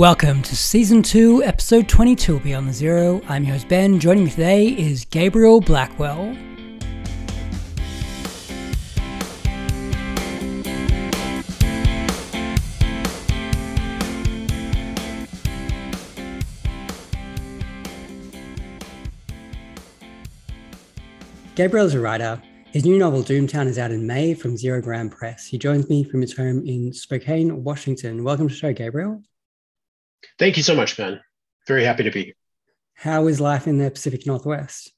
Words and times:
Welcome 0.00 0.40
to 0.44 0.56
Season 0.56 1.02
2, 1.02 1.42
Episode 1.42 1.86
22 1.86 2.36
of 2.36 2.42
Beyond 2.42 2.70
the 2.70 2.72
Zero. 2.72 3.20
I'm 3.28 3.44
your 3.44 3.52
host 3.52 3.68
Ben. 3.68 4.00
Joining 4.00 4.24
me 4.24 4.30
today 4.30 4.68
is 4.68 5.04
Gabriel 5.04 5.60
Blackwell. 5.60 6.34
Gabriel 21.54 21.84
is 21.84 21.92
a 21.92 22.00
writer. 22.00 22.40
His 22.72 22.86
new 22.86 22.96
novel, 22.96 23.22
Doomtown, 23.22 23.66
is 23.66 23.78
out 23.78 23.90
in 23.90 24.06
May 24.06 24.32
from 24.32 24.54
Zerogram 24.54 25.10
Press. 25.10 25.46
He 25.46 25.58
joins 25.58 25.90
me 25.90 26.04
from 26.04 26.22
his 26.22 26.34
home 26.34 26.66
in 26.66 26.90
Spokane, 26.94 27.62
Washington. 27.62 28.24
Welcome 28.24 28.48
to 28.48 28.54
the 28.54 28.58
show, 28.58 28.72
Gabriel. 28.72 29.22
Thank 30.38 30.56
you 30.56 30.62
so 30.62 30.74
much, 30.74 30.96
Ben. 30.96 31.20
Very 31.66 31.84
happy 31.84 32.04
to 32.04 32.10
be 32.10 32.24
here. 32.24 32.34
How 32.94 33.26
is 33.26 33.40
life 33.40 33.66
in 33.66 33.78
the 33.78 33.90
Pacific 33.90 34.26
Northwest? 34.26 34.92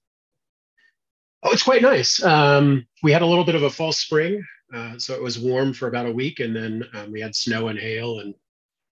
Oh, 1.43 1.51
it's 1.53 1.63
quite 1.63 1.83
nice. 1.83 2.23
Um, 2.23 2.87
we 3.03 3.13
had 3.13 3.23
a 3.23 3.27
little 3.27 3.45
bit 3.45 3.55
of 3.55 3.63
a 3.63 3.71
false 3.71 3.99
spring, 3.99 4.45
uh, 4.73 4.99
so 4.99 5.15
it 5.15 5.23
was 5.23 5.39
warm 5.39 5.73
for 5.73 5.89
about 5.89 6.07
a 6.07 6.13
week, 6.13 6.41
and 6.41 6.55
then 6.55 6.85
um, 6.95 7.13
we 7.13 7.21
had 7.21 7.35
snow 7.35 7.69
and 7.69 7.79
hail, 7.79 8.21
and 8.21 8.35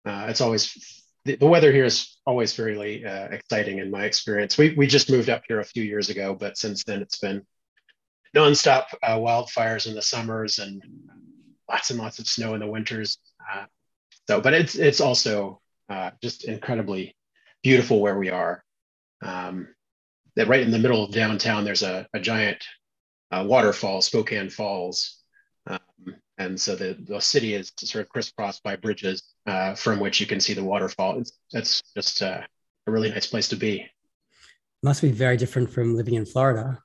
uh, 0.05 0.27
it's 0.29 0.41
always 0.41 1.03
the, 1.25 1.35
the, 1.35 1.45
weather 1.45 1.71
here 1.71 1.85
is 1.85 2.17
always 2.25 2.55
very 2.55 3.05
uh, 3.05 3.27
exciting 3.27 3.79
in 3.79 3.91
my 3.91 4.05
experience. 4.05 4.57
We 4.57 4.73
we 4.75 4.87
just 4.87 5.11
moved 5.11 5.29
up 5.29 5.43
here 5.47 5.59
a 5.59 5.65
few 5.65 5.83
years 5.83 6.09
ago, 6.09 6.35
but 6.39 6.57
since 6.57 6.83
then 6.83 7.01
it's 7.01 7.19
been 7.19 7.45
nonstop 8.35 8.85
uh, 9.03 9.17
wildfires 9.17 9.87
in 9.87 9.95
the 9.95 10.01
summers 10.01 10.59
and 10.59 10.81
lots 11.69 11.91
and 11.91 11.99
lots 11.99 12.19
of 12.19 12.27
snow 12.27 12.53
in 12.55 12.59
the 12.59 12.67
winters. 12.67 13.19
Uh, 13.51 13.65
so, 14.27 14.41
but 14.41 14.53
it's 14.53 14.75
it's 14.75 15.01
also 15.01 15.61
uh, 15.89 16.11
just 16.21 16.45
incredibly 16.45 17.15
beautiful 17.63 17.99
where 17.99 18.17
we 18.17 18.29
are. 18.29 18.63
Um, 19.21 19.67
that 20.35 20.47
right 20.47 20.61
in 20.61 20.71
the 20.71 20.79
middle 20.79 21.03
of 21.03 21.11
downtown, 21.11 21.65
there's 21.65 21.83
a, 21.83 22.07
a 22.13 22.19
giant 22.19 22.63
uh, 23.31 23.43
waterfall, 23.47 24.01
Spokane 24.01 24.49
Falls. 24.49 25.17
Um, 25.67 25.79
and 26.37 26.59
so 26.59 26.75
the, 26.75 26.97
the 27.07 27.19
city 27.19 27.53
is 27.53 27.71
sort 27.77 28.03
of 28.03 28.09
crisscrossed 28.09 28.63
by 28.63 28.75
bridges 28.75 29.23
uh, 29.45 29.75
from 29.75 29.99
which 29.99 30.21
you 30.21 30.25
can 30.25 30.39
see 30.39 30.53
the 30.53 30.63
waterfall. 30.63 31.19
It's, 31.19 31.33
that's 31.51 31.81
just 31.95 32.21
uh, 32.21 32.41
a 32.87 32.91
really 32.91 33.09
nice 33.09 33.27
place 33.27 33.49
to 33.49 33.55
be. 33.55 33.85
Must 34.81 35.01
be 35.01 35.11
very 35.11 35.35
different 35.35 35.69
from 35.69 35.95
living 35.95 36.13
in 36.13 36.25
Florida. 36.25 36.79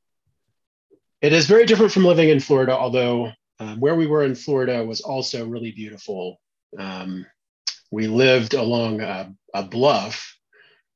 It 1.22 1.32
is 1.32 1.46
very 1.46 1.64
different 1.64 1.92
from 1.92 2.04
living 2.04 2.28
in 2.28 2.40
Florida, 2.40 2.76
although 2.76 3.30
um, 3.60 3.78
where 3.78 3.94
we 3.94 4.06
were 4.06 4.24
in 4.24 4.34
Florida 4.34 4.84
was 4.84 5.00
also 5.00 5.46
really 5.46 5.70
beautiful. 5.70 6.40
Um, 6.76 7.24
we 7.94 8.08
lived 8.08 8.54
along 8.54 9.00
a, 9.00 9.32
a 9.54 9.62
bluff 9.62 10.36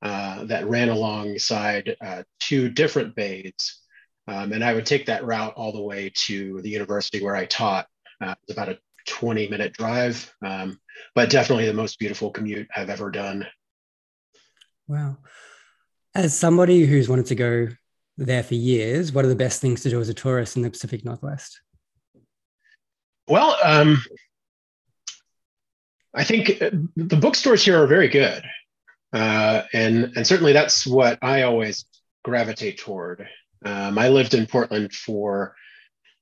uh, 0.02 0.44
that 0.44 0.68
ran 0.68 0.88
alongside 0.88 1.96
uh, 2.04 2.24
two 2.40 2.68
different 2.68 3.14
bays. 3.14 3.80
Um, 4.26 4.52
and 4.52 4.64
I 4.64 4.74
would 4.74 4.84
take 4.84 5.06
that 5.06 5.24
route 5.24 5.54
all 5.54 5.72
the 5.72 5.80
way 5.80 6.10
to 6.26 6.60
the 6.60 6.68
university 6.68 7.22
where 7.22 7.36
I 7.36 7.46
taught. 7.46 7.86
Uh, 8.20 8.34
it's 8.42 8.52
about 8.52 8.68
a 8.68 8.78
20 9.06 9.48
minute 9.48 9.72
drive, 9.74 10.34
um, 10.44 10.80
but 11.14 11.30
definitely 11.30 11.66
the 11.66 11.72
most 11.72 12.00
beautiful 12.00 12.30
commute 12.30 12.66
I've 12.74 12.90
ever 12.90 13.12
done. 13.12 13.46
Wow. 14.88 15.18
As 16.16 16.36
somebody 16.36 16.84
who's 16.84 17.08
wanted 17.08 17.26
to 17.26 17.36
go 17.36 17.68
there 18.16 18.42
for 18.42 18.54
years, 18.54 19.12
what 19.12 19.24
are 19.24 19.28
the 19.28 19.36
best 19.36 19.60
things 19.60 19.82
to 19.82 19.90
do 19.90 20.00
as 20.00 20.08
a 20.08 20.14
tourist 20.14 20.56
in 20.56 20.62
the 20.62 20.70
Pacific 20.70 21.04
Northwest? 21.04 21.60
Well, 23.28 23.56
um, 23.62 24.02
I 26.14 26.24
think 26.24 26.62
uh, 26.62 26.70
the 26.96 27.16
bookstores 27.16 27.64
here 27.64 27.82
are 27.82 27.86
very 27.86 28.08
good. 28.08 28.42
Uh, 29.12 29.62
and, 29.72 30.12
and 30.16 30.26
certainly 30.26 30.52
that's 30.52 30.86
what 30.86 31.18
I 31.22 31.42
always 31.42 31.86
gravitate 32.24 32.78
toward. 32.78 33.26
Um, 33.64 33.98
I 33.98 34.08
lived 34.08 34.34
in 34.34 34.46
Portland 34.46 34.92
for, 34.92 35.54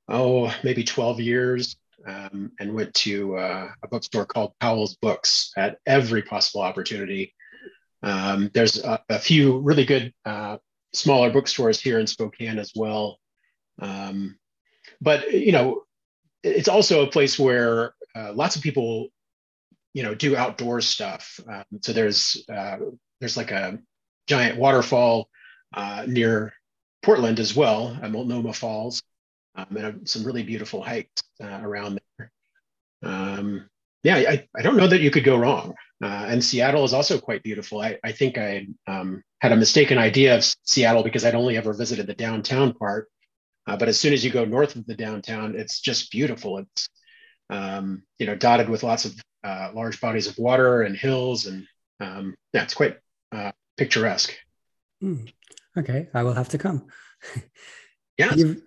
oh, 0.08 0.54
maybe 0.62 0.84
12 0.84 1.20
years 1.20 1.76
um, 2.06 2.52
and 2.60 2.74
went 2.74 2.94
to 2.94 3.36
uh, 3.36 3.68
a 3.82 3.88
bookstore 3.88 4.26
called 4.26 4.52
Powell's 4.60 4.96
Books 4.96 5.52
at 5.56 5.78
every 5.86 6.22
possible 6.22 6.62
opportunity. 6.62 7.34
Um, 8.02 8.50
there's 8.54 8.82
a, 8.82 9.00
a, 9.08 9.18
few 9.18 9.58
really 9.58 9.84
good 9.84 10.12
uh, 10.24 10.58
smaller 10.92 11.30
bookstores 11.30 11.80
here 11.80 11.98
in 11.98 12.06
Spokane 12.06 12.58
as 12.58 12.72
well. 12.76 13.18
Um, 13.80 14.38
but, 15.00 15.32
you 15.32 15.52
know, 15.52 15.82
it's 16.42 16.68
also 16.68 17.04
a 17.04 17.10
place 17.10 17.38
where 17.38 17.94
uh, 18.14 18.32
lots 18.32 18.54
of 18.54 18.62
people 18.62 19.08
you 19.96 20.02
know 20.02 20.14
do 20.14 20.36
outdoor 20.36 20.82
stuff. 20.82 21.40
Um, 21.50 21.64
so 21.80 21.94
there's 21.94 22.44
uh, 22.52 22.76
there's 23.18 23.38
like 23.38 23.50
a 23.50 23.78
giant 24.26 24.58
waterfall 24.58 25.30
uh, 25.74 26.04
near 26.06 26.52
Portland 27.02 27.40
as 27.40 27.56
well, 27.56 27.98
at 28.02 28.10
Multnomah 28.10 28.52
Falls, 28.52 29.02
um, 29.54 29.74
and 29.74 30.06
some 30.06 30.22
really 30.22 30.42
beautiful 30.42 30.82
hikes 30.82 31.22
uh, 31.42 31.60
around 31.62 31.98
there. 32.18 32.30
Um, 33.02 33.70
yeah, 34.02 34.16
I, 34.16 34.46
I 34.54 34.60
don't 34.60 34.76
know 34.76 34.86
that 34.86 35.00
you 35.00 35.10
could 35.10 35.24
go 35.24 35.38
wrong. 35.38 35.74
Uh, 36.04 36.26
and 36.28 36.44
Seattle 36.44 36.84
is 36.84 36.92
also 36.92 37.18
quite 37.18 37.42
beautiful. 37.42 37.80
I, 37.80 37.98
I 38.04 38.12
think 38.12 38.36
I 38.36 38.66
um, 38.86 39.22
had 39.40 39.52
a 39.52 39.56
mistaken 39.56 39.96
idea 39.96 40.36
of 40.36 40.44
Seattle 40.64 41.04
because 41.04 41.24
I'd 41.24 41.34
only 41.34 41.56
ever 41.56 41.72
visited 41.72 42.06
the 42.06 42.14
downtown 42.14 42.74
part. 42.74 43.08
Uh, 43.66 43.78
but 43.78 43.88
as 43.88 43.98
soon 43.98 44.12
as 44.12 44.22
you 44.22 44.30
go 44.30 44.44
north 44.44 44.76
of 44.76 44.84
the 44.84 44.94
downtown, 44.94 45.54
it's 45.56 45.80
just 45.80 46.10
beautiful. 46.10 46.58
It's 46.58 46.90
um, 47.48 48.02
you 48.18 48.26
know 48.26 48.34
dotted 48.34 48.68
with 48.68 48.82
lots 48.82 49.06
of 49.06 49.14
uh, 49.46 49.70
large 49.72 50.00
bodies 50.00 50.26
of 50.26 50.36
water 50.38 50.82
and 50.82 50.96
hills, 50.96 51.46
and 51.46 51.66
um, 52.00 52.34
yeah, 52.52 52.64
it's 52.64 52.74
quite 52.74 52.96
uh, 53.30 53.52
picturesque. 53.76 54.34
Mm. 55.02 55.32
Okay, 55.78 56.08
I 56.12 56.24
will 56.24 56.32
have 56.32 56.48
to 56.50 56.58
come. 56.58 56.86
yeah, 58.18 58.34
you've 58.34 58.62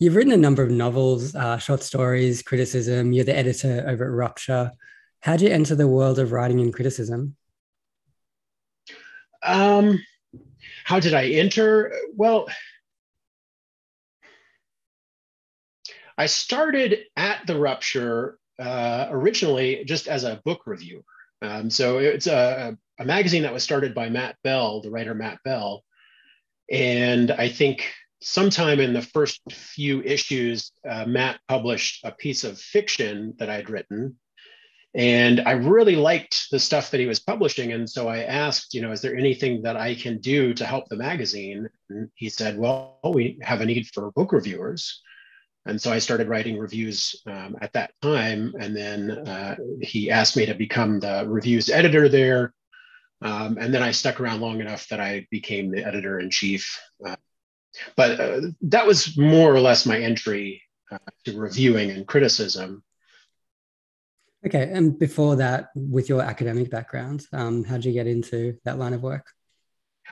you've 0.00 0.16
written 0.16 0.32
a 0.32 0.36
number 0.36 0.64
of 0.64 0.70
novels, 0.70 1.36
uh, 1.36 1.58
short 1.58 1.82
stories, 1.82 2.42
criticism. 2.42 3.12
You're 3.12 3.24
the 3.24 3.36
editor 3.36 3.84
over 3.86 4.04
at 4.04 4.10
Rupture. 4.10 4.72
How 5.20 5.36
did 5.36 5.42
you 5.42 5.54
enter 5.54 5.76
the 5.76 5.86
world 5.86 6.18
of 6.18 6.32
writing 6.32 6.60
and 6.60 6.74
criticism? 6.74 7.36
Um, 9.44 10.02
how 10.84 10.98
did 10.98 11.14
I 11.14 11.26
enter? 11.28 11.94
Well, 12.16 12.48
I 16.18 16.26
started 16.26 17.04
at 17.16 17.46
the 17.46 17.56
Rupture 17.56 18.38
uh, 18.58 19.06
originally 19.10 19.84
just 19.84 20.08
as 20.08 20.24
a 20.24 20.40
book 20.44 20.62
reviewer. 20.66 21.02
Um, 21.42 21.70
so 21.70 21.98
it's 21.98 22.26
a, 22.26 22.76
a 22.98 23.04
magazine 23.04 23.42
that 23.42 23.52
was 23.52 23.62
started 23.62 23.94
by 23.94 24.08
Matt 24.08 24.36
Bell, 24.42 24.80
the 24.80 24.90
writer 24.90 25.14
Matt 25.14 25.38
Bell. 25.44 25.84
And 26.70 27.30
I 27.30 27.48
think 27.48 27.92
sometime 28.20 28.80
in 28.80 28.92
the 28.92 29.02
first 29.02 29.40
few 29.50 30.02
issues, 30.02 30.72
uh, 30.88 31.04
Matt 31.06 31.38
published 31.48 32.04
a 32.04 32.12
piece 32.12 32.44
of 32.44 32.58
fiction 32.58 33.34
that 33.38 33.50
I'd 33.50 33.70
written. 33.70 34.16
And 34.94 35.40
I 35.40 35.52
really 35.52 35.94
liked 35.94 36.46
the 36.50 36.58
stuff 36.58 36.90
that 36.90 37.00
he 37.00 37.06
was 37.06 37.20
publishing. 37.20 37.72
And 37.72 37.88
so 37.88 38.08
I 38.08 38.20
asked, 38.22 38.72
you 38.72 38.80
know, 38.80 38.92
is 38.92 39.02
there 39.02 39.14
anything 39.14 39.60
that 39.62 39.76
I 39.76 39.94
can 39.94 40.18
do 40.18 40.54
to 40.54 40.64
help 40.64 40.88
the 40.88 40.96
magazine? 40.96 41.68
And 41.90 42.08
he 42.14 42.30
said, 42.30 42.58
well, 42.58 42.98
we 43.04 43.38
have 43.42 43.60
a 43.60 43.66
need 43.66 43.88
for 43.88 44.10
book 44.12 44.32
reviewers. 44.32 45.02
And 45.66 45.80
so 45.80 45.92
I 45.92 45.98
started 45.98 46.28
writing 46.28 46.58
reviews 46.58 47.22
um, 47.26 47.56
at 47.60 47.72
that 47.72 47.92
time. 48.00 48.54
And 48.60 48.76
then 48.76 49.10
uh, 49.10 49.56
he 49.80 50.10
asked 50.10 50.36
me 50.36 50.46
to 50.46 50.54
become 50.54 51.00
the 51.00 51.24
reviews 51.26 51.68
editor 51.68 52.08
there. 52.08 52.54
Um, 53.22 53.58
and 53.58 53.74
then 53.74 53.82
I 53.82 53.90
stuck 53.90 54.20
around 54.20 54.40
long 54.40 54.60
enough 54.60 54.88
that 54.88 55.00
I 55.00 55.26
became 55.30 55.70
the 55.70 55.84
editor 55.84 56.20
in 56.20 56.30
chief. 56.30 56.80
Uh, 57.04 57.16
but 57.96 58.20
uh, 58.20 58.40
that 58.62 58.86
was 58.86 59.18
more 59.18 59.52
or 59.52 59.60
less 59.60 59.86
my 59.86 59.98
entry 59.98 60.62
uh, 60.90 60.98
to 61.24 61.38
reviewing 61.38 61.90
and 61.90 62.06
criticism. 62.06 62.82
Okay. 64.46 64.70
And 64.72 64.96
before 64.98 65.36
that, 65.36 65.70
with 65.74 66.08
your 66.08 66.22
academic 66.22 66.70
background, 66.70 67.26
um, 67.32 67.64
how 67.64 67.74
did 67.74 67.86
you 67.86 67.92
get 67.92 68.06
into 68.06 68.56
that 68.64 68.78
line 68.78 68.92
of 68.92 69.02
work? 69.02 69.26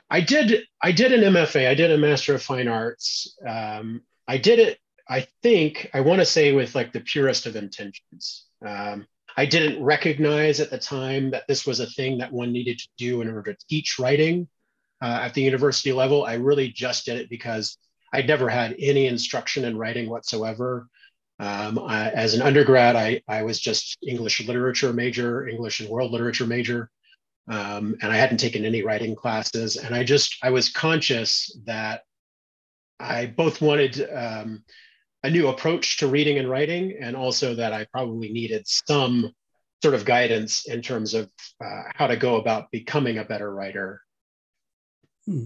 I 0.09 0.19
did. 0.19 0.63
I 0.81 0.91
did 0.91 1.13
an 1.13 1.33
MFA. 1.33 1.69
I 1.69 1.73
did 1.73 1.91
a 1.91 1.97
Master 1.97 2.35
of 2.35 2.43
Fine 2.43 2.67
Arts. 2.67 3.37
Um, 3.47 4.01
I 4.27 4.37
did 4.37 4.59
it 4.59 4.77
I 5.07 5.27
think 5.43 5.89
I 5.93 6.01
want 6.01 6.19
to 6.19 6.25
say 6.25 6.51
with 6.51 6.75
like 6.75 6.91
the 6.91 6.99
purest 6.99 7.45
of 7.45 7.55
intentions. 7.55 8.45
Um, 8.65 9.05
I 9.37 9.45
didn't 9.45 9.83
recognize 9.83 10.59
at 10.59 10.69
the 10.69 10.77
time 10.77 11.31
that 11.31 11.47
this 11.47 11.65
was 11.65 11.79
a 11.79 11.85
thing 11.85 12.19
that 12.19 12.31
one 12.31 12.51
needed 12.51 12.79
to 12.79 12.87
do 12.97 13.21
in 13.21 13.29
order 13.29 13.53
to 13.53 13.67
teach 13.67 13.99
writing 13.99 14.47
uh, 15.01 15.19
at 15.23 15.33
the 15.33 15.41
university 15.41 15.91
level. 15.91 16.25
I 16.25 16.35
really 16.35 16.69
just 16.69 17.05
did 17.05 17.17
it 17.17 17.29
because 17.29 17.77
I'd 18.13 18.27
never 18.27 18.49
had 18.49 18.75
any 18.79 19.07
instruction 19.07 19.65
in 19.65 19.77
writing 19.77 20.09
whatsoever. 20.09 20.87
Um, 21.37 21.79
I, 21.79 22.11
as 22.11 22.33
an 22.33 22.41
undergrad, 22.41 22.95
I, 22.95 23.21
I 23.27 23.43
was 23.43 23.59
just 23.59 23.97
English 24.07 24.45
literature 24.47 24.93
major, 24.93 25.47
English 25.47 25.81
and 25.81 25.89
world 25.89 26.11
literature 26.13 26.45
major, 26.45 26.89
um, 27.49 27.97
and 28.01 28.11
I 28.11 28.15
hadn't 28.15 28.37
taken 28.37 28.63
any 28.63 28.83
writing 28.83 29.15
classes. 29.15 29.75
And 29.75 29.93
I 29.93 30.05
just 30.05 30.37
I 30.41 30.51
was 30.51 30.69
conscious 30.69 31.55
that 31.65 32.03
I 33.01 33.25
both 33.25 33.61
wanted 33.61 34.07
um, 34.15 34.63
a 35.25 35.29
new 35.29 35.47
approach 35.47 35.97
to 35.97 36.07
reading 36.07 36.37
and 36.37 36.47
writing, 36.47 36.95
and 37.01 37.15
also 37.15 37.55
that 37.55 37.73
I 37.73 37.87
probably 37.91 38.31
needed 38.31 38.67
some 38.67 39.31
sort 39.81 39.95
of 39.95 40.05
guidance 40.05 40.67
in 40.67 40.83
terms 40.83 41.15
of 41.15 41.31
uh, 41.63 41.83
how 41.95 42.05
to 42.05 42.15
go 42.15 42.35
about 42.35 42.69
becoming 42.71 43.17
a 43.17 43.25
better 43.25 43.51
writer. 43.51 44.01
Hmm. 45.25 45.45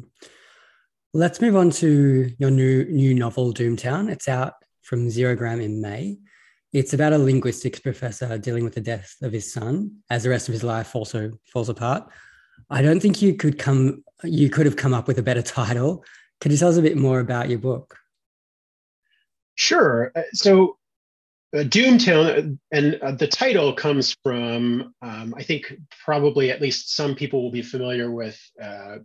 Let's 1.13 1.39
move 1.39 1.55
on 1.55 1.69
to 1.81 2.29
your 2.37 2.51
new 2.51 2.83
new 2.85 3.13
novel, 3.13 3.53
Doomtown. 3.53 4.11
It's 4.11 4.27
out 4.27 4.53
from 4.81 5.07
Zerogram 5.07 5.63
in 5.63 5.81
May. 5.81 6.17
It's 6.73 6.93
about 6.93 7.13
a 7.13 7.17
linguistics 7.17 7.79
professor 7.79 8.37
dealing 8.37 8.65
with 8.65 8.75
the 8.75 8.81
death 8.81 9.15
of 9.21 9.31
his 9.31 9.51
son 9.51 10.01
as 10.09 10.23
the 10.23 10.29
rest 10.29 10.49
of 10.49 10.53
his 10.53 10.63
life 10.63 10.93
also 10.93 11.31
falls 11.51 11.69
apart. 11.69 12.03
I 12.69 12.81
don't 12.81 12.99
think 12.99 13.21
you 13.21 13.33
could 13.35 13.57
come 13.57 14.03
you 14.25 14.49
could 14.49 14.65
have 14.65 14.75
come 14.75 14.93
up 14.93 15.07
with 15.07 15.19
a 15.19 15.23
better 15.23 15.41
title. 15.59 16.03
Could 16.41 16.51
you 16.51 16.57
tell 16.57 16.69
us 16.69 16.77
a 16.77 16.81
bit 16.81 16.97
more 16.97 17.21
about 17.21 17.49
your 17.49 17.59
book? 17.59 17.98
Sure. 19.59 20.13
Uh, 20.15 20.21
so 20.31 20.77
uh, 21.53 21.63
Doomtown, 21.63 22.59
and 22.71 22.95
uh, 22.95 23.11
the 23.11 23.27
title 23.27 23.73
comes 23.73 24.15
from, 24.23 24.93
um, 25.01 25.33
I 25.35 25.43
think 25.43 25.73
probably 26.05 26.49
at 26.49 26.61
least 26.61 26.95
some 26.95 27.13
people 27.13 27.43
will 27.43 27.51
be 27.51 27.61
familiar 27.61 28.09
with 28.09 28.39
uh, 28.61 28.99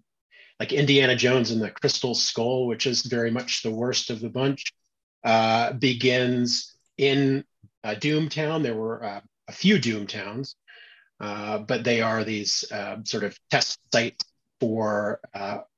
like 0.61 0.73
Indiana 0.73 1.17
Jones 1.17 1.51
and 1.51 1.61
the 1.61 1.73
Crystal 1.73 2.15
Skull, 2.15 2.69
which 2.69 2.87
is 2.87 3.03
very 3.03 3.33
much 3.33 3.65
the 3.65 3.73
worst 3.73 4.11
of 4.11 4.21
the 4.21 4.29
bunch, 4.29 4.73
uh, 5.25 5.73
begins 5.73 6.77
in 6.97 7.45
uh, 7.83 7.97
Doomtown. 7.97 8.63
There 8.63 8.77
were 8.77 9.03
uh, 9.03 9.21
a 9.49 9.53
few 9.53 9.81
Doomtowns, 9.81 10.55
but 11.19 11.83
they 11.83 12.01
are 12.01 12.23
these 12.23 12.65
sort 13.03 13.25
of 13.25 13.37
test 13.51 13.81
sites 13.93 14.25
for 14.61 15.19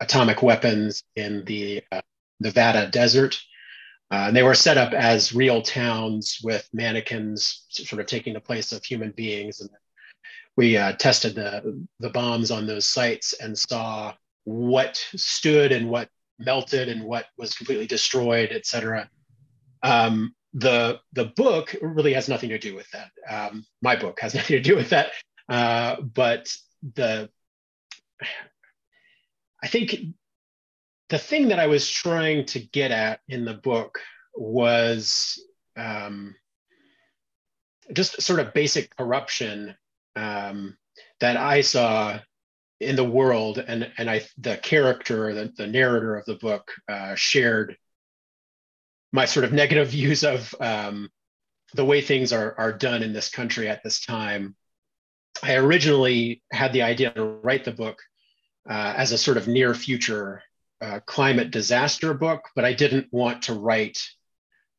atomic 0.00 0.42
weapons 0.42 1.02
in 1.16 1.46
the 1.46 1.82
Nevada 2.40 2.90
desert. 2.90 3.38
Uh, 4.10 4.26
and 4.28 4.36
they 4.36 4.42
were 4.42 4.54
set 4.54 4.78
up 4.78 4.92
as 4.92 5.34
real 5.34 5.60
towns 5.60 6.38
with 6.42 6.68
mannequins 6.72 7.64
sort 7.68 8.00
of 8.00 8.06
taking 8.06 8.34
the 8.34 8.40
place 8.40 8.72
of 8.72 8.84
human 8.84 9.10
beings. 9.10 9.60
And 9.60 9.70
we 10.56 10.76
uh, 10.76 10.92
tested 10.92 11.34
the, 11.34 11.84
the 11.98 12.10
bombs 12.10 12.50
on 12.50 12.66
those 12.66 12.88
sites 12.88 13.34
and 13.34 13.58
saw 13.58 14.14
what 14.44 15.04
stood 15.16 15.72
and 15.72 15.90
what 15.90 16.08
melted 16.38 16.88
and 16.88 17.02
what 17.02 17.26
was 17.36 17.54
completely 17.54 17.86
destroyed, 17.86 18.50
et 18.52 18.64
cetera. 18.64 19.10
Um, 19.82 20.34
the, 20.54 21.00
the 21.12 21.32
book 21.36 21.74
really 21.82 22.12
has 22.14 22.28
nothing 22.28 22.50
to 22.50 22.58
do 22.58 22.76
with 22.76 22.88
that. 22.92 23.10
Um, 23.28 23.66
my 23.82 23.96
book 23.96 24.20
has 24.20 24.34
nothing 24.36 24.56
to 24.56 24.62
do 24.62 24.76
with 24.76 24.90
that. 24.90 25.10
Uh, 25.48 26.00
but 26.00 26.48
the, 26.94 27.28
I 29.62 29.66
think 29.66 29.96
the 31.08 31.18
thing 31.18 31.48
that 31.48 31.58
I 31.58 31.66
was 31.66 31.88
trying 31.88 32.46
to 32.46 32.60
get 32.60 32.90
at 32.90 33.20
in 33.28 33.44
the 33.44 33.54
book 33.54 34.00
was 34.34 35.42
um, 35.76 36.34
just 37.92 38.22
sort 38.22 38.40
of 38.40 38.54
basic 38.54 38.94
corruption 38.96 39.76
um, 40.16 40.76
that 41.20 41.36
I 41.36 41.60
saw 41.60 42.18
in 42.80 42.96
the 42.96 43.04
world, 43.04 43.58
and 43.58 43.90
and 43.96 44.10
I 44.10 44.22
the 44.38 44.56
character, 44.56 45.32
the, 45.32 45.52
the 45.56 45.66
narrator 45.66 46.16
of 46.16 46.26
the 46.26 46.34
book, 46.34 46.72
uh, 46.88 47.14
shared 47.14 47.76
my 49.12 49.24
sort 49.24 49.44
of 49.44 49.52
negative 49.52 49.88
views 49.90 50.24
of 50.24 50.54
um, 50.60 51.08
the 51.74 51.84
way 51.84 52.00
things 52.00 52.32
are 52.32 52.54
are 52.58 52.72
done 52.72 53.02
in 53.02 53.12
this 53.12 53.30
country 53.30 53.68
at 53.68 53.82
this 53.84 54.04
time. 54.04 54.56
I 55.42 55.54
originally 55.56 56.42
had 56.50 56.72
the 56.72 56.82
idea 56.82 57.12
to 57.12 57.24
write 57.24 57.64
the 57.64 57.72
book 57.72 58.02
uh, 58.68 58.94
as 58.96 59.12
a 59.12 59.18
sort 59.18 59.36
of 59.36 59.46
near 59.46 59.74
future 59.74 60.42
climate 61.06 61.50
disaster 61.50 62.14
book, 62.14 62.48
but 62.54 62.64
I 62.64 62.72
didn't 62.72 63.08
want 63.10 63.42
to 63.42 63.54
write 63.54 63.98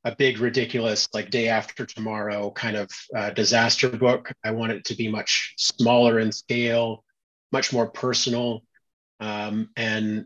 a 0.03 0.15
big, 0.15 0.39
ridiculous, 0.39 1.07
like 1.13 1.29
day 1.29 1.49
after 1.49 1.85
tomorrow 1.85 2.49
kind 2.51 2.77
of 2.77 2.89
uh, 3.15 3.29
disaster 3.31 3.89
book. 3.89 4.31
I 4.43 4.51
want 4.51 4.71
it 4.71 4.85
to 4.85 4.95
be 4.95 5.09
much 5.09 5.53
smaller 5.57 6.19
in 6.19 6.31
scale, 6.31 7.03
much 7.51 7.73
more 7.73 7.87
personal, 7.87 8.63
um, 9.19 9.69
and 9.75 10.25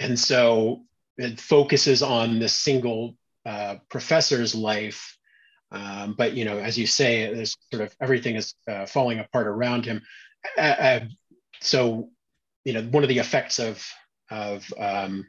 and 0.00 0.18
so 0.18 0.84
it 1.16 1.40
focuses 1.40 2.02
on 2.02 2.38
this 2.38 2.54
single 2.54 3.16
uh, 3.46 3.76
professor's 3.88 4.54
life. 4.54 5.16
Um, 5.72 6.14
but 6.18 6.34
you 6.34 6.44
know, 6.44 6.58
as 6.58 6.78
you 6.78 6.86
say, 6.86 7.32
there's 7.32 7.56
sort 7.72 7.82
of 7.82 7.96
everything 8.02 8.36
is 8.36 8.54
uh, 8.68 8.84
falling 8.86 9.18
apart 9.18 9.46
around 9.46 9.86
him. 9.86 10.02
so, 11.60 12.10
you 12.64 12.72
know, 12.72 12.82
one 12.82 13.02
of 13.02 13.08
the 13.08 13.18
effects 13.18 13.58
of 13.58 13.82
of 14.30 14.64
um, 14.78 15.28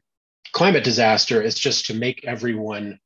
climate 0.53 0.83
disaster 0.83 1.41
is 1.41 1.55
just 1.55 1.87
to 1.87 1.93
make 1.93 2.25
everyone 2.25 2.99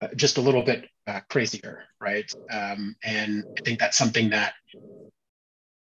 uh, 0.00 0.08
just 0.14 0.38
a 0.38 0.40
little 0.40 0.62
bit 0.62 0.86
uh, 1.06 1.20
crazier, 1.28 1.84
right? 2.00 2.30
Um, 2.50 2.94
and 3.02 3.44
I 3.58 3.60
think 3.62 3.78
that's 3.78 3.96
something 3.96 4.30
that 4.30 4.54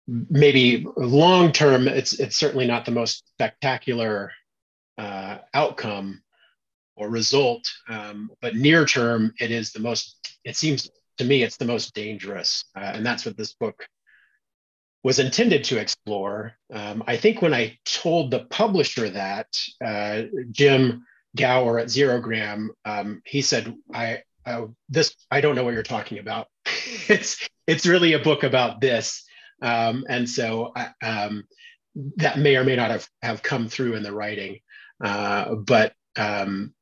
maybe 0.06 0.86
long 0.96 1.52
term, 1.52 1.88
it's 1.88 2.18
it's 2.18 2.36
certainly 2.36 2.66
not 2.66 2.84
the 2.84 2.90
most 2.90 3.26
spectacular 3.28 4.30
uh, 4.98 5.38
outcome 5.54 6.22
or 6.96 7.08
result, 7.08 7.64
um, 7.88 8.30
but 8.40 8.54
near 8.54 8.84
term, 8.84 9.32
it 9.40 9.50
is 9.50 9.72
the 9.72 9.80
most. 9.80 10.36
It 10.44 10.56
seems 10.56 10.90
to 11.18 11.24
me 11.24 11.42
it's 11.42 11.56
the 11.56 11.64
most 11.64 11.94
dangerous, 11.94 12.64
uh, 12.76 12.92
and 12.94 13.06
that's 13.06 13.24
what 13.24 13.36
this 13.36 13.54
book 13.54 13.86
was 15.04 15.18
intended 15.18 15.62
to 15.64 15.78
explore. 15.78 16.54
Um, 16.72 17.04
I 17.06 17.16
think 17.18 17.42
when 17.42 17.54
I 17.54 17.78
told 17.84 18.30
the 18.30 18.46
publisher 18.46 19.10
that, 19.10 19.56
uh, 19.84 20.22
Jim 20.50 21.04
Gauer 21.36 21.78
at 21.78 21.88
Zerogram, 21.88 22.68
um, 22.84 23.20
he 23.24 23.42
said, 23.42 23.76
"I 23.92 24.22
uh, 24.46 24.66
this 24.88 25.14
I 25.30 25.40
don't 25.40 25.54
know 25.54 25.62
what 25.62 25.74
you're 25.74 25.82
talking 25.82 26.18
about. 26.18 26.48
it's 27.08 27.46
it's 27.66 27.86
really 27.86 28.14
a 28.14 28.18
book 28.18 28.42
about 28.42 28.80
this." 28.80 29.24
Um, 29.62 30.04
and 30.08 30.28
so 30.28 30.72
um, 31.02 31.44
that 32.16 32.38
may 32.38 32.56
or 32.56 32.64
may 32.64 32.76
not 32.76 32.90
have, 32.90 33.08
have 33.22 33.42
come 33.42 33.68
through 33.68 33.94
in 33.94 34.02
the 34.02 34.12
writing. 34.12 34.60
Uh, 35.02 35.54
but 35.54 35.92
um, 36.16 36.72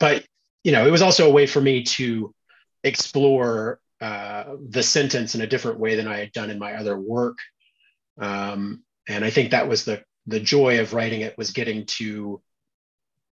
but 0.00 0.24
you 0.64 0.72
know, 0.72 0.86
it 0.86 0.90
was 0.90 1.02
also 1.02 1.28
a 1.28 1.32
way 1.32 1.46
for 1.46 1.60
me 1.60 1.82
to 1.82 2.34
explore 2.82 3.78
uh, 4.00 4.44
the 4.68 4.82
sentence 4.82 5.34
in 5.34 5.42
a 5.42 5.46
different 5.46 5.78
way 5.78 5.96
than 5.96 6.08
I 6.08 6.18
had 6.18 6.32
done 6.32 6.50
in 6.50 6.58
my 6.58 6.74
other 6.74 6.98
work. 6.98 7.36
Um, 8.18 8.82
and 9.08 9.24
I 9.24 9.30
think 9.30 9.50
that 9.50 9.68
was 9.68 9.84
the 9.84 10.02
the 10.26 10.40
joy 10.40 10.80
of 10.80 10.92
writing 10.92 11.22
it 11.22 11.38
was 11.38 11.52
getting 11.52 11.86
to 11.86 12.40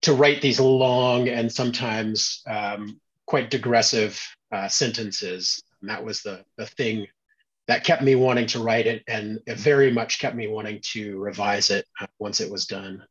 to 0.02 0.14
write 0.14 0.42
these 0.42 0.58
long 0.58 1.28
and 1.28 1.52
sometimes 1.52 2.42
um, 2.49 3.00
quite 3.26 3.50
digressive 3.50 4.20
uh, 4.50 4.66
sentences. 4.66 5.62
And 5.80 5.90
that 5.90 6.04
was 6.04 6.22
the 6.22 6.44
the 6.56 6.66
thing 6.66 7.06
that 7.68 7.84
kept 7.84 8.02
me 8.02 8.16
wanting 8.16 8.46
to 8.46 8.62
write 8.62 8.87
it, 8.87 9.04
and 9.06 9.38
it 9.46 9.56
very 9.56 9.92
much 9.92 10.18
kept 10.18 10.34
me 10.34 10.49
wanting 10.49 10.80
to 10.92 11.18
revise 11.18 11.70
it 11.70 11.87
uh, 12.00 12.06
once 12.18 12.40
it 12.40 12.50
was 12.50 12.66
done. 12.66 13.04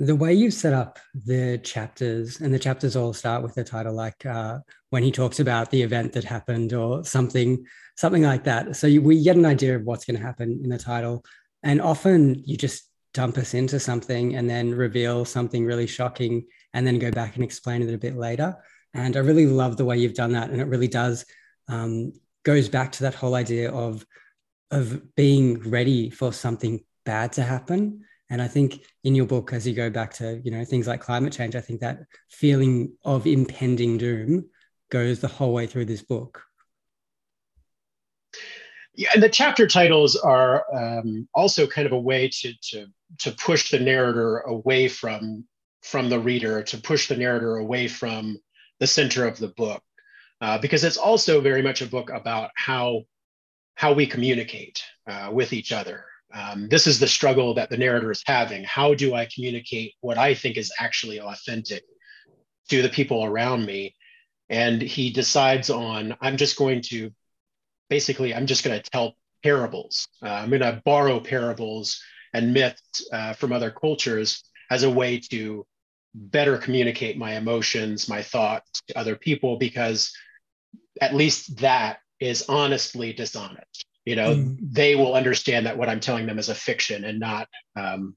The 0.00 0.14
way 0.14 0.32
you 0.32 0.52
set 0.52 0.72
up 0.72 1.00
the 1.12 1.58
chapters, 1.58 2.40
and 2.40 2.54
the 2.54 2.58
chapters 2.58 2.94
all 2.94 3.12
start 3.12 3.42
with 3.42 3.56
a 3.56 3.64
title, 3.64 3.94
like 3.94 4.24
uh, 4.24 4.60
when 4.90 5.02
he 5.02 5.10
talks 5.10 5.40
about 5.40 5.72
the 5.72 5.82
event 5.82 6.12
that 6.12 6.22
happened 6.22 6.72
or 6.72 7.04
something, 7.04 7.66
something 7.96 8.22
like 8.22 8.44
that. 8.44 8.76
So 8.76 8.86
you, 8.86 9.02
we 9.02 9.20
get 9.24 9.34
an 9.34 9.44
idea 9.44 9.74
of 9.74 9.82
what's 9.82 10.04
going 10.04 10.16
to 10.16 10.24
happen 10.24 10.60
in 10.62 10.70
the 10.70 10.78
title, 10.78 11.24
and 11.64 11.82
often 11.82 12.40
you 12.46 12.56
just 12.56 12.88
dump 13.12 13.38
us 13.38 13.54
into 13.54 13.80
something 13.80 14.36
and 14.36 14.48
then 14.48 14.72
reveal 14.72 15.24
something 15.24 15.64
really 15.64 15.88
shocking, 15.88 16.46
and 16.72 16.86
then 16.86 17.00
go 17.00 17.10
back 17.10 17.34
and 17.34 17.42
explain 17.42 17.82
it 17.82 17.92
a 17.92 17.98
bit 17.98 18.16
later. 18.16 18.56
And 18.94 19.16
I 19.16 19.20
really 19.20 19.46
love 19.46 19.76
the 19.76 19.84
way 19.84 19.98
you've 19.98 20.14
done 20.14 20.32
that, 20.34 20.50
and 20.50 20.60
it 20.60 20.68
really 20.68 20.86
does 20.86 21.26
um, 21.66 22.12
goes 22.44 22.68
back 22.68 22.92
to 22.92 23.02
that 23.02 23.16
whole 23.16 23.34
idea 23.34 23.72
of 23.72 24.06
of 24.70 25.16
being 25.16 25.58
ready 25.68 26.08
for 26.08 26.32
something 26.32 26.84
bad 27.04 27.32
to 27.32 27.42
happen 27.42 28.04
and 28.30 28.42
I 28.42 28.48
think 28.48 28.82
in 29.04 29.14
your 29.14 29.26
book, 29.26 29.52
as 29.52 29.66
you 29.66 29.74
go 29.74 29.90
back 29.90 30.12
to 30.14 30.40
you 30.44 30.50
know 30.50 30.64
things 30.64 30.86
like 30.86 31.00
climate 31.00 31.32
change, 31.32 31.56
I 31.56 31.60
think 31.60 31.80
that 31.80 32.00
feeling 32.30 32.92
of 33.04 33.26
impending 33.26 33.98
doom 33.98 34.48
goes 34.90 35.20
the 35.20 35.28
whole 35.28 35.52
way 35.52 35.66
through 35.66 35.86
this 35.86 36.02
book. 36.02 36.42
Yeah, 38.94 39.10
and 39.14 39.22
the 39.22 39.28
chapter 39.28 39.66
titles 39.66 40.16
are 40.16 40.64
um, 40.74 41.28
also 41.34 41.66
kind 41.66 41.86
of 41.86 41.92
a 41.92 42.00
way 42.00 42.28
to 42.28 42.52
to 42.70 42.86
to 43.20 43.32
push 43.32 43.70
the 43.70 43.80
narrator 43.80 44.38
away 44.40 44.88
from 44.88 45.44
from 45.82 46.10
the 46.10 46.18
reader, 46.18 46.62
to 46.62 46.76
push 46.78 47.08
the 47.08 47.16
narrator 47.16 47.56
away 47.56 47.88
from 47.88 48.36
the 48.80 48.86
center 48.86 49.26
of 49.26 49.38
the 49.38 49.48
book, 49.48 49.82
uh, 50.40 50.58
because 50.58 50.84
it's 50.84 50.96
also 50.96 51.40
very 51.40 51.62
much 51.62 51.80
a 51.80 51.86
book 51.86 52.10
about 52.10 52.50
how 52.56 53.04
how 53.74 53.92
we 53.94 54.06
communicate 54.06 54.82
uh, 55.06 55.30
with 55.32 55.52
each 55.52 55.72
other 55.72 56.04
um, 56.32 56.68
this 56.68 56.86
is 56.86 56.98
the 56.98 57.06
struggle 57.06 57.54
that 57.54 57.70
the 57.70 57.76
narrator 57.76 58.10
is 58.10 58.22
having. 58.26 58.64
How 58.64 58.94
do 58.94 59.14
I 59.14 59.28
communicate 59.32 59.94
what 60.00 60.18
I 60.18 60.34
think 60.34 60.56
is 60.56 60.72
actually 60.78 61.20
authentic 61.20 61.84
to 62.68 62.82
the 62.82 62.88
people 62.88 63.24
around 63.24 63.64
me? 63.64 63.94
And 64.50 64.80
he 64.80 65.10
decides 65.10 65.70
on, 65.70 66.16
I'm 66.20 66.36
just 66.36 66.56
going 66.56 66.82
to 66.82 67.10
basically, 67.88 68.34
I'm 68.34 68.46
just 68.46 68.64
going 68.64 68.80
to 68.80 68.90
tell 68.90 69.16
parables. 69.42 70.06
Uh, 70.22 70.28
I'm 70.28 70.50
going 70.50 70.60
to 70.60 70.82
borrow 70.84 71.20
parables 71.20 72.00
and 72.34 72.52
myths 72.52 73.08
uh, 73.12 73.32
from 73.32 73.52
other 73.52 73.70
cultures 73.70 74.44
as 74.70 74.82
a 74.82 74.90
way 74.90 75.20
to 75.30 75.66
better 76.14 76.58
communicate 76.58 77.16
my 77.16 77.36
emotions, 77.36 78.08
my 78.08 78.22
thoughts 78.22 78.82
to 78.88 78.98
other 78.98 79.16
people, 79.16 79.56
because 79.56 80.12
at 81.00 81.14
least 81.14 81.58
that 81.58 81.98
is 82.20 82.44
honestly 82.48 83.12
dishonest. 83.12 83.86
You 84.08 84.16
know, 84.16 84.34
mm. 84.34 84.56
they 84.62 84.94
will 84.94 85.14
understand 85.14 85.66
that 85.66 85.76
what 85.76 85.90
I'm 85.90 86.00
telling 86.00 86.24
them 86.24 86.38
is 86.38 86.48
a 86.48 86.54
fiction 86.54 87.04
and 87.04 87.20
not 87.20 87.46
um, 87.76 88.16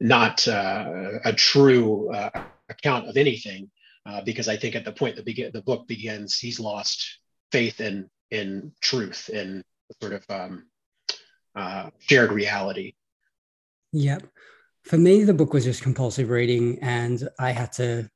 not 0.00 0.48
uh, 0.48 1.20
a 1.24 1.32
true 1.32 2.12
uh, 2.12 2.42
account 2.68 3.08
of 3.08 3.16
anything. 3.16 3.70
Uh, 4.04 4.22
because 4.24 4.48
I 4.48 4.56
think 4.56 4.74
at 4.74 4.84
the 4.84 4.90
point 4.90 5.14
that 5.14 5.24
begin, 5.24 5.52
the 5.52 5.62
book 5.62 5.86
begins, 5.86 6.36
he's 6.36 6.58
lost 6.58 7.20
faith 7.52 7.80
in 7.80 8.10
in 8.32 8.72
truth 8.80 9.28
in 9.28 9.62
sort 10.00 10.14
of 10.14 10.24
um, 10.28 10.66
uh, 11.54 11.90
shared 12.00 12.32
reality. 12.32 12.94
Yep. 13.92 14.26
For 14.82 14.98
me, 14.98 15.22
the 15.22 15.34
book 15.34 15.52
was 15.52 15.64
just 15.64 15.82
compulsive 15.82 16.30
reading, 16.30 16.80
and 16.82 17.28
I 17.38 17.52
had 17.52 17.70
to 17.74 18.10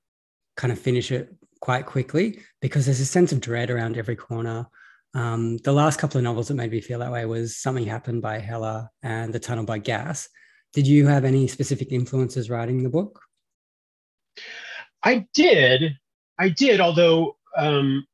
kind 0.57 0.73
of 0.73 0.81
finish 0.81 1.13
it 1.13 1.33
quite 1.61 1.87
quickly 1.87 2.41
because 2.61 2.87
there's 2.87 2.99
a 2.99 3.07
sense 3.07 3.31
of 3.31 3.41
dread 3.41 3.71
around 3.71 3.97
every 3.97 4.17
corner. 4.17 4.67
Um, 5.15 5.59
the 5.59 5.73
last 5.73 5.99
couple 5.99 6.19
of 6.19 6.25
novels 6.25 6.49
that 6.49 6.55
made 6.55 6.73
me 6.73 6.81
feel 6.81 6.99
that 6.99 7.13
way 7.13 7.25
was 7.25 7.57
Something 7.57 7.87
Happened 7.87 8.21
by 8.21 8.41
Heller 8.41 8.89
and 9.03 9.33
The 9.33 9.39
Tunnel 9.39 9.65
by 9.65 9.79
Gass. 9.79 10.29
Did 10.73 10.89
you 10.89 11.07
have 11.07 11.25
any 11.25 11.47
specific 11.47 11.93
influences 11.93 12.51
writing 12.51 12.83
the 12.83 12.91
book? 12.91 13.21
I 15.05 15.27
did. 15.33 15.97
I 16.37 16.49
did, 16.49 16.81
although, 16.81 17.37
um, 17.57 18.05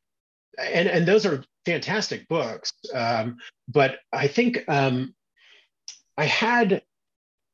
and, 0.59 0.89
and 0.89 1.07
those 1.09 1.25
are 1.25 1.43
fantastic 1.65 2.29
books. 2.29 2.73
Um, 2.93 3.39
but 3.67 3.97
I 4.13 4.27
think 4.27 4.63
um, 4.69 5.15
I 6.19 6.27
had, 6.27 6.83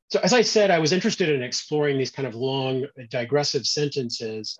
so 0.08 0.18
as 0.24 0.32
I 0.32 0.42
said, 0.42 0.72
I 0.72 0.80
was 0.80 0.92
interested 0.92 1.28
in 1.28 1.42
exploring 1.42 1.98
these 1.98 2.10
kind 2.10 2.26
of 2.26 2.34
long 2.34 2.86
digressive 3.10 3.64
sentences. 3.64 4.58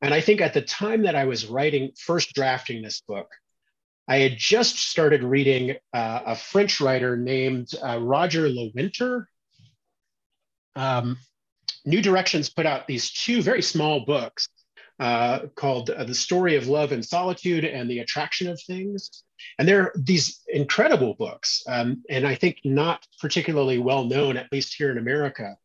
And 0.00 0.14
I 0.14 0.20
think 0.20 0.40
at 0.40 0.54
the 0.54 0.62
time 0.62 1.02
that 1.02 1.16
I 1.16 1.24
was 1.24 1.46
writing, 1.46 1.90
first 1.98 2.34
drafting 2.34 2.82
this 2.82 3.00
book, 3.00 3.28
I 4.08 4.18
had 4.20 4.38
just 4.38 4.78
started 4.78 5.22
reading 5.22 5.76
uh, 5.92 6.20
a 6.24 6.34
French 6.34 6.80
writer 6.80 7.14
named 7.14 7.68
uh, 7.84 7.98
Roger 8.00 8.48
Lewinter. 8.48 9.26
Um, 10.74 11.18
New 11.84 12.00
Directions 12.00 12.48
put 12.48 12.64
out 12.64 12.86
these 12.86 13.10
two 13.10 13.42
very 13.42 13.60
small 13.60 14.06
books 14.06 14.48
uh, 14.98 15.40
called 15.54 15.90
uh, 15.90 16.04
The 16.04 16.14
Story 16.14 16.56
of 16.56 16.68
Love 16.68 16.92
and 16.92 17.04
Solitude 17.04 17.66
and 17.66 17.90
The 17.90 17.98
Attraction 17.98 18.48
of 18.48 18.58
Things. 18.66 19.24
And 19.58 19.68
they're 19.68 19.92
these 19.94 20.40
incredible 20.48 21.14
books, 21.14 21.62
um, 21.68 22.02
and 22.08 22.26
I 22.26 22.34
think 22.34 22.58
not 22.64 23.06
particularly 23.20 23.78
well 23.78 24.04
known, 24.04 24.36
at 24.36 24.50
least 24.50 24.74
here 24.74 24.90
in 24.90 24.98
America, 24.98 25.56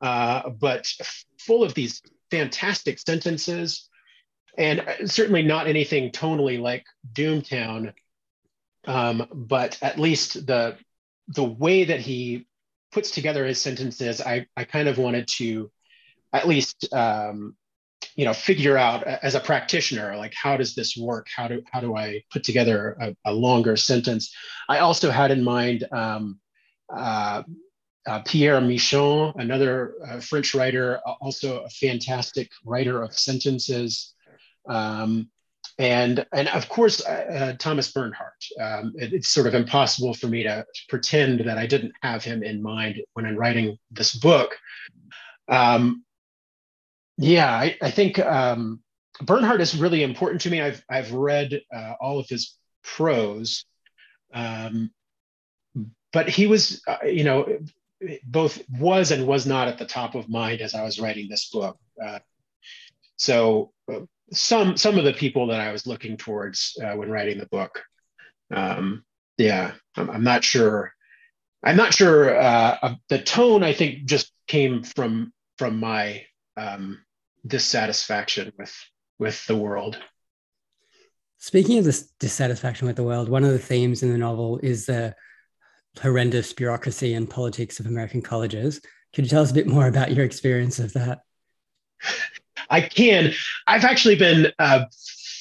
uh, 0.00 0.50
but 0.50 0.86
full 1.38 1.64
of 1.64 1.74
these 1.74 2.02
fantastic 2.30 2.98
sentences 3.00 3.89
and 4.56 4.80
uh, 4.80 5.06
certainly 5.06 5.42
not 5.42 5.66
anything 5.66 6.10
tonally 6.10 6.60
like 6.60 6.84
Doomtown, 7.12 7.92
um, 8.86 9.26
but 9.32 9.78
at 9.82 9.98
least 9.98 10.46
the 10.46 10.76
the 11.28 11.44
way 11.44 11.84
that 11.84 12.00
he 12.00 12.46
puts 12.90 13.12
together 13.12 13.46
his 13.46 13.60
sentences, 13.60 14.20
I, 14.20 14.46
I 14.56 14.64
kind 14.64 14.88
of 14.88 14.98
wanted 14.98 15.28
to 15.36 15.70
at 16.32 16.48
least 16.48 16.92
um, 16.92 17.56
you 18.16 18.24
know 18.24 18.32
figure 18.32 18.76
out 18.76 19.04
as 19.04 19.34
a 19.34 19.40
practitioner 19.40 20.16
like 20.16 20.34
how 20.34 20.56
does 20.56 20.74
this 20.74 20.96
work? 20.96 21.26
How 21.34 21.48
do 21.48 21.62
how 21.70 21.80
do 21.80 21.96
i 21.96 22.22
put 22.32 22.44
together 22.44 22.96
a, 23.00 23.16
a 23.26 23.32
longer 23.32 23.76
sentence? 23.76 24.34
I 24.68 24.78
also 24.78 25.10
had 25.10 25.30
in 25.30 25.44
mind 25.44 25.86
um, 25.92 26.40
uh, 26.94 27.42
uh, 28.06 28.20
pierre 28.24 28.60
michon 28.60 29.32
another 29.36 29.94
uh, 30.08 30.20
french 30.20 30.54
writer 30.54 30.98
also 31.20 31.60
a 31.60 31.68
fantastic 31.68 32.50
writer 32.64 33.02
of 33.02 33.12
sentences 33.12 34.14
um, 34.68 35.28
and 35.78 36.26
and 36.32 36.48
of 36.48 36.68
course 36.68 37.04
uh, 37.06 37.10
uh, 37.10 37.52
thomas 37.58 37.90
bernhard 37.92 38.32
um, 38.60 38.92
it, 38.96 39.12
it's 39.12 39.28
sort 39.28 39.46
of 39.46 39.54
impossible 39.54 40.14
for 40.14 40.26
me 40.26 40.42
to 40.42 40.64
pretend 40.88 41.40
that 41.40 41.58
i 41.58 41.66
didn't 41.66 41.92
have 42.02 42.22
him 42.22 42.42
in 42.42 42.62
mind 42.62 43.00
when 43.14 43.26
i'm 43.26 43.36
writing 43.36 43.78
this 43.90 44.14
book 44.14 44.56
um, 45.48 46.04
yeah, 47.20 47.52
I, 47.52 47.76
I 47.82 47.90
think 47.90 48.18
um, 48.18 48.80
Bernhard 49.20 49.60
is 49.60 49.76
really 49.76 50.02
important 50.02 50.40
to 50.42 50.50
me. 50.50 50.62
I've 50.62 50.82
I've 50.88 51.12
read 51.12 51.60
uh, 51.74 51.94
all 52.00 52.18
of 52.18 52.28
his 52.28 52.56
prose, 52.82 53.66
um, 54.32 54.90
but 56.14 56.30
he 56.30 56.46
was, 56.46 56.82
uh, 56.86 57.04
you 57.04 57.24
know, 57.24 57.58
both 58.24 58.62
was 58.70 59.10
and 59.10 59.26
was 59.26 59.44
not 59.44 59.68
at 59.68 59.76
the 59.76 59.84
top 59.84 60.14
of 60.14 60.30
mind 60.30 60.62
as 60.62 60.74
I 60.74 60.82
was 60.82 60.98
writing 60.98 61.28
this 61.28 61.50
book. 61.50 61.76
Uh, 62.02 62.20
so 63.16 63.72
uh, 63.92 64.00
some 64.32 64.76
some 64.76 64.98
of 64.98 65.04
the 65.04 65.12
people 65.12 65.48
that 65.48 65.60
I 65.60 65.72
was 65.72 65.86
looking 65.86 66.16
towards 66.16 66.76
uh, 66.82 66.92
when 66.92 67.10
writing 67.10 67.38
the 67.38 67.46
book, 67.46 67.82
um, 68.54 69.04
yeah, 69.38 69.72
I'm, 69.96 70.10
I'm, 70.10 70.24
not 70.24 70.44
sure. 70.44 70.92
I'm 71.62 71.76
not 71.76 71.94
sure. 71.94 72.38
Uh, 72.38 72.94
the 73.08 73.18
tone 73.18 73.62
I 73.62 73.72
think 73.72 74.04
just 74.04 74.32
came 74.46 74.82
from 74.82 75.32
from 75.58 75.78
my 75.78 76.24
um, 76.56 77.00
dissatisfaction 77.46 78.52
with 78.58 78.74
with 79.18 79.46
the 79.46 79.56
world. 79.56 79.98
Speaking 81.38 81.78
of 81.78 81.84
this 81.84 82.10
dissatisfaction 82.20 82.86
with 82.86 82.96
the 82.96 83.02
world, 83.02 83.28
one 83.28 83.44
of 83.44 83.50
the 83.50 83.58
themes 83.58 84.02
in 84.02 84.12
the 84.12 84.18
novel 84.18 84.58
is 84.62 84.86
the 84.86 85.14
horrendous 86.00 86.52
bureaucracy 86.52 87.14
and 87.14 87.28
politics 87.28 87.80
of 87.80 87.86
American 87.86 88.22
colleges. 88.22 88.80
Could 89.14 89.24
you 89.24 89.30
tell 89.30 89.42
us 89.42 89.50
a 89.50 89.54
bit 89.54 89.66
more 89.66 89.88
about 89.88 90.12
your 90.12 90.24
experience 90.24 90.78
of 90.78 90.92
that? 90.92 91.20
I 92.68 92.80
can. 92.80 93.32
I've 93.66 93.84
actually 93.84 94.16
been 94.16 94.52
uh, 94.58 94.84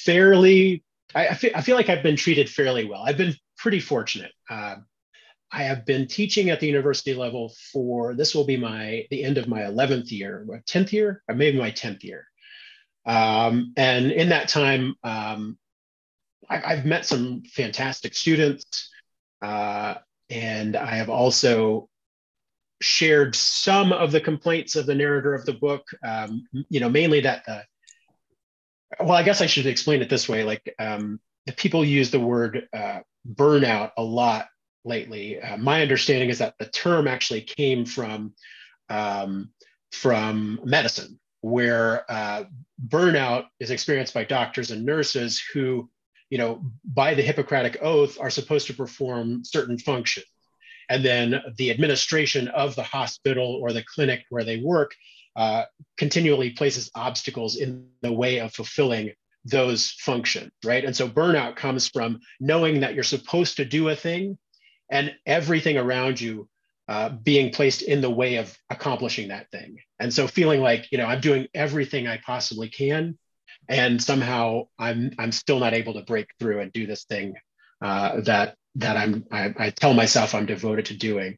fairly. 0.05 0.83
I, 1.15 1.29
I, 1.29 1.33
feel, 1.33 1.51
I 1.55 1.61
feel 1.61 1.75
like 1.75 1.89
I've 1.89 2.03
been 2.03 2.15
treated 2.15 2.49
fairly 2.49 2.85
well. 2.85 3.03
I've 3.05 3.17
been 3.17 3.35
pretty 3.57 3.79
fortunate. 3.79 4.31
Uh, 4.49 4.75
I 5.51 5.63
have 5.63 5.85
been 5.85 6.07
teaching 6.07 6.49
at 6.49 6.59
the 6.59 6.67
university 6.67 7.13
level 7.13 7.53
for 7.73 8.13
this 8.13 8.35
will 8.35 8.45
be 8.45 8.57
my 8.57 9.07
the 9.09 9.23
end 9.23 9.38
of 9.38 9.47
my 9.47 9.61
11th 9.61 10.11
year, 10.11 10.45
10th 10.67 10.91
year, 10.91 11.23
or 11.27 11.35
maybe 11.35 11.57
my 11.57 11.71
10th 11.71 12.03
year. 12.03 12.27
Um, 13.05 13.73
and 13.75 14.11
in 14.11 14.29
that 14.29 14.49
time, 14.49 14.95
um, 15.03 15.57
I, 16.49 16.75
have 16.75 16.85
met 16.85 17.05
some 17.05 17.43
fantastic 17.43 18.13
students, 18.13 18.89
uh, 19.41 19.95
and 20.29 20.75
I 20.75 20.95
have 20.95 21.09
also 21.09 21.89
shared 22.81 23.36
some 23.36 23.91
of 23.91 24.12
the 24.12 24.21
complaints 24.21 24.75
of 24.75 24.86
the 24.86 24.95
narrator 24.95 25.33
of 25.33 25.45
the 25.45 25.53
book. 25.53 25.86
Um, 26.03 26.48
you 26.69 26.79
know, 26.79 26.89
mainly 26.89 27.21
that 27.21 27.45
the 27.45 27.63
well, 29.00 29.12
I 29.12 29.24
guess 29.24 29.41
I 29.41 29.45
should 29.45 29.65
explain 29.65 30.01
it 30.01 30.09
this 30.09 30.27
way: 30.27 30.43
like 30.43 30.74
um, 30.79 31.19
people 31.57 31.86
use 31.86 32.12
the 32.12 32.19
word 32.19 32.67
uh, 32.74 33.00
burnout 33.27 33.91
a 33.98 34.03
lot 34.03 34.48
lately. 34.86 35.39
Uh, 35.39 35.57
my 35.57 35.81
understanding 35.81 36.29
is 36.29 36.39
that 36.39 36.55
the 36.59 36.65
term 36.65 37.07
actually 37.07 37.41
came 37.41 37.86
from 37.86 38.33
um, 38.89 39.51
from 39.91 40.59
medicine, 40.63 41.19
where 41.41 42.09
uh, 42.09 42.43
burnout 42.88 43.45
is 43.59 43.71
experienced 43.71 44.13
by 44.13 44.24
doctors 44.24 44.71
and 44.71 44.86
nurses 44.86 45.41
who, 45.53 45.89
you 46.29 46.38
know, 46.38 46.63
by 46.83 47.13
the 47.13 47.21
Hippocratic 47.21 47.77
oath, 47.81 48.19
are 48.19 48.29
supposed 48.29 48.67
to 48.67 48.74
perform 48.74 49.43
certain 49.43 49.77
functions, 49.77 50.25
and 50.89 51.05
then 51.05 51.41
the 51.58 51.72
administration 51.72 52.48
of 52.50 52.75
the 52.75 52.84
hospital 52.84 53.60
or 53.62 53.72
the 53.72 53.84
clinic 53.84 54.25
where 54.29 54.43
they 54.43 54.58
work 54.58 54.96
uh, 55.36 55.63
continually 55.98 56.50
places 56.51 56.91
obstacles 56.96 57.55
in 57.55 57.88
the 58.01 58.12
way 58.12 58.39
of 58.39 58.53
fulfilling 58.53 59.12
those 59.46 59.91
functions, 59.91 60.51
right? 60.65 60.84
And 60.84 60.96
so 60.96 61.08
burnout 61.08 61.55
comes 61.55 61.88
from 61.88 62.19
knowing 62.39 62.81
that 62.81 62.93
you're 62.93 63.03
supposed 63.03 63.58
to 63.58 63.65
do 63.65 63.89
a 63.89 63.96
thing 63.96 64.38
and 64.91 65.15
everything 65.25 65.77
around 65.77 66.19
you 66.19 66.50
uh, 66.89 67.10
being 67.10 67.51
placed 67.51 67.84
in 67.84 68.01
the 68.01 68.10
way 68.10 68.38
of 68.38 68.58
accomplishing 68.69 69.27
that 69.27 69.50
thing. 69.51 69.77
And 70.00 70.12
so 70.12 70.27
feeling 70.27 70.62
like, 70.62 70.91
you 70.91 70.98
know, 70.98 71.05
I'm 71.05 71.22
doing 71.22 71.48
everything 71.53 72.08
I 72.08 72.19
possibly 72.25 72.67
can, 72.67 73.17
and 73.67 74.01
somehow 74.01 74.67
I'm 74.79 75.12
I'm 75.19 75.31
still 75.31 75.60
not 75.60 75.74
able 75.74 75.93
to 75.93 76.01
break 76.01 76.27
through 76.39 76.62
and 76.62 76.74
do 76.74 76.88
this 76.88 77.03
thing 77.03 77.36
uh, 77.84 78.22
that 78.22 78.55
that 78.75 78.97
I'm 78.97 79.25
I, 79.31 79.53
I, 79.57 79.69
tell 79.71 79.93
myself 79.93 80.33
I'm 80.35 80.45
devoted 80.45 80.85
to 80.88 80.97
doing. 80.97 81.38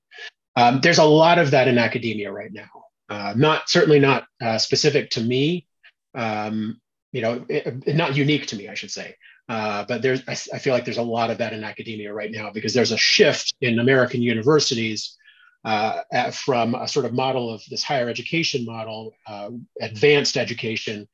Um, 0.55 0.81
there's 0.81 0.97
a 0.97 1.03
lot 1.03 1.39
of 1.39 1.51
that 1.51 1.67
in 1.67 1.77
academia 1.77 2.31
right 2.31 2.51
now. 2.51 2.69
Uh, 3.09 3.33
not 3.35 3.69
certainly 3.69 4.00
not 4.00 4.25
uh, 4.41 4.57
specific 4.57 5.09
to 5.11 5.21
me. 5.21 5.67
Um, 6.13 6.79
you 7.11 7.21
know, 7.21 7.45
it, 7.50 7.83
it, 7.85 7.95
not 7.95 8.15
unique 8.15 8.47
to 8.47 8.55
me, 8.55 8.69
I 8.69 8.73
should 8.73 8.91
say. 8.91 9.15
Uh, 9.50 9.83
but 9.88 10.01
there's, 10.01 10.21
I, 10.27 10.31
I, 10.55 10.59
feel 10.59 10.73
like 10.73 10.85
there's 10.85 10.97
a 10.97 11.03
lot 11.03 11.29
of 11.29 11.39
that 11.39 11.51
in 11.51 11.63
academia 11.63 12.13
right 12.13 12.31
now 12.31 12.51
because 12.51 12.73
there's 12.73 12.93
a 12.93 12.97
shift 12.97 13.53
in 13.59 13.79
American 13.79 14.21
universities 14.21 15.17
uh, 15.65 16.01
at, 16.11 16.33
from 16.33 16.73
a 16.75 16.88
sort 16.88 17.05
of 17.05 17.13
model 17.13 17.53
of 17.53 17.61
this 17.69 17.83
higher 17.83 18.07
education 18.07 18.65
model, 18.65 19.13
uh, 19.27 19.50
advanced 19.81 20.38
education, 20.38 21.07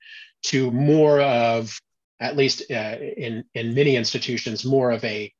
to 0.43 0.71
more 0.71 1.19
of, 1.19 1.79
at 2.19 2.37
least 2.37 2.63
uh, 2.71 2.95
in 3.17 3.43
in 3.53 3.73
many 3.73 3.95
institutions, 3.95 4.65
more 4.65 4.91
of 4.91 5.03
a, 5.03 5.31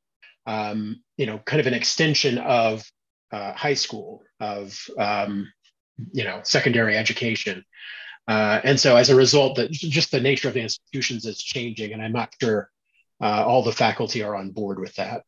um, 0.48 1.04
you 1.18 1.26
know, 1.26 1.38
kind 1.40 1.60
of 1.60 1.68
an 1.68 1.74
extension 1.74 2.40
of 2.40 2.90
uh, 3.32 3.54
high 3.54 3.74
school, 3.76 4.24
of 4.40 4.80
um, 4.98 5.52
you 6.14 6.24
know, 6.24 6.40
secondary 6.44 6.98
education. 6.98 7.64
Uh, 8.28 8.60
and 8.64 8.80
so 8.80 8.96
as 8.96 9.10
a 9.10 9.16
result, 9.16 9.58
that 9.58 9.72
just 9.72 10.12
the 10.12 10.20
nature 10.20 10.48
of 10.48 10.54
the 10.54 10.62
institutions 10.62 11.26
is 11.26 11.38
changing, 11.38 11.94
and 11.94 12.02
I'm 12.02 12.14
not 12.14 12.34
sure 12.42 12.70
uh, 13.22 13.44
all 13.46 13.64
the 13.64 13.72
faculty 13.72 14.24
are 14.24 14.36
on 14.36 14.52
board 14.52 14.80
with 14.80 14.96
that. 14.96 15.24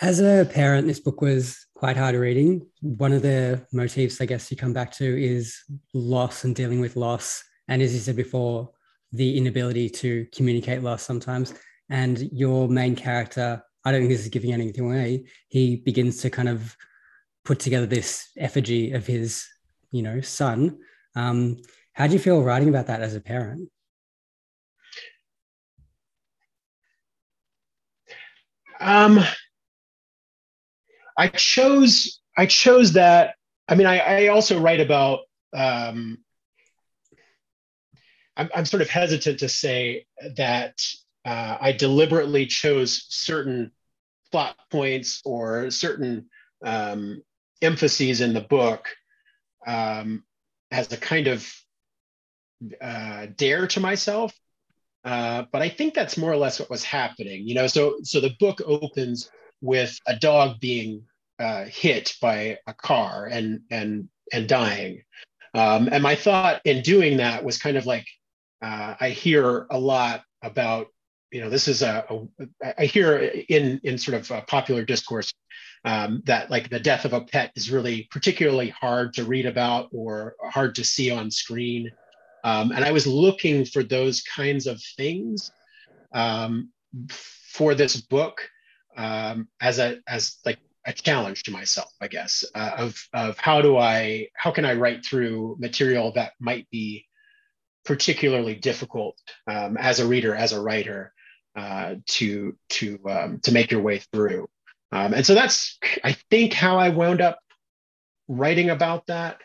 As 0.00 0.20
a 0.20 0.48
parent, 0.52 0.86
this 0.86 1.00
book 1.00 1.20
was 1.20 1.66
quite 1.74 1.96
hard 1.96 2.14
reading. 2.14 2.66
One 2.82 3.12
of 3.12 3.22
the 3.22 3.66
motifs, 3.72 4.20
I 4.20 4.26
guess, 4.26 4.50
you 4.50 4.56
come 4.56 4.72
back 4.72 4.92
to 4.92 5.04
is 5.04 5.56
loss 5.92 6.44
and 6.44 6.54
dealing 6.54 6.80
with 6.80 6.94
loss. 6.94 7.42
And 7.66 7.82
as 7.82 7.92
you 7.92 8.00
said 8.00 8.14
before, 8.14 8.70
the 9.10 9.36
inability 9.36 9.90
to 9.90 10.26
communicate 10.32 10.82
loss 10.82 11.02
sometimes. 11.02 11.52
And 11.90 12.18
your 12.32 12.68
main 12.68 12.94
character, 12.96 13.62
I 13.84 13.92
don't 13.92 14.00
think 14.00 14.10
this 14.10 14.22
is 14.22 14.28
giving 14.28 14.52
anything 14.52 14.84
away, 14.84 15.26
he 15.48 15.76
begins 15.76 16.18
to 16.22 16.30
kind 16.30 16.48
of 16.48 16.76
put 17.44 17.60
together 17.60 17.86
this 17.86 18.30
effigy 18.36 18.92
of 18.92 19.06
his, 19.06 19.46
you 19.90 20.02
know, 20.02 20.20
son. 20.20 20.78
Um, 21.14 21.56
how 21.94 22.06
do 22.06 22.12
you 22.12 22.18
feel 22.18 22.42
writing 22.42 22.68
about 22.68 22.88
that 22.88 23.00
as 23.00 23.14
a 23.14 23.20
parent? 23.20 23.70
Um, 28.80 29.20
I 31.16 31.28
chose 31.28 32.20
I 32.36 32.46
chose 32.46 32.92
that. 32.92 33.34
I 33.68 33.74
mean, 33.74 33.88
I, 33.88 33.98
I 33.98 34.26
also 34.28 34.60
write 34.60 34.80
about. 34.80 35.20
Um, 35.52 36.18
I'm, 38.36 38.48
I'm 38.54 38.64
sort 38.64 38.82
of 38.82 38.88
hesitant 38.88 39.40
to 39.40 39.48
say 39.48 40.06
that 40.36 40.78
uh, 41.28 41.58
I 41.60 41.72
deliberately 41.72 42.46
chose 42.46 43.04
certain 43.10 43.70
plot 44.32 44.56
points 44.70 45.20
or 45.26 45.70
certain 45.70 46.30
um, 46.64 47.22
emphases 47.60 48.22
in 48.22 48.32
the 48.32 48.40
book 48.40 48.88
um, 49.66 50.24
as 50.70 50.90
a 50.90 50.96
kind 50.96 51.26
of 51.26 51.46
uh, 52.80 53.26
dare 53.36 53.66
to 53.66 53.78
myself. 53.78 54.32
Uh, 55.04 55.44
but 55.52 55.60
I 55.60 55.68
think 55.68 55.92
that's 55.92 56.16
more 56.16 56.32
or 56.32 56.36
less 56.36 56.60
what 56.60 56.70
was 56.70 56.82
happening. 56.82 57.46
You 57.46 57.56
know, 57.56 57.66
so 57.66 57.96
so 58.04 58.20
the 58.20 58.34
book 58.40 58.62
opens 58.64 59.30
with 59.60 59.98
a 60.06 60.16
dog 60.16 60.60
being 60.60 61.02
uh, 61.38 61.66
hit 61.66 62.14
by 62.22 62.56
a 62.66 62.72
car 62.72 63.26
and 63.26 63.60
and 63.70 64.08
and 64.32 64.48
dying. 64.48 65.02
Um, 65.52 65.90
and 65.92 66.02
my 66.02 66.14
thought 66.14 66.62
in 66.64 66.80
doing 66.80 67.18
that 67.18 67.44
was 67.44 67.58
kind 67.58 67.76
of 67.76 67.84
like 67.84 68.06
uh, 68.62 68.94
I 68.98 69.10
hear 69.10 69.66
a 69.70 69.78
lot 69.78 70.22
about 70.42 70.88
you 71.30 71.40
know 71.40 71.50
this 71.50 71.68
is 71.68 71.82
a, 71.82 72.04
a 72.10 72.78
I 72.78 72.86
hear 72.86 73.18
in 73.48 73.80
in 73.84 73.98
sort 73.98 74.30
of 74.30 74.46
popular 74.46 74.84
discourse 74.84 75.32
um, 75.84 76.22
that 76.26 76.50
like 76.50 76.70
the 76.70 76.80
death 76.80 77.04
of 77.04 77.12
a 77.12 77.20
pet 77.20 77.52
is 77.54 77.70
really 77.70 78.08
particularly 78.10 78.70
hard 78.70 79.14
to 79.14 79.24
read 79.24 79.46
about 79.46 79.88
or 79.92 80.34
hard 80.42 80.74
to 80.76 80.84
see 80.84 81.10
on 81.10 81.30
screen. 81.30 81.90
Um, 82.44 82.72
and 82.72 82.84
I 82.84 82.92
was 82.92 83.06
looking 83.06 83.64
for 83.64 83.82
those 83.82 84.22
kinds 84.22 84.66
of 84.66 84.80
things 84.96 85.50
um, 86.12 86.70
for 87.08 87.74
this 87.74 88.00
book 88.00 88.48
um, 88.96 89.48
as 89.60 89.78
a 89.78 89.98
as 90.08 90.38
like 90.44 90.58
a 90.86 90.92
challenge 90.92 91.42
to 91.44 91.50
myself, 91.50 91.90
I 92.00 92.08
guess, 92.08 92.44
uh, 92.54 92.72
of 92.78 93.08
of 93.12 93.38
how 93.38 93.60
do 93.60 93.76
I 93.76 94.28
how 94.34 94.50
can 94.50 94.64
I 94.64 94.74
write 94.74 95.04
through 95.04 95.56
material 95.58 96.12
that 96.12 96.32
might 96.40 96.68
be 96.70 97.04
particularly 97.84 98.54
difficult 98.54 99.16
um, 99.46 99.76
as 99.78 100.00
a 100.00 100.06
reader, 100.06 100.34
as 100.34 100.52
a 100.52 100.60
writer, 100.60 101.12
uh, 101.56 101.96
to 102.06 102.56
to 102.68 102.98
um, 103.08 103.40
to 103.40 103.52
make 103.52 103.70
your 103.70 103.82
way 103.82 103.98
through. 104.12 104.48
Um, 104.92 105.12
and 105.14 105.26
so 105.26 105.34
that's 105.34 105.78
I 106.02 106.12
think 106.30 106.52
how 106.52 106.78
I 106.78 106.88
wound 106.90 107.20
up 107.20 107.38
writing 108.26 108.70
about 108.70 109.06
that. 109.06 109.38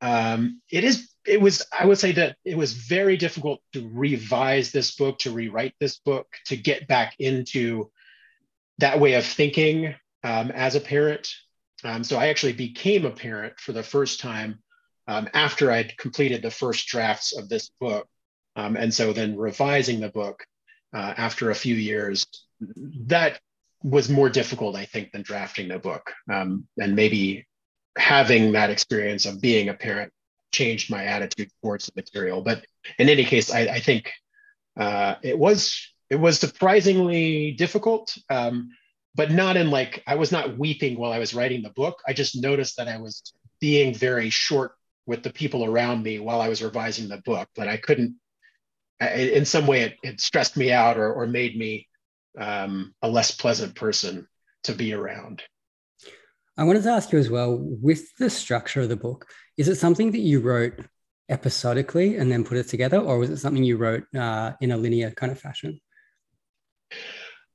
Um, 0.00 0.60
it 0.70 0.84
is 0.84 1.08
it 1.26 1.40
was 1.40 1.66
I 1.76 1.86
would 1.86 1.98
say 1.98 2.12
that 2.12 2.36
it 2.44 2.56
was 2.56 2.72
very 2.72 3.16
difficult 3.16 3.60
to 3.72 3.88
revise 3.92 4.70
this 4.70 4.94
book, 4.94 5.18
to 5.20 5.30
rewrite 5.30 5.74
this 5.80 5.98
book, 5.98 6.26
to 6.46 6.56
get 6.56 6.88
back 6.88 7.14
into 7.18 7.90
that 8.78 9.00
way 9.00 9.14
of 9.14 9.24
thinking 9.24 9.94
um, 10.22 10.50
as 10.50 10.74
a 10.74 10.80
parent. 10.80 11.28
Um, 11.84 12.02
so 12.02 12.16
I 12.16 12.28
actually 12.28 12.54
became 12.54 13.04
a 13.04 13.10
parent 13.10 13.58
for 13.58 13.72
the 13.72 13.82
first 13.82 14.20
time 14.20 14.58
um, 15.06 15.28
after 15.34 15.70
I'd 15.70 15.96
completed 15.96 16.42
the 16.42 16.50
first 16.50 16.86
drafts 16.86 17.36
of 17.36 17.48
this 17.48 17.70
book. 17.80 18.08
Um, 18.56 18.76
and 18.76 18.92
so 18.92 19.12
then 19.12 19.36
revising 19.36 20.00
the 20.00 20.08
book 20.08 20.46
uh, 20.94 21.14
after 21.16 21.50
a 21.50 21.54
few 21.54 21.74
years, 21.74 22.26
that 23.06 23.40
was 23.82 24.08
more 24.08 24.30
difficult, 24.30 24.76
I 24.76 24.86
think, 24.86 25.12
than 25.12 25.22
drafting 25.22 25.68
the 25.68 25.78
book. 25.78 26.12
Um, 26.32 26.66
and 26.78 26.96
maybe 26.96 27.46
having 27.96 28.52
that 28.52 28.70
experience 28.70 29.26
of 29.26 29.40
being 29.40 29.68
a 29.68 29.74
parent 29.74 30.12
changed 30.52 30.90
my 30.90 31.04
attitude 31.04 31.50
towards 31.62 31.86
the 31.86 31.92
material. 31.96 32.42
But 32.42 32.64
in 32.98 33.08
any 33.08 33.24
case, 33.24 33.52
I, 33.52 33.60
I 33.60 33.80
think 33.80 34.10
uh, 34.78 35.16
it 35.22 35.38
was 35.38 35.92
it 36.10 36.16
was 36.16 36.38
surprisingly 36.38 37.52
difficult. 37.52 38.16
Um, 38.30 38.70
but 39.14 39.30
not 39.30 39.56
in 39.56 39.70
like 39.70 40.02
I 40.06 40.16
was 40.16 40.32
not 40.32 40.58
weeping 40.58 40.98
while 40.98 41.12
I 41.12 41.18
was 41.18 41.34
writing 41.34 41.62
the 41.62 41.70
book. 41.70 42.00
I 42.06 42.12
just 42.12 42.40
noticed 42.40 42.76
that 42.76 42.88
I 42.88 42.98
was 42.98 43.32
being 43.60 43.94
very 43.94 44.30
short 44.30 44.72
with 45.06 45.22
the 45.22 45.30
people 45.30 45.64
around 45.64 46.02
me 46.02 46.18
while 46.18 46.40
I 46.40 46.48
was 46.48 46.62
revising 46.62 47.08
the 47.08 47.18
book. 47.18 47.48
But 47.54 47.68
I 47.68 47.76
couldn't. 47.76 48.16
In 49.00 49.44
some 49.44 49.66
way, 49.66 49.82
it, 49.82 49.96
it 50.02 50.20
stressed 50.20 50.56
me 50.56 50.72
out 50.72 50.96
or, 50.96 51.12
or 51.12 51.26
made 51.26 51.56
me 51.56 51.88
um, 52.38 52.94
a 53.02 53.08
less 53.08 53.30
pleasant 53.32 53.74
person 53.74 54.26
to 54.64 54.72
be 54.72 54.92
around. 54.92 55.42
I 56.56 56.64
wanted 56.64 56.84
to 56.84 56.90
ask 56.90 57.12
you 57.12 57.18
as 57.18 57.30
well 57.30 57.58
with 57.60 58.14
the 58.16 58.30
structure 58.30 58.82
of 58.82 58.88
the 58.88 58.96
book, 58.96 59.26
is 59.56 59.68
it 59.68 59.76
something 59.76 60.12
that 60.12 60.20
you 60.20 60.40
wrote 60.40 60.78
episodically 61.28 62.16
and 62.16 62.30
then 62.30 62.44
put 62.44 62.58
it 62.58 62.68
together, 62.68 62.98
or 62.98 63.18
was 63.18 63.30
it 63.30 63.38
something 63.38 63.64
you 63.64 63.76
wrote 63.76 64.04
uh, 64.14 64.52
in 64.60 64.70
a 64.70 64.76
linear 64.76 65.10
kind 65.10 65.32
of 65.32 65.40
fashion? 65.40 65.80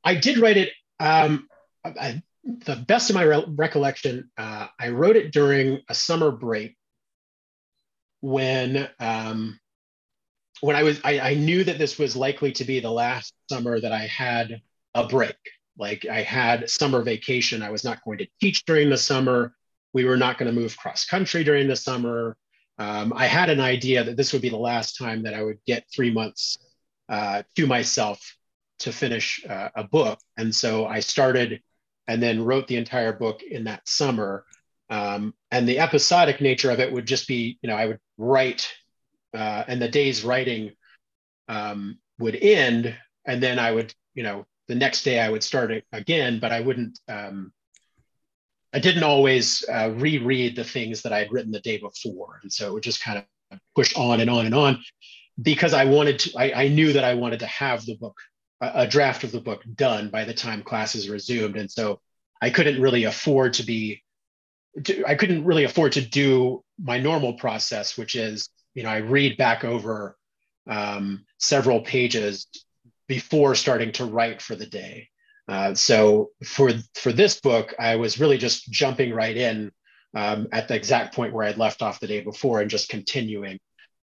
I 0.03 0.15
did 0.15 0.37
write 0.39 0.57
it 0.57 0.69
um, 0.99 1.47
I, 1.85 2.21
the 2.43 2.75
best 2.75 3.09
of 3.09 3.15
my 3.15 3.23
re- 3.23 3.45
recollection, 3.47 4.29
uh, 4.37 4.67
I 4.79 4.89
wrote 4.89 5.15
it 5.15 5.31
during 5.31 5.81
a 5.87 5.95
summer 5.95 6.31
break 6.31 6.75
when 8.21 8.89
um, 8.99 9.59
when 10.61 10.75
I 10.75 10.83
was 10.83 10.99
I, 11.03 11.19
I 11.19 11.33
knew 11.33 11.63
that 11.63 11.77
this 11.77 11.97
was 11.97 12.15
likely 12.15 12.51
to 12.53 12.63
be 12.63 12.79
the 12.79 12.91
last 12.91 13.33
summer 13.49 13.79
that 13.79 13.91
I 13.91 14.07
had 14.07 14.61
a 14.93 15.07
break. 15.07 15.37
Like 15.77 16.05
I 16.05 16.21
had 16.21 16.69
summer 16.69 17.01
vacation. 17.01 17.63
I 17.63 17.71
was 17.71 17.83
not 17.83 18.03
going 18.03 18.17
to 18.19 18.27
teach 18.41 18.65
during 18.65 18.89
the 18.89 18.97
summer. 18.97 19.53
We 19.93 20.05
were 20.05 20.17
not 20.17 20.37
going 20.37 20.53
to 20.53 20.59
move 20.59 20.77
cross 20.77 21.05
country 21.05 21.43
during 21.43 21.67
the 21.67 21.75
summer. 21.75 22.37
Um, 22.77 23.13
I 23.15 23.27
had 23.27 23.49
an 23.49 23.59
idea 23.59 24.03
that 24.03 24.17
this 24.17 24.33
would 24.33 24.41
be 24.41 24.49
the 24.49 24.57
last 24.57 24.97
time 24.97 25.23
that 25.23 25.33
I 25.33 25.43
would 25.43 25.59
get 25.65 25.85
three 25.93 26.11
months 26.11 26.57
uh, 27.09 27.43
to 27.55 27.67
myself 27.67 28.19
to 28.79 28.91
finish 28.93 29.45
uh, 29.49 29.69
a 29.75 29.83
book. 29.83 30.19
And 30.37 30.53
so 30.53 30.85
I 30.85 31.01
started 31.01 31.61
and 32.07 32.23
then 32.23 32.43
wrote 32.43 32.67
the 32.67 32.77
entire 32.77 33.13
book 33.13 33.43
in 33.43 33.65
that 33.65 33.87
summer. 33.87 34.45
Um, 34.89 35.33
and 35.51 35.67
the 35.67 35.79
episodic 35.79 36.41
nature 36.41 36.71
of 36.71 36.79
it 36.79 36.91
would 36.91 37.05
just 37.05 37.27
be, 37.27 37.59
you 37.61 37.69
know, 37.69 37.75
I 37.75 37.85
would 37.85 37.99
write, 38.17 38.71
uh, 39.33 39.63
and 39.67 39.81
the 39.81 39.87
day's 39.87 40.23
writing 40.23 40.71
um, 41.47 41.99
would 42.19 42.35
end, 42.35 42.95
and 43.25 43.41
then 43.41 43.59
I 43.59 43.71
would, 43.71 43.93
you 44.13 44.23
know, 44.23 44.45
the 44.67 44.75
next 44.75 45.03
day 45.03 45.19
I 45.19 45.29
would 45.29 45.43
start 45.43 45.71
it 45.71 45.85
again, 45.91 46.39
but 46.39 46.51
I 46.51 46.61
wouldn't. 46.61 46.99
Um, 47.07 47.51
I 48.71 48.79
didn't 48.79 49.03
always 49.03 49.65
uh, 49.67 49.91
reread 49.95 50.55
the 50.55 50.63
things 50.63 51.01
that 51.01 51.11
I 51.11 51.19
had 51.19 51.31
written 51.31 51.51
the 51.51 51.59
day 51.59 51.77
before, 51.77 52.39
and 52.43 52.53
so 52.53 52.67
it 52.67 52.73
would 52.73 52.83
just 52.83 53.03
kind 53.03 53.17
of 53.51 53.59
push 53.75 53.95
on 53.95 54.21
and 54.21 54.29
on 54.29 54.45
and 54.45 54.53
on 54.53 54.83
because 55.41 55.73
I 55.73 55.85
wanted 55.85 56.19
to. 56.19 56.37
I, 56.37 56.65
I 56.65 56.67
knew 56.67 56.93
that 56.93 57.03
I 57.03 57.15
wanted 57.15 57.39
to 57.39 57.47
have 57.47 57.85
the 57.85 57.95
book 57.95 58.15
a 58.61 58.87
draft 58.87 59.23
of 59.23 59.31
the 59.31 59.39
book 59.39 59.63
done 59.75 60.09
by 60.09 60.25
the 60.25 60.33
time 60.33 60.63
classes 60.63 61.09
resumed 61.09 61.55
and 61.55 61.71
so 61.71 61.99
i 62.41 62.49
couldn't 62.49 62.81
really 62.81 63.05
afford 63.05 63.53
to 63.53 63.63
be 63.63 64.03
i 65.07 65.15
couldn't 65.15 65.45
really 65.45 65.63
afford 65.63 65.93
to 65.93 66.01
do 66.01 66.63
my 66.81 66.99
normal 66.99 67.33
process 67.33 67.97
which 67.97 68.15
is 68.15 68.49
you 68.79 68.83
know 68.83 68.89
i 68.89 68.99
read 68.99 69.35
back 69.35 69.65
over 69.65 70.15
um, 70.67 71.25
several 71.37 71.81
pages 71.81 72.47
before 73.09 73.53
starting 73.53 73.91
to 73.91 74.05
write 74.05 74.41
for 74.41 74.55
the 74.55 74.65
day 74.65 75.09
uh, 75.49 75.73
so 75.73 76.29
for 76.45 76.71
for 76.93 77.11
this 77.11 77.41
book 77.41 77.75
i 77.77 77.97
was 77.97 78.21
really 78.21 78.37
just 78.37 78.71
jumping 78.71 79.13
right 79.13 79.35
in 79.35 79.69
um, 80.15 80.47
at 80.53 80.69
the 80.69 80.75
exact 80.75 81.13
point 81.13 81.33
where 81.33 81.45
i'd 81.45 81.57
left 81.57 81.81
off 81.81 81.99
the 81.99 82.07
day 82.07 82.21
before 82.21 82.61
and 82.61 82.69
just 82.69 82.87
continuing 82.87 83.59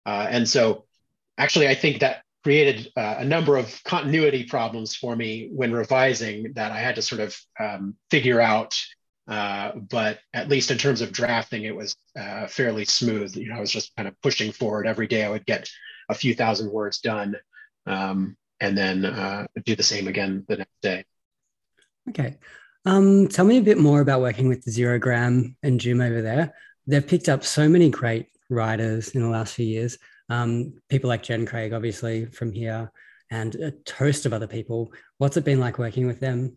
uh, 0.07 0.27
and 0.31 0.49
so 0.49 0.87
actually 1.37 1.69
i 1.69 1.75
think 1.75 2.01
that 2.01 2.23
created 2.43 2.91
uh, 2.97 3.17
a 3.19 3.25
number 3.27 3.59
of 3.59 3.85
continuity 3.85 4.45
problems 4.45 4.97
for 4.97 5.15
me 5.15 5.51
when 5.53 5.71
revising 5.71 6.53
that 6.55 6.73
I 6.73 6.79
had 6.81 6.97
to 6.97 7.03
sort 7.03 7.21
of 7.21 7.37
um, 7.61 7.95
figure 8.11 8.41
out. 8.41 8.77
Uh, 9.29 9.73
but 9.77 10.19
at 10.35 10.49
least 10.49 10.71
in 10.71 10.79
terms 10.79 11.01
of 11.01 11.13
drafting, 11.13 11.65
it 11.65 11.75
was 11.75 11.97
uh, 12.19 12.47
fairly 12.47 12.85
smooth. 12.85 13.37
You 13.37 13.49
know, 13.49 13.57
I 13.57 13.61
was 13.61 13.71
just 13.71 13.95
kind 13.97 14.09
of 14.09 14.21
pushing 14.21 14.53
forward 14.53 14.87
every 14.87 15.07
day. 15.07 15.25
I 15.25 15.31
would 15.31 15.47
get 15.47 15.69
a 16.09 16.15
few 16.15 16.35
thousand 16.35 16.71
words 16.71 16.99
done, 16.99 17.37
um, 17.87 18.37
and 18.61 18.77
then 18.77 19.05
uh, 19.05 19.47
do 19.65 19.77
the 19.77 19.83
same 19.83 20.09
again 20.09 20.45
the 20.49 20.59
next 20.59 20.83
day. 20.83 21.05
Okay. 22.09 22.37
Um, 22.85 23.29
tell 23.29 23.45
me 23.45 23.59
a 23.59 23.63
bit 23.63 23.79
more 23.79 24.01
about 24.01 24.23
working 24.23 24.49
with 24.49 24.65
Zerogram 24.65 25.55
and 25.63 25.79
Jim 25.79 26.01
over 26.01 26.21
there. 26.21 26.55
They've 26.89 27.07
picked 27.07 27.29
up 27.29 27.45
so 27.45 27.69
many 27.69 27.91
great 27.91 28.27
writers 28.51 29.11
in 29.11 29.23
the 29.23 29.29
last 29.29 29.55
few 29.55 29.67
years 29.67 29.99
um, 30.33 30.75
people 30.89 31.09
like 31.09 31.23
Jen 31.23 31.47
Craig, 31.47 31.73
obviously 31.73 32.27
from 32.27 32.53
here, 32.53 32.91
and 33.31 33.55
a 33.57 33.73
host 33.93 34.27
of 34.27 34.33
other 34.33 34.47
people. 34.47 34.93
What's 35.19 35.37
it 35.37 35.45
been 35.45 35.61
like 35.61 35.79
working 35.79 36.07
with 36.07 36.21
them? 36.21 36.57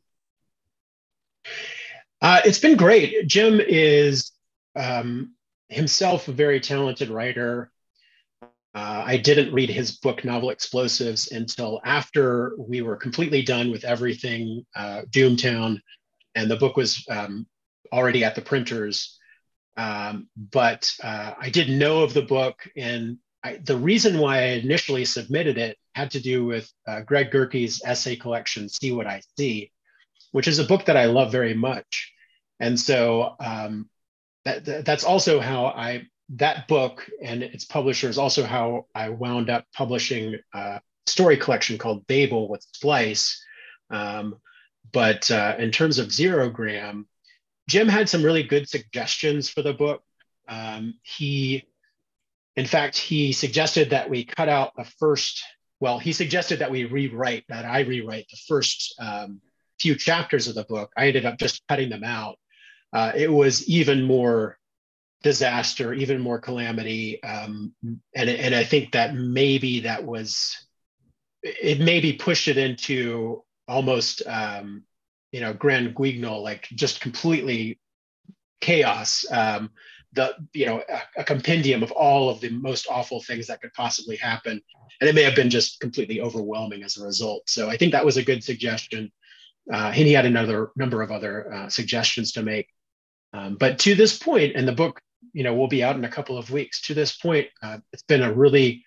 Uh, 2.22 2.42
it's 2.46 2.60
been 2.60 2.78
great. 2.78 3.28
Jim 3.28 3.60
is 3.60 4.32
um, 4.76 5.34
himself 5.70 6.28
a 6.28 6.32
very 6.32 6.60
talented 6.60 7.10
writer. 7.10 7.72
Uh, 8.42 9.04
I 9.06 9.18
didn't 9.18 9.54
read 9.54 9.70
his 9.70 9.98
book, 9.98 10.26
Novel 10.26 10.50
Explosives, 10.50 11.32
until 11.32 11.80
after 11.86 12.54
we 12.58 12.82
were 12.82 12.98
completely 12.98 13.42
done 13.42 13.72
with 13.72 13.86
everything 13.86 14.66
uh, 14.76 15.04
Doomtown, 15.10 15.80
and 16.36 16.52
the 16.52 16.58
book 16.58 16.76
was 16.76 17.06
um, 17.10 17.48
already 17.92 18.24
at 18.24 18.36
the 18.36 18.42
printers. 18.42 19.18
Um, 19.78 20.28
but 20.36 20.92
uh, 21.04 21.34
I 21.40 21.50
did 21.50 21.70
know 21.70 22.04
of 22.04 22.14
the 22.14 22.22
book, 22.22 22.68
and 22.76 23.18
I, 23.44 23.58
the 23.64 23.78
reason 23.78 24.20
why 24.20 24.40
I 24.40 24.48
initially 24.64 25.06
submitted 25.06 25.58
it 25.58 25.78
had 25.94 26.12
to 26.12 26.20
do 26.20 26.46
with 26.46 26.70
uh, 26.88 27.02
Greg 27.02 27.32
Gerke's 27.32 27.82
essay 27.86 28.16
collection, 28.16 28.68
See 28.68 28.92
What 28.92 29.08
I 29.08 29.22
See, 29.38 29.72
which 30.36 30.50
is 30.50 30.60
a 30.60 30.66
book 30.66 30.84
that 30.84 30.98
I 30.98 31.06
love 31.06 31.32
very 31.32 31.54
much. 31.54 32.12
And 32.60 32.78
so 32.78 33.38
um, 33.40 33.90
that, 34.44 34.84
that's 34.84 35.06
also 35.06 35.40
how 35.40 35.68
I 35.68 36.08
that 36.36 36.68
book 36.68 37.10
and 37.24 37.42
its 37.42 37.64
publisher 37.64 38.10
is 38.10 38.18
also 38.18 38.44
how 38.44 38.88
I 38.94 39.08
wound 39.12 39.50
up 39.50 39.64
publishing 39.74 40.36
a 40.54 40.82
story 41.08 41.38
collection 41.38 41.78
called 41.78 42.06
Babel 42.08 42.50
with 42.50 42.68
Splice. 42.74 43.42
Um, 43.90 44.36
but 44.92 45.32
uh, 45.32 45.56
in 45.58 45.72
terms 45.72 46.00
of 46.00 46.10
Zerogram, 46.10 47.06
Jim 47.70 47.88
had 47.88 48.10
some 48.10 48.22
really 48.22 48.44
good 48.44 48.68
suggestions 48.68 49.50
for 49.50 49.62
the 49.62 49.74
book. 49.74 50.04
Um, 50.50 50.96
he, 51.02 51.64
in 52.58 52.66
fact, 52.66 52.98
he 52.98 53.32
suggested 53.32 53.92
that 53.92 54.10
we 54.10 54.26
cut 54.26 54.50
out 54.50 54.74
the 54.76 54.84
first. 55.00 55.42
Well, 55.80 55.98
he 55.98 56.12
suggested 56.12 56.60
that 56.60 56.72
we 56.72 56.84
rewrite 56.84 57.46
that 57.48 57.64
I 57.64 57.82
rewrite 57.82 58.28
the 58.30 58.40
first 58.50 58.96
um, 59.00 59.40
few 59.80 59.96
chapters 59.96 60.48
of 60.48 60.56
the 60.56 60.64
book. 60.64 60.92
I 60.98 61.08
ended 61.08 61.26
up 61.26 61.38
just 61.38 61.64
cutting 61.68 61.90
them 61.90 62.04
out. 62.04 62.38
Uh, 62.94 63.12
it 63.16 63.32
was 63.32 63.68
even 63.68 64.04
more 64.04 64.58
disaster, 65.24 65.94
even 65.94 66.22
more 66.22 66.40
calamity. 66.40 67.22
Um, 67.24 67.74
and, 68.16 68.30
and 68.30 68.56
I 68.56 68.64
think 68.64 68.92
that 68.92 69.16
maybe 69.16 69.82
that 69.82 70.06
was, 70.06 70.56
it 71.42 71.80
maybe 71.80 72.14
pushed 72.14 72.48
it 72.48 72.58
into 72.58 73.44
almost, 73.68 74.22
um, 74.28 74.84
you 75.32 75.42
know, 75.42 75.54
grand 75.54 75.96
guignol, 75.96 76.44
like 76.44 76.68
just 76.76 77.02
completely 77.02 77.80
chaos. 78.62 79.26
Um, 79.32 79.72
the, 80.14 80.34
you 80.54 80.66
know, 80.66 80.82
a, 80.88 81.22
a, 81.22 81.24
compendium 81.24 81.84
of 81.84 81.92
all 81.92 82.30
of 82.30 82.40
the 82.40 82.50
most 82.50 82.88
awful 82.90 83.22
things 83.22 83.48
that 83.48 83.62
could 83.62 83.74
possibly 83.74 84.16
happen. 84.16 84.62
And 85.02 85.10
it 85.10 85.16
may 85.16 85.24
have 85.24 85.36
been 85.36 85.50
just 85.50 85.80
completely 85.82 86.22
overwhelming 86.22 86.84
as 86.84 86.98
a 86.98 87.04
result. 87.04 87.50
So 87.50 87.70
I 87.70 87.78
think 87.78 87.92
that 87.92 88.06
was 88.06 88.18
a 88.18 88.24
good 88.24 88.44
suggestion. 88.44 89.12
Uh, 89.72 89.92
and 89.96 90.08
he 90.08 90.14
had 90.14 90.26
another 90.26 90.72
number 90.76 91.02
of 91.02 91.12
other 91.12 91.54
uh, 91.54 91.70
suggestions 91.70 92.34
to 92.34 92.44
make. 92.44 92.68
Um, 93.34 93.58
but 93.60 93.80
to 93.80 93.96
this 93.96 94.18
point, 94.18 94.56
and 94.56 94.68
the 94.68 94.72
book 94.72 95.02
you 95.36 95.44
know, 95.44 95.54
will 95.54 95.68
be 95.68 95.84
out 95.84 95.98
in 95.98 96.06
a 96.06 96.10
couple 96.10 96.38
of 96.38 96.50
weeks. 96.50 96.82
To 96.84 96.94
this 96.94 97.18
point, 97.18 97.48
uh, 97.62 97.80
it's 97.92 98.04
been 98.04 98.24
a 98.24 98.34
really 98.34 98.86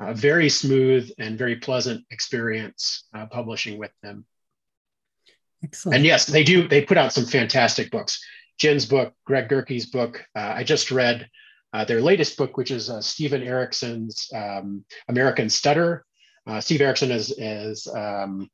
uh, 0.00 0.12
very 0.12 0.48
smooth 0.48 1.10
and 1.18 1.36
very 1.36 1.56
pleasant 1.56 2.04
experience 2.12 3.08
uh, 3.12 3.26
publishing 3.26 3.78
with 3.78 3.90
them. 4.02 4.24
Excellent. 5.64 5.96
And 5.96 6.04
yes, 6.04 6.26
they 6.26 6.44
do. 6.44 6.68
They 6.68 6.82
put 6.82 6.98
out 6.98 7.12
some 7.12 7.26
fantastic 7.26 7.90
books. 7.90 8.24
Jen's 8.58 8.86
book, 8.86 9.12
Greg 9.24 9.48
Gerke's 9.48 9.86
book. 9.86 10.24
Uh, 10.36 10.52
I 10.54 10.62
just 10.62 10.92
read 10.92 11.28
uh, 11.72 11.84
their 11.84 12.00
latest 12.00 12.36
book, 12.36 12.56
which 12.56 12.70
is 12.70 12.90
uh, 12.90 13.00
Steven 13.00 13.42
Erickson's 13.42 14.30
um, 14.32 14.84
American 15.08 15.50
Stutter. 15.50 16.04
Steve 16.60 16.80
Erikson 16.80 17.10
is, 17.10 17.30
is 17.36 17.86
um, 17.88 18.48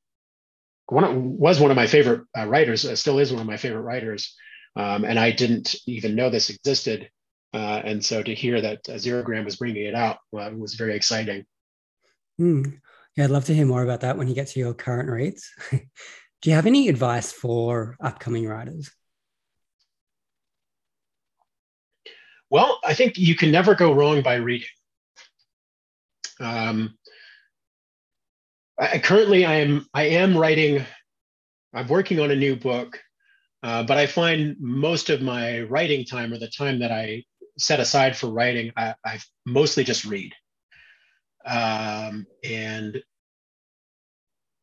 one 0.86 1.04
of, 1.04 1.14
was 1.16 1.60
one 1.60 1.70
of 1.70 1.76
my 1.76 1.86
favorite 1.86 2.22
writers. 2.36 2.98
still 2.98 3.18
is 3.18 3.32
one 3.32 3.40
of 3.40 3.46
my 3.46 3.56
favorite 3.56 3.82
writers. 3.82 4.34
Um, 4.76 5.04
and 5.04 5.18
I 5.18 5.30
didn't 5.30 5.76
even 5.86 6.14
know 6.14 6.30
this 6.30 6.50
existed. 6.50 7.08
Uh, 7.52 7.80
and 7.84 8.04
so 8.04 8.22
to 8.22 8.34
hear 8.34 8.60
that 8.60 8.80
uh, 8.88 8.94
Zerogram 8.94 9.44
was 9.44 9.56
bringing 9.56 9.84
it 9.84 9.94
out 9.94 10.18
uh, 10.36 10.50
was 10.52 10.74
very 10.74 10.96
exciting. 10.96 11.44
Mm. 12.40 12.80
Yeah, 13.16 13.24
I'd 13.24 13.30
love 13.30 13.44
to 13.44 13.54
hear 13.54 13.66
more 13.66 13.84
about 13.84 14.00
that 14.00 14.18
when 14.18 14.26
you 14.26 14.34
get 14.34 14.48
to 14.48 14.58
your 14.58 14.74
current 14.74 15.08
reads. 15.08 15.48
Do 15.70 16.50
you 16.50 16.56
have 16.56 16.66
any 16.66 16.88
advice 16.88 17.30
for 17.30 17.96
upcoming 18.00 18.46
writers? 18.46 18.90
Well, 22.50 22.80
I 22.84 22.94
think 22.94 23.16
you 23.16 23.36
can 23.36 23.50
never 23.50 23.74
go 23.74 23.92
wrong 23.92 24.22
by 24.22 24.34
reading. 24.34 24.68
Um, 26.40 26.98
I, 28.78 28.98
currently, 28.98 29.44
I 29.44 29.56
am 29.56 29.86
I 29.94 30.04
am 30.04 30.36
writing. 30.36 30.84
I'm 31.72 31.88
working 31.88 32.20
on 32.20 32.30
a 32.30 32.36
new 32.36 32.56
book, 32.56 33.00
uh, 33.62 33.82
but 33.82 33.96
I 33.96 34.06
find 34.06 34.56
most 34.60 35.10
of 35.10 35.22
my 35.22 35.62
writing 35.62 36.04
time 36.04 36.32
or 36.32 36.38
the 36.38 36.48
time 36.48 36.78
that 36.80 36.92
I 36.92 37.24
set 37.58 37.80
aside 37.80 38.16
for 38.16 38.28
writing, 38.28 38.72
I, 38.76 38.94
I 39.04 39.20
mostly 39.46 39.84
just 39.84 40.04
read. 40.04 40.32
Um, 41.44 42.26
and 42.42 43.02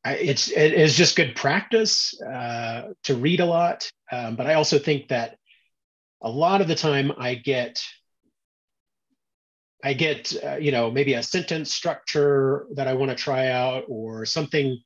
I, 0.04 0.14
it's 0.16 0.50
it 0.50 0.74
is 0.74 0.96
just 0.96 1.16
good 1.16 1.36
practice 1.36 2.20
uh, 2.22 2.90
to 3.04 3.16
read 3.16 3.40
a 3.40 3.46
lot. 3.46 3.90
Um, 4.12 4.36
but 4.36 4.48
I 4.48 4.56
also 4.56 4.80
think 4.80 5.10
that 5.10 5.38
a 6.22 6.30
lot 6.30 6.62
of 6.62 6.68
the 6.68 6.76
time 6.76 7.12
I 7.18 7.36
get 7.36 7.84
I 9.84 9.94
get 9.94 10.34
uh, 10.44 10.58
you 10.58 10.72
know 10.72 10.92
maybe 10.92 11.14
a 11.14 11.24
sentence 11.24 11.74
structure 11.74 12.68
that 12.76 12.88
I 12.88 12.94
want 12.94 13.10
to 13.12 13.16
try 13.16 13.48
out 13.48 13.86
or 13.88 14.26
something 14.26 14.78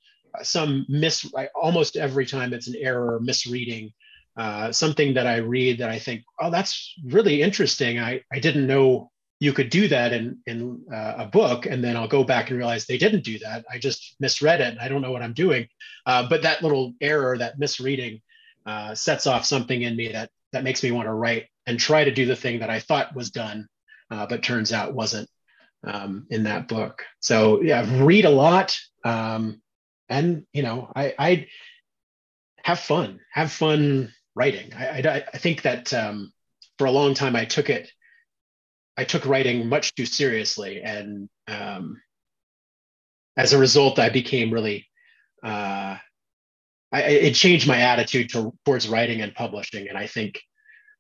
some 0.44 0.86
miss 0.90 1.32
almost 1.56 1.96
every 1.96 2.26
time 2.26 2.54
it's 2.54 2.68
an 2.68 2.76
error 2.78 3.20
misreading 3.22 3.94
uh, 4.38 4.72
something 4.72 5.14
that 5.14 5.28
I 5.28 5.38
read 5.38 5.78
that 5.80 5.90
I 5.90 6.00
think, 6.00 6.24
oh, 6.40 6.52
that's 6.52 6.94
really 7.06 7.42
interesting. 7.42 8.00
I, 8.00 8.22
I 8.32 8.40
didn't 8.40 8.68
know 8.68 9.12
you 9.40 9.54
could 9.54 9.70
do 9.70 9.88
that 9.88 10.14
in, 10.14 10.40
in 10.46 10.84
uh, 10.94 11.14
a 11.20 11.26
book. 11.26 11.66
And 11.66 11.84
then 11.84 11.96
I'll 11.96 12.08
go 12.08 12.24
back 12.24 12.50
and 12.50 12.58
realize 12.58 12.86
they 12.86 12.98
didn't 12.98 13.24
do 13.24 13.40
that. 13.40 13.66
I 13.72 13.78
just 13.78 14.16
misread 14.20 14.62
it. 14.62 14.68
And 14.68 14.80
I 14.80 14.88
don't 14.88 15.02
know 15.02 15.12
what 15.12 15.22
I'm 15.22 15.34
doing. 15.34 15.68
Uh, 16.06 16.28
but 16.28 16.42
that 16.42 16.62
little 16.62 16.94
error, 17.02 17.38
that 17.38 17.60
misreading, 17.60 18.22
uh, 18.66 18.96
sets 18.96 19.28
off 19.28 19.46
something 19.46 19.82
in 19.82 19.96
me 19.96 20.12
that, 20.12 20.30
that 20.52 20.64
makes 20.64 20.84
me 20.84 20.92
want 20.92 21.08
to 21.08 21.14
write 21.14 21.48
and 21.66 21.80
try 21.80 22.04
to 22.04 22.12
do 22.12 22.26
the 22.26 22.36
thing 22.36 22.60
that 22.60 22.70
I 22.70 22.80
thought 22.80 23.16
was 23.16 23.32
done, 23.32 23.68
uh, 24.12 24.26
but 24.28 24.44
turns 24.44 24.72
out 24.72 24.94
wasn't 24.94 25.30
um, 25.86 26.28
in 26.30 26.44
that 26.44 26.68
book. 26.68 27.04
So 27.20 27.62
yeah, 27.62 27.86
read 28.04 28.26
a 28.26 28.30
lot. 28.30 28.78
Um, 29.04 29.62
and, 30.10 30.46
you 30.54 30.64
know, 30.64 30.92
I, 30.96 31.14
I 31.18 31.48
have 32.64 32.80
fun, 32.80 33.20
have 33.32 33.52
fun 33.52 34.12
writing. 34.36 34.74
I, 34.74 35.02
I, 35.02 35.24
I 35.34 35.38
think 35.38 35.62
that 35.64 35.94
um, 35.94 36.32
for 36.78 36.86
a 36.86 36.92
long 36.92 37.14
time 37.14 37.36
I 37.36 37.46
took 37.46 37.70
it, 37.70 37.92
I 38.98 39.04
took 39.04 39.26
writing 39.26 39.68
much 39.68 39.94
too 39.96 40.06
seriously, 40.06 40.82
and 40.82 41.28
um, 41.50 42.02
as 43.36 43.52
a 43.52 43.60
result, 43.60 44.00
I 44.00 44.08
became 44.08 44.54
really, 44.54 44.88
uh, 45.44 45.98
I, 46.94 47.02
it 47.02 47.34
changed 47.34 47.68
my 47.68 47.82
attitude 47.82 48.30
to, 48.30 48.54
towards 48.64 48.88
writing 48.88 49.22
and 49.22 49.36
publishing. 49.36 49.90
And 49.90 49.98
I 49.98 50.08
think 50.08 50.40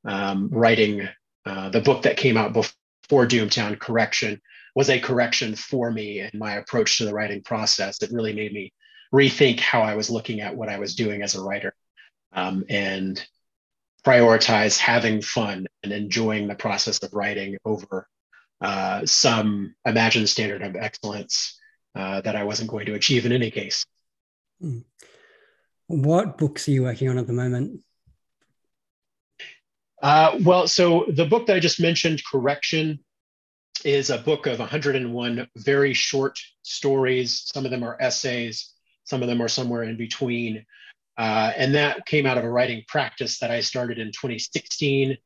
um, 0.05 0.49
writing 0.51 1.07
uh, 1.45 1.69
the 1.69 1.79
book 1.79 2.01
that 2.01 2.17
came 2.17 2.35
out 2.35 2.51
before 2.51 2.73
Doomtown, 3.09 3.79
Correction, 3.79 4.41
was 4.75 4.89
a 4.89 4.99
correction 4.99 5.55
for 5.55 5.89
me 5.91 6.19
and 6.19 6.33
my 6.33 6.55
approach 6.55 6.97
to 6.97 7.05
the 7.05 7.13
writing 7.13 7.41
process. 7.41 8.01
It 8.01 8.11
really 8.11 8.33
made 8.33 8.53
me 8.53 8.73
rethink 9.13 9.59
how 9.59 9.81
I 9.81 9.95
was 9.95 10.09
looking 10.09 10.41
at 10.41 10.55
what 10.55 10.69
I 10.69 10.79
was 10.79 10.95
doing 10.95 11.21
as 11.21 11.35
a 11.35 11.41
writer 11.41 11.73
um, 12.33 12.65
and 12.69 13.25
prioritize 14.05 14.77
having 14.77 15.21
fun 15.21 15.65
and 15.83 15.91
enjoying 15.91 16.47
the 16.47 16.55
process 16.55 17.01
of 17.01 17.13
writing 17.13 17.57
over 17.65 18.07
uh, 18.61 19.05
some 19.05 19.75
imagined 19.85 20.29
standard 20.29 20.61
of 20.61 20.75
excellence 20.75 21.59
uh, 21.95 22.21
that 22.21 22.35
I 22.35 22.43
wasn't 22.43 22.69
going 22.69 22.85
to 22.87 22.93
achieve 22.93 23.25
in 23.25 23.31
any 23.31 23.51
case. 23.51 23.85
Hmm. 24.59 24.79
What 25.87 26.37
books 26.37 26.67
are 26.67 26.71
you 26.71 26.83
working 26.83 27.09
on 27.09 27.17
at 27.17 27.27
the 27.27 27.33
moment? 27.33 27.81
Uh, 30.05 30.37
well, 30.43 30.67
so 30.67 31.03
the 31.07 31.25
book 31.25 31.47
that 31.47 31.55
I 31.55 31.59
just 31.59 31.81
mentioned, 31.81 32.21
Correction, 32.31 32.99
is 33.83 34.11
a 34.11 34.19
book 34.19 34.45
of 34.45 34.59
101 34.59 35.47
very 35.55 35.95
short 35.95 36.37
stories. 36.61 37.41
Some 37.51 37.65
of 37.65 37.71
them 37.71 37.81
are 37.81 37.97
essays, 37.99 38.71
some 39.05 39.23
of 39.23 39.27
them 39.27 39.41
are 39.41 39.47
somewhere 39.47 39.81
in 39.81 39.97
between. 39.97 40.63
Uh, 41.17 41.53
and 41.57 41.73
that 41.73 42.05
came 42.05 42.27
out 42.27 42.37
of 42.37 42.43
a 42.43 42.49
writing 42.49 42.83
practice 42.87 43.39
that 43.39 43.49
I 43.49 43.61
started 43.61 43.97
in 43.97 44.09
2016, 44.09 45.17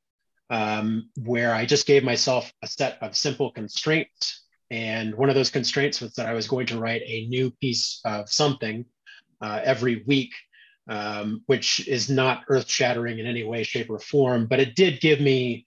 um, 0.49 1.09
where 1.25 1.53
I 1.53 1.65
just 1.65 1.85
gave 1.85 2.05
myself 2.05 2.49
a 2.63 2.67
set 2.67 2.99
of 3.01 3.17
simple 3.17 3.51
constraints. 3.51 4.45
And 4.71 5.13
one 5.13 5.27
of 5.27 5.35
those 5.35 5.51
constraints 5.51 5.99
was 5.99 6.13
that 6.13 6.25
I 6.25 6.33
was 6.33 6.47
going 6.47 6.67
to 6.67 6.79
write 6.79 7.01
a 7.03 7.27
new 7.27 7.51
piece 7.59 7.99
of 8.05 8.29
something 8.29 8.85
uh, 9.41 9.59
every 9.61 10.05
week, 10.07 10.31
um, 10.89 11.43
which 11.45 11.87
is 11.87 12.09
not 12.09 12.43
earth 12.49 12.69
shattering 12.69 13.19
in 13.19 13.25
any 13.25 13.43
way, 13.43 13.63
shape, 13.63 13.89
or 13.89 13.99
form, 13.99 14.47
but 14.47 14.59
it 14.59 14.75
did 14.75 14.99
give 14.99 15.21
me 15.21 15.65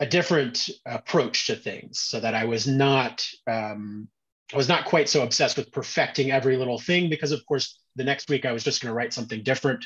a 0.00 0.06
different 0.06 0.68
approach 0.84 1.46
to 1.46 1.56
things 1.56 2.00
so 2.00 2.20
that 2.20 2.34
I 2.34 2.44
was 2.44 2.66
not 2.66 3.26
um, 3.46 4.08
I 4.52 4.56
was 4.56 4.68
not 4.68 4.84
quite 4.84 5.08
so 5.08 5.22
obsessed 5.22 5.56
with 5.56 5.72
perfecting 5.72 6.30
every 6.30 6.56
little 6.56 6.78
thing 6.78 7.10
because, 7.10 7.32
of 7.32 7.44
course, 7.46 7.80
the 7.96 8.04
next 8.04 8.28
week 8.28 8.44
I 8.44 8.52
was 8.52 8.62
just 8.62 8.80
going 8.80 8.90
to 8.90 8.94
write 8.94 9.12
something 9.12 9.42
different. 9.42 9.84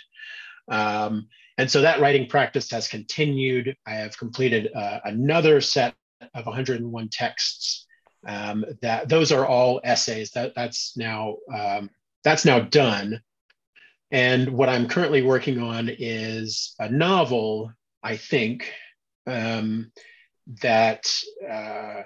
Um, 0.68 1.28
and 1.56 1.70
so 1.70 1.80
that 1.80 2.00
writing 2.00 2.28
practice 2.28 2.70
has 2.70 2.86
continued. 2.86 3.76
I 3.86 3.92
have 3.92 4.18
completed 4.18 4.70
uh, 4.74 5.00
another 5.04 5.60
set 5.60 5.94
of 6.34 6.46
101 6.46 7.08
texts. 7.08 7.86
Um, 8.26 8.66
that 8.82 9.08
those 9.08 9.32
are 9.32 9.46
all 9.46 9.80
essays. 9.82 10.30
That 10.32 10.52
that's 10.54 10.94
now 10.94 11.36
um, 11.54 11.88
that's 12.22 12.44
now 12.44 12.60
done. 12.60 13.22
And 14.10 14.50
what 14.50 14.68
I'm 14.68 14.88
currently 14.88 15.22
working 15.22 15.60
on 15.60 15.88
is 15.88 16.74
a 16.78 16.88
novel. 16.88 17.72
I 18.02 18.16
think 18.16 18.72
um, 19.26 19.92
that 20.62 21.06
uh, 21.48 22.02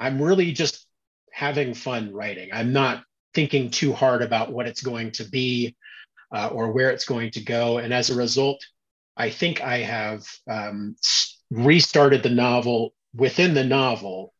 I'm 0.00 0.20
really 0.20 0.52
just 0.52 0.86
having 1.30 1.74
fun 1.74 2.12
writing. 2.12 2.50
I'm 2.52 2.72
not 2.72 3.04
thinking 3.34 3.70
too 3.70 3.92
hard 3.92 4.22
about 4.22 4.52
what 4.52 4.66
it's 4.66 4.82
going 4.82 5.12
to 5.12 5.24
be 5.24 5.76
uh, 6.34 6.48
or 6.48 6.72
where 6.72 6.90
it's 6.90 7.04
going 7.04 7.30
to 7.32 7.40
go. 7.40 7.78
And 7.78 7.92
as 7.92 8.10
a 8.10 8.16
result, 8.16 8.64
I 9.16 9.30
think 9.30 9.60
I 9.60 9.78
have 9.78 10.26
um, 10.50 10.96
restarted 11.50 12.22
the 12.22 12.30
novel 12.30 12.94
within 13.14 13.54
the 13.54 13.64
novel, 13.64 14.33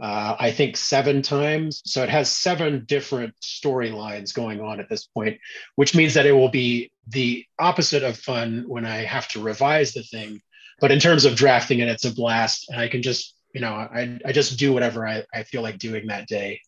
uh, 0.00 0.36
I 0.38 0.50
think 0.52 0.76
seven 0.76 1.22
times. 1.22 1.82
So 1.84 2.02
it 2.02 2.08
has 2.08 2.30
seven 2.30 2.84
different 2.86 3.34
storylines 3.42 4.34
going 4.34 4.60
on 4.60 4.80
at 4.80 4.88
this 4.88 5.06
point, 5.06 5.38
which 5.76 5.94
means 5.94 6.14
that 6.14 6.26
it 6.26 6.32
will 6.32 6.50
be 6.50 6.92
the 7.08 7.44
opposite 7.58 8.02
of 8.02 8.16
fun 8.16 8.64
when 8.66 8.84
I 8.84 8.98
have 8.98 9.28
to 9.28 9.42
revise 9.42 9.92
the 9.92 10.02
thing. 10.02 10.40
But 10.80 10.92
in 10.92 11.00
terms 11.00 11.24
of 11.24 11.34
drafting 11.34 11.80
it, 11.80 11.88
it's 11.88 12.04
a 12.04 12.14
blast. 12.14 12.66
And 12.70 12.80
I 12.80 12.88
can 12.88 13.02
just 13.02 13.34
you 13.54 13.60
know, 13.60 13.72
I, 13.72 14.18
I 14.24 14.32
just 14.32 14.58
do 14.58 14.72
whatever 14.72 15.06
I, 15.06 15.24
I 15.32 15.42
feel 15.42 15.62
like 15.62 15.78
doing 15.78 16.08
that 16.08 16.28
day 16.28 16.60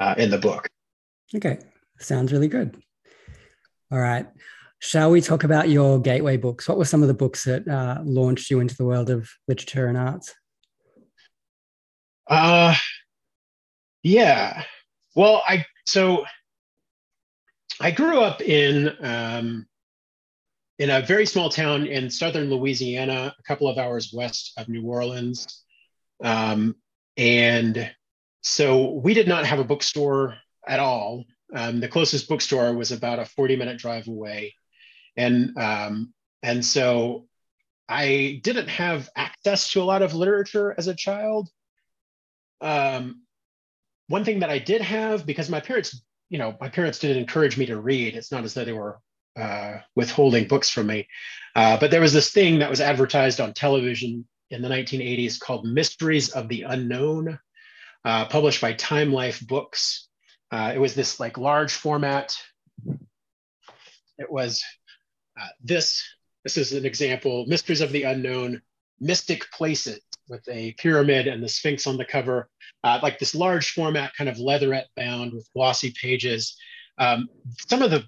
uh, 0.00 0.14
in 0.16 0.30
the 0.30 0.38
book. 0.38 0.68
Okay. 1.34 1.58
Sounds 1.98 2.32
really 2.32 2.48
good. 2.48 2.80
All 3.92 3.98
right. 3.98 4.26
Shall 4.80 5.10
we 5.10 5.20
talk 5.20 5.44
about 5.44 5.68
your 5.68 6.00
gateway 6.00 6.36
books? 6.36 6.68
What 6.68 6.78
were 6.78 6.84
some 6.84 7.02
of 7.02 7.08
the 7.08 7.14
books 7.14 7.44
that 7.44 7.66
uh, 7.66 8.00
launched 8.04 8.50
you 8.50 8.60
into 8.60 8.76
the 8.76 8.84
world 8.84 9.10
of 9.10 9.28
literature 9.48 9.86
and 9.86 9.98
arts? 9.98 10.34
Uh, 12.28 12.74
yeah. 14.02 14.62
Well, 15.16 15.42
I 15.46 15.64
so 15.86 16.24
I 17.80 17.90
grew 17.90 18.20
up 18.20 18.40
in 18.40 18.94
um, 19.00 19.66
in 20.78 20.90
a 20.90 21.02
very 21.02 21.26
small 21.26 21.50
town 21.50 21.86
in 21.86 22.10
southern 22.10 22.50
Louisiana, 22.50 23.34
a 23.38 23.42
couple 23.42 23.68
of 23.68 23.78
hours 23.78 24.12
west 24.12 24.52
of 24.56 24.68
New 24.68 24.84
Orleans. 24.86 25.64
Um, 26.22 26.76
and 27.16 27.90
so 28.42 28.92
we 28.92 29.14
did 29.14 29.26
not 29.26 29.46
have 29.46 29.58
a 29.58 29.64
bookstore 29.64 30.36
at 30.66 30.80
all. 30.80 31.24
Um, 31.54 31.80
the 31.80 31.88
closest 31.88 32.28
bookstore 32.28 32.74
was 32.74 32.92
about 32.92 33.18
a 33.18 33.24
40 33.24 33.56
minute 33.56 33.78
drive 33.78 34.06
away. 34.06 34.54
And, 35.16 35.56
um, 35.58 36.12
and 36.42 36.64
so 36.64 37.26
I 37.88 38.40
didn't 38.44 38.68
have 38.68 39.08
access 39.16 39.72
to 39.72 39.82
a 39.82 39.84
lot 39.84 40.02
of 40.02 40.14
literature 40.14 40.74
as 40.78 40.86
a 40.86 40.94
child. 40.94 41.48
Um, 42.60 43.22
one 44.08 44.24
thing 44.24 44.40
that 44.40 44.50
I 44.50 44.58
did 44.58 44.80
have, 44.80 45.26
because 45.26 45.48
my 45.48 45.60
parents, 45.60 46.02
you 46.28 46.38
know, 46.38 46.56
my 46.60 46.68
parents 46.68 46.98
didn't 46.98 47.18
encourage 47.18 47.56
me 47.56 47.66
to 47.66 47.80
read. 47.80 48.16
It's 48.16 48.32
not 48.32 48.44
as 48.44 48.54
though 48.54 48.64
they 48.64 48.72
were 48.72 49.00
uh, 49.38 49.78
withholding 49.94 50.48
books 50.48 50.70
from 50.70 50.86
me. 50.88 51.06
Uh, 51.54 51.78
but 51.78 51.90
there 51.90 52.00
was 52.00 52.12
this 52.12 52.32
thing 52.32 52.58
that 52.58 52.70
was 52.70 52.80
advertised 52.80 53.40
on 53.40 53.52
television 53.52 54.26
in 54.50 54.62
the 54.62 54.68
1980s 54.68 55.38
called 55.38 55.66
Mysteries 55.66 56.30
of 56.30 56.48
the 56.48 56.62
Unknown, 56.62 57.38
uh, 58.04 58.24
published 58.26 58.60
by 58.60 58.72
Time 58.72 59.12
Life 59.12 59.46
Books. 59.46 60.08
Uh, 60.50 60.72
it 60.74 60.78
was 60.78 60.94
this 60.94 61.20
like 61.20 61.36
large 61.36 61.72
format. 61.74 62.34
It 64.18 64.30
was 64.30 64.64
uh, 65.40 65.48
this. 65.62 66.02
This 66.44 66.56
is 66.56 66.72
an 66.72 66.86
example, 66.86 67.44
Mysteries 67.46 67.82
of 67.82 67.92
the 67.92 68.04
Unknown, 68.04 68.62
Mystic 69.00 69.50
Places 69.50 70.00
with 70.28 70.46
a 70.48 70.72
pyramid 70.78 71.26
and 71.26 71.42
the 71.42 71.48
Sphinx 71.48 71.86
on 71.86 71.96
the 71.96 72.04
cover, 72.04 72.48
uh, 72.84 72.98
like 73.02 73.18
this 73.18 73.34
large 73.34 73.70
format, 73.70 74.12
kind 74.16 74.30
of 74.30 74.38
leatherette 74.38 74.88
bound 74.96 75.32
with 75.32 75.48
glossy 75.54 75.92
pages. 76.00 76.56
Um, 76.98 77.28
some 77.68 77.82
of 77.82 77.90
the 77.90 78.04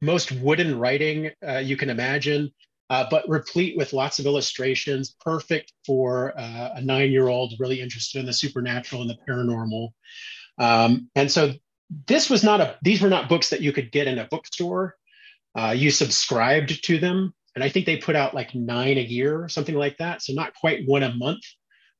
most 0.00 0.32
wooden 0.32 0.78
writing 0.78 1.30
uh, 1.46 1.58
you 1.58 1.76
can 1.76 1.90
imagine 1.90 2.50
uh, 2.92 3.06
but 3.10 3.26
replete 3.26 3.74
with 3.74 3.94
lots 3.94 4.18
of 4.18 4.26
illustrations, 4.26 5.16
perfect 5.18 5.72
for 5.86 6.38
uh, 6.38 6.72
a 6.74 6.82
nine-year-old 6.82 7.54
really 7.58 7.80
interested 7.80 8.18
in 8.18 8.26
the 8.26 8.34
supernatural 8.34 9.00
and 9.00 9.08
the 9.08 9.16
paranormal. 9.26 9.88
Um, 10.58 11.08
and 11.16 11.30
so 11.30 11.54
this 12.06 12.28
was 12.28 12.44
not 12.44 12.60
a; 12.60 12.76
these 12.82 13.00
were 13.00 13.08
not 13.08 13.30
books 13.30 13.48
that 13.48 13.62
you 13.62 13.72
could 13.72 13.92
get 13.92 14.08
in 14.08 14.18
a 14.18 14.26
bookstore. 14.26 14.94
Uh, 15.58 15.74
you 15.74 15.90
subscribed 15.90 16.84
to 16.84 16.98
them, 16.98 17.32
and 17.54 17.62
I 17.62 17.68
think 17.68 17.86
they 17.86 17.96
put 17.96 18.16
out 18.16 18.34
like 18.34 18.54
nine 18.54 18.98
a 18.98 19.02
year, 19.02 19.42
or 19.42 19.48
something 19.48 19.74
like 19.74 19.98
that. 19.98 20.22
So 20.22 20.32
not 20.32 20.54
quite 20.54 20.86
one 20.86 21.02
a 21.02 21.14
month, 21.14 21.42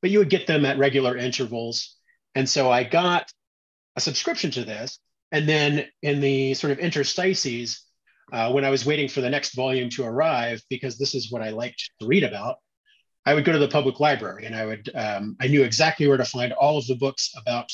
but 0.01 0.11
you 0.11 0.19
would 0.19 0.29
get 0.29 0.47
them 0.47 0.65
at 0.65 0.77
regular 0.77 1.17
intervals. 1.17 1.95
And 2.35 2.49
so 2.49 2.71
I 2.71 2.83
got 2.83 3.31
a 3.95 4.01
subscription 4.01 4.51
to 4.51 4.63
this, 4.63 4.99
and 5.31 5.47
then 5.47 5.85
in 6.01 6.19
the 6.19 6.53
sort 6.55 6.71
of 6.71 6.79
interstices, 6.79 7.81
uh, 8.31 8.51
when 8.51 8.65
I 8.65 8.69
was 8.69 8.85
waiting 8.85 9.07
for 9.07 9.21
the 9.21 9.29
next 9.29 9.53
volume 9.55 9.89
to 9.91 10.03
arrive, 10.03 10.61
because 10.69 10.97
this 10.97 11.13
is 11.13 11.31
what 11.31 11.43
I 11.43 11.49
liked 11.49 11.91
to 11.99 12.07
read 12.07 12.23
about, 12.23 12.57
I 13.25 13.33
would 13.33 13.45
go 13.45 13.51
to 13.51 13.59
the 13.59 13.67
public 13.67 13.99
library 13.99 14.45
and 14.45 14.55
I 14.55 14.65
would, 14.65 14.89
um, 14.95 15.37
I 15.39 15.47
knew 15.47 15.63
exactly 15.63 16.07
where 16.07 16.17
to 16.17 16.25
find 16.25 16.51
all 16.53 16.77
of 16.77 16.87
the 16.87 16.95
books 16.95 17.31
about 17.37 17.71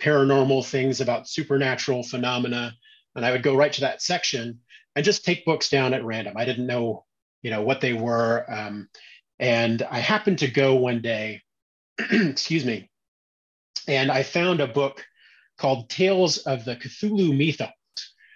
paranormal 0.00 0.66
things, 0.66 1.00
about 1.00 1.28
supernatural 1.28 2.02
phenomena. 2.02 2.72
And 3.14 3.24
I 3.24 3.30
would 3.30 3.42
go 3.42 3.56
right 3.56 3.72
to 3.72 3.80
that 3.82 4.02
section 4.02 4.60
and 4.96 5.04
just 5.04 5.24
take 5.24 5.44
books 5.44 5.68
down 5.70 5.94
at 5.94 6.04
random. 6.04 6.34
I 6.36 6.44
didn't 6.44 6.66
know, 6.66 7.04
you 7.42 7.50
know, 7.50 7.62
what 7.62 7.80
they 7.80 7.92
were. 7.92 8.44
Um, 8.48 8.88
and 9.38 9.82
I 9.82 9.98
happened 9.98 10.40
to 10.40 10.50
go 10.50 10.74
one 10.76 11.00
day, 11.00 11.42
excuse 11.98 12.64
me, 12.64 12.90
and 13.88 14.10
I 14.10 14.22
found 14.22 14.60
a 14.60 14.66
book 14.66 15.04
called 15.58 15.88
Tales 15.90 16.38
of 16.38 16.64
the 16.64 16.76
Cthulhu 16.76 17.36
Mythos 17.36 17.70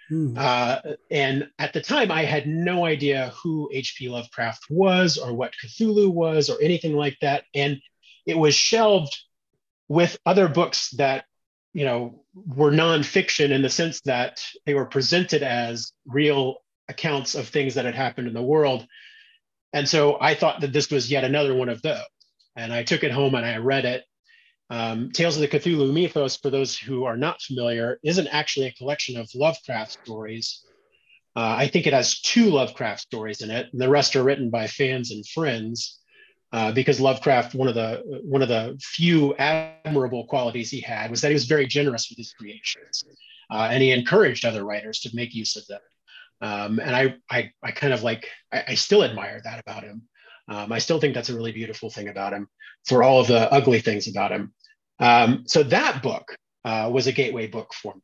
Hmm. 0.09 0.35
Uh, 0.37 0.77
and 1.09 1.49
at 1.57 1.73
the 1.73 1.81
time, 1.81 2.11
I 2.11 2.25
had 2.25 2.47
no 2.47 2.85
idea 2.85 3.33
who 3.41 3.69
H.P. 3.73 4.09
Lovecraft 4.09 4.65
was 4.69 5.17
or 5.17 5.33
what 5.33 5.53
Cthulhu 5.63 6.11
was 6.11 6.49
or 6.49 6.61
anything 6.61 6.95
like 6.95 7.17
that. 7.21 7.43
And 7.53 7.81
it 8.25 8.37
was 8.37 8.55
shelved 8.55 9.17
with 9.87 10.17
other 10.25 10.47
books 10.47 10.91
that, 10.91 11.25
you 11.73 11.85
know, 11.85 12.23
were 12.33 12.71
nonfiction 12.71 13.49
in 13.49 13.61
the 13.61 13.69
sense 13.69 14.01
that 14.01 14.43
they 14.65 14.73
were 14.73 14.85
presented 14.85 15.43
as 15.43 15.91
real 16.05 16.57
accounts 16.87 17.35
of 17.35 17.47
things 17.47 17.75
that 17.75 17.85
had 17.85 17.95
happened 17.95 18.27
in 18.27 18.33
the 18.33 18.41
world. 18.41 18.85
And 19.73 19.87
so 19.87 20.17
I 20.21 20.35
thought 20.35 20.61
that 20.61 20.73
this 20.73 20.89
was 20.89 21.11
yet 21.11 21.23
another 21.23 21.53
one 21.53 21.69
of 21.69 21.81
those. 21.81 21.99
And 22.55 22.71
I 22.71 22.83
took 22.83 23.03
it 23.03 23.11
home 23.11 23.35
and 23.35 23.45
I 23.45 23.57
read 23.57 23.85
it. 23.85 24.03
Um, 24.69 25.11
Tales 25.11 25.35
of 25.35 25.41
the 25.41 25.47
Cthulhu 25.47 25.93
Mythos, 25.93 26.37
for 26.37 26.49
those 26.49 26.77
who 26.77 27.03
are 27.03 27.17
not 27.17 27.41
familiar, 27.41 27.99
isn't 28.03 28.27
actually 28.27 28.67
a 28.67 28.73
collection 28.73 29.17
of 29.17 29.29
Lovecraft 29.35 29.91
stories. 30.03 30.63
Uh, 31.35 31.55
I 31.57 31.67
think 31.67 31.85
it 31.85 31.93
has 31.93 32.21
two 32.21 32.49
Lovecraft 32.49 33.01
stories 33.01 33.41
in 33.41 33.51
it, 33.51 33.67
and 33.71 33.81
the 33.81 33.89
rest 33.89 34.15
are 34.15 34.23
written 34.23 34.49
by 34.49 34.67
fans 34.67 35.11
and 35.11 35.27
friends. 35.27 35.99
Uh, 36.53 36.71
because 36.71 37.01
Lovecraft, 37.01 37.53
one 37.53 37.67
of 37.67 37.75
the 37.75 38.21
one 38.23 38.41
of 38.41 38.47
the 38.47 38.79
few 38.81 39.35
admirable 39.35 40.25
qualities 40.25 40.71
he 40.71 40.79
had 40.79 41.11
was 41.11 41.19
that 41.19 41.27
he 41.27 41.33
was 41.33 41.45
very 41.45 41.67
generous 41.67 42.09
with 42.09 42.17
his 42.17 42.31
creations, 42.31 43.03
uh, 43.51 43.67
and 43.69 43.83
he 43.83 43.91
encouraged 43.91 44.45
other 44.45 44.63
writers 44.63 45.01
to 45.01 45.13
make 45.13 45.35
use 45.35 45.57
of 45.57 45.67
them. 45.67 45.81
Um, 46.41 46.79
and 46.79 46.95
I, 46.95 47.15
I, 47.29 47.51
I 47.63 47.71
kind 47.71 47.93
of 47.93 48.03
like, 48.03 48.27
I, 48.51 48.63
I 48.69 48.75
still 48.75 49.03
admire 49.03 49.41
that 49.43 49.59
about 49.59 49.83
him. 49.83 50.03
Um, 50.47 50.71
I 50.71 50.79
still 50.79 50.99
think 50.99 51.15
that's 51.15 51.29
a 51.29 51.35
really 51.35 51.51
beautiful 51.51 51.89
thing 51.89 52.07
about 52.09 52.33
him 52.33 52.47
for 52.85 53.03
all 53.03 53.19
of 53.19 53.27
the 53.27 53.51
ugly 53.51 53.79
things 53.79 54.07
about 54.07 54.31
him. 54.31 54.53
Um, 54.99 55.43
so 55.47 55.63
that 55.63 56.03
book 56.03 56.35
uh, 56.63 56.89
was 56.91 57.07
a 57.07 57.11
gateway 57.11 57.47
book 57.47 57.73
for 57.73 57.95
me 57.95 58.01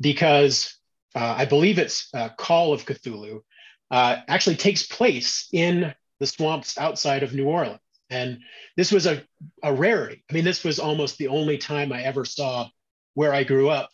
because 0.00 0.76
uh, 1.14 1.34
I 1.38 1.44
believe 1.44 1.78
it's 1.78 2.08
uh, 2.14 2.30
Call 2.30 2.72
of 2.72 2.84
Cthulhu 2.84 3.40
uh, 3.90 4.16
actually 4.28 4.56
takes 4.56 4.86
place 4.86 5.48
in 5.52 5.94
the 6.20 6.26
swamps 6.26 6.78
outside 6.78 7.22
of 7.22 7.34
New 7.34 7.46
Orleans. 7.46 7.80
And 8.10 8.40
this 8.76 8.90
was 8.90 9.06
a, 9.06 9.22
a 9.62 9.72
rarity. 9.72 10.24
I 10.30 10.32
mean, 10.32 10.44
this 10.44 10.64
was 10.64 10.78
almost 10.78 11.18
the 11.18 11.28
only 11.28 11.58
time 11.58 11.92
I 11.92 12.02
ever 12.02 12.24
saw 12.24 12.68
where 13.14 13.34
I 13.34 13.44
grew 13.44 13.68
up 13.68 13.90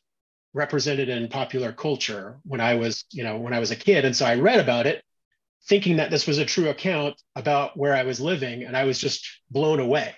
represented 0.54 1.08
in 1.08 1.28
popular 1.28 1.72
culture 1.72 2.38
when 2.44 2.60
I 2.60 2.74
was, 2.74 3.04
you 3.10 3.24
know, 3.24 3.36
when 3.36 3.52
I 3.52 3.58
was 3.58 3.72
a 3.72 3.76
kid. 3.76 4.04
And 4.04 4.16
so 4.16 4.24
I 4.24 4.36
read 4.36 4.60
about 4.60 4.86
it 4.86 5.04
thinking 5.66 5.96
that 5.96 6.10
this 6.10 6.26
was 6.26 6.38
a 6.38 6.44
true 6.44 6.68
account 6.68 7.20
about 7.36 7.76
where 7.76 7.94
I 7.94 8.02
was 8.04 8.20
living, 8.20 8.64
and 8.64 8.76
I 8.76 8.84
was 8.84 8.98
just 8.98 9.26
blown 9.50 9.80
away. 9.80 10.14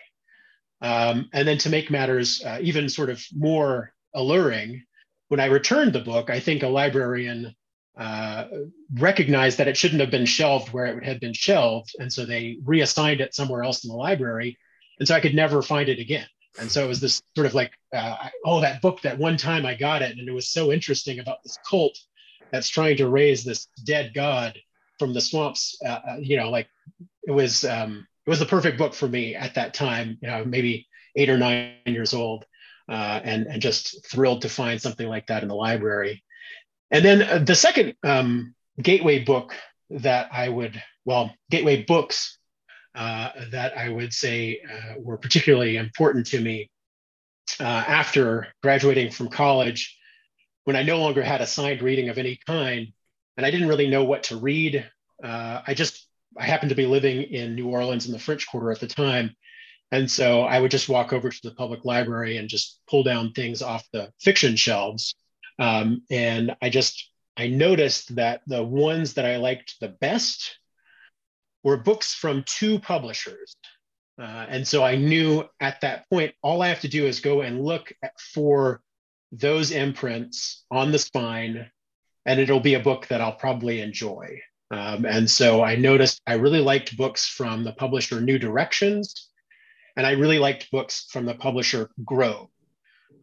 Um, 0.83 1.31
and 1.33 1.47
then 1.47 1.59
to 1.59 1.71
make 1.71 1.91
matters 1.91 2.43
uh, 2.45 2.59
even 2.61 2.89
sort 2.89 3.11
of 3.11 3.25
more 3.33 3.93
alluring, 4.15 4.85
when 5.29 5.41
I 5.41 5.47
returned 5.47 5.93
the 5.93 6.01
book, 6.01 6.31
I 6.31 6.41
think 6.41 6.63
a 6.63 6.69
librarian 6.69 7.55
uh, 7.97 8.47
recognized 8.95 9.59
that 9.59 9.69
it 9.69 9.77
shouldn't 9.77 10.01
have 10.01 10.11
been 10.11 10.27
shelved 10.27 10.73
where 10.73 10.87
it 10.87 11.05
had 11.05 11.21
been 11.21 11.33
shelved. 11.33 11.95
And 11.99 12.13
so 12.13 12.27
they 12.27 12.59
reassigned 12.65 13.21
it 13.21 13.35
somewhere 13.35 13.63
else 13.63 13.85
in 13.85 13.89
the 13.89 13.97
library. 13.97 14.59
And 14.99 15.09
so 15.09 15.15
I 15.15 15.21
could 15.21 15.35
never 15.35 15.63
find 15.63 15.89
it 15.89 15.99
again. 15.99 16.27
And 16.59 16.71
so 16.71 16.85
it 16.85 16.89
was 16.89 17.01
this 17.01 17.21
sort 17.35 17.47
of 17.47 17.55
like, 17.55 17.73
uh, 17.95 18.17
oh, 18.45 18.61
that 18.61 18.81
book, 18.81 19.03
that 19.03 19.19
one 19.19 19.37
time 19.37 19.67
I 19.67 19.75
got 19.75 20.03
it. 20.03 20.17
And 20.19 20.29
it 20.29 20.33
was 20.33 20.49
so 20.49 20.73
interesting 20.73 21.19
about 21.19 21.43
this 21.43 21.59
cult 21.69 21.99
that's 22.51 22.69
trying 22.69 22.97
to 22.99 23.09
raise 23.09 23.45
this 23.45 23.69
dead 23.85 24.13
god 24.15 24.59
from 24.99 25.13
the 25.13 25.21
swamps. 25.21 25.77
Uh, 25.85 26.01
uh, 26.09 26.17
you 26.19 26.37
know, 26.37 26.51
like 26.51 26.69
it 27.27 27.33
was, 27.33 27.65
um, 27.65 28.07
it 28.27 28.31
was 28.31 28.39
the 28.39 28.47
perfect 28.47 28.79
book 28.79 28.95
for 28.95 29.09
me 29.09 29.35
at 29.35 29.55
that 29.55 29.75
time, 29.75 30.19
you 30.23 30.29
know, 30.29 30.45
maybe 30.45 30.87
eight 31.15 31.29
or 31.29 31.39
nine 31.39 31.75
years 31.85 32.15
old, 32.15 32.45
uh, 32.89 33.21
and, 33.23 33.47
and 33.47 33.61
just 33.63 34.07
thrilled 34.07 34.43
to 34.43 34.49
find 34.49 34.81
something 34.81 35.09
like 35.09 35.27
that 35.27 35.43
in 35.43 35.49
the 35.49 35.55
library. 35.55 36.23
And 36.91 37.05
then 37.05 37.23
uh, 37.23 37.39
the 37.39 37.55
second 37.55 37.95
um, 38.03 38.55
gateway 38.81 39.25
book 39.25 39.55
that 39.91 40.29
I 40.33 40.49
would, 40.49 40.83
well, 41.05 41.35
gateway 41.51 41.85
books 41.85 42.36
uh, 42.97 43.31
that 43.51 43.77
I 43.77 43.89
would 43.89 44.13
say 44.13 44.61
uh, 44.61 44.95
were 44.99 45.19
particularly 45.19 45.77
important 45.77 46.27
to 46.29 46.41
me 46.41 46.71
uh, 47.61 47.63
after 47.63 48.49
graduating 48.63 49.11
from 49.11 49.29
college, 49.29 49.97
when 50.65 50.77
I 50.77 50.83
no 50.83 50.99
longer 50.99 51.23
had 51.23 51.41
assigned 51.41 51.83
reading 51.83 52.09
of 52.09 52.19
any 52.19 52.41
kind, 52.47 52.93
and 53.37 53.47
I 53.47 53.51
didn't 53.51 53.69
really 53.69 53.89
know 53.89 54.05
what 54.05 54.25
to 54.25 54.37
read. 54.37 54.85
Uh, 55.23 55.61
I 55.67 55.75
just, 55.75 56.09
I 56.39 56.45
happened 56.45 56.71
to 56.71 56.75
be 56.75 56.87
living 56.87 57.23
in 57.23 57.55
New 57.55 57.69
Orleans 57.69 58.07
in 58.07 58.13
the 58.13 58.19
French 58.19 58.49
Quarter 58.49 58.73
at 58.73 58.81
the 58.81 58.89
time. 58.89 59.37
And 59.93 60.11
so 60.11 60.43
I 60.43 60.59
would 60.59 60.73
just 60.73 60.89
walk 60.89 61.13
over 61.13 61.31
to 61.31 61.41
the 61.43 61.55
public 61.55 61.85
library 61.85 62.39
and 62.39 62.49
just 62.49 62.81
pull 62.91 63.05
down 63.05 63.33
things 63.33 63.63
off 63.63 63.87
the 63.93 64.13
fiction 64.21 64.57
shelves. 64.57 65.15
Um, 65.59 66.03
and 66.11 66.57
I 66.61 66.71
just, 66.71 67.11
I 67.37 67.47
noticed 67.49 68.17
that 68.17 68.41
the 68.47 68.65
ones 68.65 69.15
that 69.15 69.27
I 69.27 69.37
liked 69.37 69.77
the 69.81 69.89
best 69.89 70.59
were 71.67 71.77
books 71.77 72.15
from 72.15 72.45
two 72.47 72.79
publishers. 72.79 73.57
Uh, 74.23 74.47
and 74.49 74.67
so 74.67 74.85
I 74.85 74.95
knew 74.95 75.43
at 75.61 75.81
that 75.81 76.09
point, 76.09 76.33
all 76.41 76.63
I 76.63 76.69
have 76.69 76.83
to 76.83 76.89
do 76.89 77.07
is 77.07 77.19
go 77.19 77.41
and 77.41 77.61
look 77.61 77.93
at, 78.05 78.13
for 78.21 78.83
those 79.33 79.73
imprints 79.73 80.65
on 80.71 80.93
the 80.93 80.99
spine, 81.01 81.69
and 82.25 82.39
it'll 82.39 82.61
be 82.61 82.75
a 82.75 82.81
book 82.81 83.09
that 83.09 83.21
I'll 83.21 83.35
probably 83.35 83.81
enjoy. 83.81 84.41
Um, 84.71 85.07
and 85.07 85.29
so 85.29 85.61
I 85.61 85.75
noticed 85.75 86.23
I 86.25 86.35
really 86.35 86.61
liked 86.61 86.97
books 86.97 87.27
from 87.27 87.65
the 87.65 87.73
publisher 87.73 88.21
New 88.21 88.39
Directions, 88.39 89.29
and 89.97 90.07
I 90.07 90.13
really 90.13 90.39
liked 90.39 90.71
books 90.71 91.09
from 91.11 91.27
the 91.27 91.35
publisher 91.35 91.91
Grove. 92.05 92.49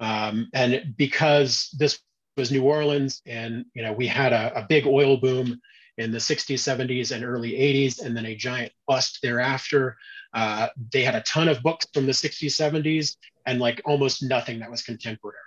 Um, 0.01 0.49
and 0.53 0.93
because 0.97 1.69
this 1.79 1.97
was 2.36 2.51
New 2.51 2.63
Orleans, 2.63 3.21
and 3.25 3.63
you 3.73 3.84
know 3.84 3.93
we 3.93 4.08
had 4.08 4.34
a, 4.34 4.63
a 4.63 4.65
big 4.67 4.86
oil 4.86 5.15
boom 5.15 5.62
in 5.97 6.12
the 6.12 6.17
60s, 6.17 6.56
70s, 6.56 7.12
and 7.12 7.23
early 7.23 7.51
80s, 7.51 8.03
and 8.03 8.15
then 8.15 8.25
a 8.25 8.36
giant 8.36 8.71
bust 8.88 9.19
thereafter. 9.21 9.97
Uh, 10.34 10.67
they 10.91 11.03
had 11.03 11.15
a 11.15 11.21
ton 11.21 11.47
of 11.47 11.62
books 11.62 11.86
from 11.93 12.06
the 12.06 12.12
60s, 12.12 12.51
70s, 12.51 13.17
and 13.45 13.60
like 13.60 13.82
almost 13.86 14.23
nothing 14.23 14.60
that 14.60 14.71
was 14.71 14.82
contemporary. 14.82 15.38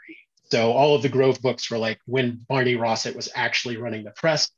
So 0.51 0.73
all 0.73 0.95
of 0.95 1.03
the 1.03 1.09
Grove 1.09 1.43
books 1.43 1.71
were 1.71 1.79
like 1.79 1.99
when 2.07 2.45
Barney 2.49 2.77
Rosset 2.77 3.17
was 3.17 3.29
actually 3.35 3.79
running 3.79 4.05
the 4.05 4.13
press. 4.13 4.51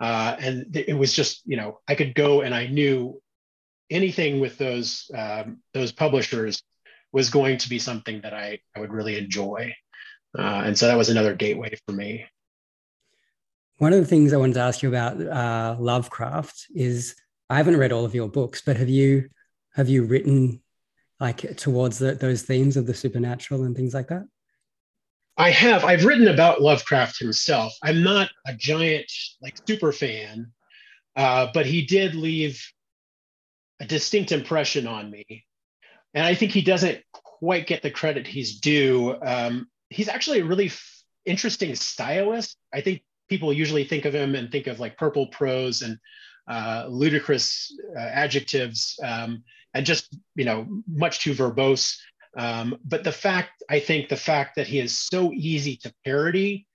Uh, 0.00 0.34
and 0.40 0.74
it 0.74 0.96
was 0.96 1.12
just, 1.12 1.42
you 1.44 1.56
know, 1.56 1.78
I 1.86 1.94
could 1.94 2.14
go 2.14 2.40
and 2.40 2.54
I 2.54 2.66
knew 2.66 3.20
anything 3.90 4.40
with 4.40 4.58
those 4.58 5.10
um, 5.16 5.58
those 5.72 5.92
publishers 5.92 6.62
was 7.12 7.30
going 7.30 7.58
to 7.58 7.68
be 7.68 7.78
something 7.78 8.20
that 8.22 8.34
I, 8.34 8.58
I 8.76 8.80
would 8.80 8.92
really 8.92 9.16
enjoy. 9.16 9.74
Uh, 10.36 10.62
and 10.66 10.78
so 10.78 10.86
that 10.86 10.98
was 10.98 11.08
another 11.08 11.34
gateway 11.34 11.74
for 11.86 11.92
me. 11.92 12.26
One 13.78 13.92
of 13.92 14.00
the 14.00 14.06
things 14.06 14.32
I 14.32 14.36
wanted 14.36 14.54
to 14.54 14.60
ask 14.60 14.82
you 14.82 14.88
about 14.88 15.20
uh, 15.20 15.76
Lovecraft 15.78 16.66
is 16.74 17.14
I 17.48 17.56
haven't 17.56 17.76
read 17.76 17.92
all 17.92 18.04
of 18.04 18.14
your 18.14 18.28
books, 18.28 18.60
but 18.64 18.76
have 18.76 18.88
you 18.88 19.28
have 19.74 19.88
you 19.88 20.04
written 20.04 20.60
like 21.20 21.56
towards 21.56 21.98
the, 21.98 22.14
those 22.14 22.42
themes 22.42 22.76
of 22.76 22.86
the 22.86 22.94
supernatural 22.94 23.64
and 23.64 23.76
things 23.76 23.94
like 23.94 24.08
that? 24.08 24.24
I 25.36 25.50
have. 25.50 25.84
I've 25.84 26.04
written 26.04 26.26
about 26.26 26.60
Lovecraft 26.60 27.20
himself. 27.20 27.72
I'm 27.82 28.02
not 28.02 28.28
a 28.46 28.54
giant 28.54 29.10
like 29.40 29.56
super 29.68 29.92
fan, 29.92 30.52
uh, 31.14 31.46
but 31.54 31.64
he 31.64 31.86
did 31.86 32.16
leave 32.16 32.60
a 33.78 33.86
distinct 33.86 34.32
impression 34.32 34.88
on 34.88 35.08
me, 35.08 35.44
and 36.14 36.26
I 36.26 36.34
think 36.34 36.50
he 36.50 36.62
doesn't 36.62 36.98
quite 37.12 37.68
get 37.68 37.82
the 37.82 37.92
credit 37.92 38.26
he's 38.26 38.58
due. 38.58 39.16
Um, 39.22 39.68
he's 39.88 40.08
actually 40.08 40.40
a 40.40 40.44
really 40.44 40.66
f- 40.66 41.02
interesting 41.24 41.76
stylist. 41.76 42.56
I 42.74 42.80
think 42.80 43.02
people 43.28 43.52
usually 43.52 43.84
think 43.84 44.04
of 44.04 44.14
him 44.14 44.34
and 44.34 44.50
think 44.50 44.66
of 44.66 44.80
like 44.80 44.96
purple 44.96 45.26
prose 45.28 45.82
and 45.82 45.98
uh, 46.48 46.86
ludicrous 46.88 47.72
uh, 47.96 48.00
adjectives 48.00 48.98
um, 49.02 49.42
and 49.74 49.84
just 49.84 50.16
you 50.34 50.44
know 50.44 50.66
much 50.88 51.20
too 51.20 51.34
verbose. 51.34 51.98
Um, 52.36 52.78
but 52.84 53.04
the 53.04 53.12
fact, 53.12 53.62
I 53.68 53.80
think, 53.80 54.08
the 54.08 54.16
fact 54.16 54.56
that 54.56 54.66
he 54.66 54.78
is 54.78 54.98
so 54.98 55.32
easy 55.32 55.76
to 55.78 55.92
parody 56.04 56.66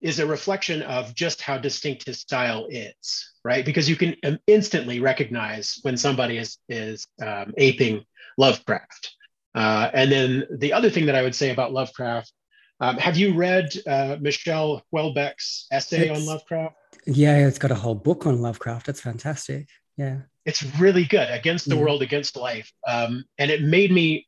is 0.00 0.18
a 0.18 0.26
reflection 0.26 0.82
of 0.82 1.14
just 1.14 1.40
how 1.40 1.58
distinct 1.58 2.06
his 2.06 2.20
style 2.20 2.66
is, 2.70 3.32
right? 3.44 3.64
Because 3.64 3.88
you 3.88 3.96
can 3.96 4.16
instantly 4.46 5.00
recognize 5.00 5.78
when 5.82 5.96
somebody 5.96 6.38
is 6.38 6.58
is 6.68 7.06
um, 7.24 7.52
aping 7.56 8.04
Lovecraft. 8.36 9.14
Uh, 9.54 9.90
and 9.92 10.12
then 10.12 10.44
the 10.58 10.72
other 10.72 10.90
thing 10.90 11.06
that 11.06 11.16
I 11.16 11.22
would 11.22 11.34
say 11.34 11.50
about 11.50 11.72
Lovecraft 11.72 12.32
um, 12.80 12.96
have 12.98 13.16
you 13.16 13.34
read 13.34 13.70
uh, 13.86 14.16
Michel 14.20 14.82
Houellebecq's 14.94 15.66
essay 15.72 16.08
it's, 16.08 16.18
on 16.18 16.26
Lovecraft? 16.26 16.76
Yeah, 17.06 17.46
it's 17.46 17.58
got 17.58 17.70
a 17.70 17.76
whole 17.76 17.94
book 17.94 18.26
on 18.26 18.40
Lovecraft. 18.40 18.88
It's 18.88 19.00
fantastic. 19.00 19.68
Yeah. 19.96 20.20
It's 20.44 20.62
really 20.78 21.04
good, 21.04 21.28
Against 21.30 21.68
the 21.68 21.76
yeah. 21.76 21.82
World, 21.82 22.02
Against 22.02 22.36
Life. 22.36 22.72
Um, 22.86 23.24
and 23.36 23.50
it 23.50 23.62
made 23.62 23.90
me, 23.90 24.26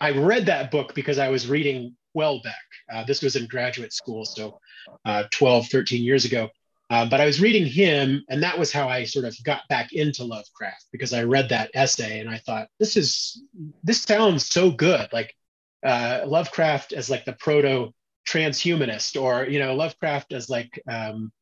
I 0.00 0.10
read 0.12 0.46
that 0.46 0.70
book 0.70 0.94
because 0.94 1.18
I 1.18 1.28
was 1.28 1.48
reading 1.48 1.94
Houellebecq. 2.16 2.52
Uh, 2.92 3.04
this 3.04 3.22
was 3.22 3.36
in 3.36 3.46
graduate 3.46 3.92
school, 3.92 4.24
so 4.24 4.58
uh, 5.04 5.24
12, 5.30 5.68
13 5.68 6.02
years 6.02 6.24
ago. 6.24 6.48
Uh, 6.88 7.08
but 7.08 7.20
I 7.20 7.26
was 7.26 7.40
reading 7.40 7.66
him, 7.66 8.24
and 8.28 8.42
that 8.42 8.58
was 8.58 8.72
how 8.72 8.88
I 8.88 9.04
sort 9.04 9.24
of 9.24 9.36
got 9.44 9.62
back 9.68 9.92
into 9.92 10.24
Lovecraft 10.24 10.86
because 10.90 11.12
I 11.12 11.22
read 11.22 11.50
that 11.50 11.70
essay 11.72 12.18
and 12.18 12.28
I 12.28 12.38
thought, 12.38 12.66
this 12.80 12.96
is, 12.96 13.44
this 13.84 14.02
sounds 14.02 14.46
so 14.48 14.72
good. 14.72 15.08
Like 15.12 15.32
uh, 15.84 16.22
Lovecraft 16.26 16.92
as 16.92 17.10
like 17.10 17.24
the 17.24 17.32
proto 17.32 17.92
transhumanist, 18.28 19.20
or 19.20 19.46
you 19.46 19.58
know 19.58 19.74
Lovecraft 19.74 20.32
as 20.32 20.48
like 20.48 20.80
um, 20.88 21.32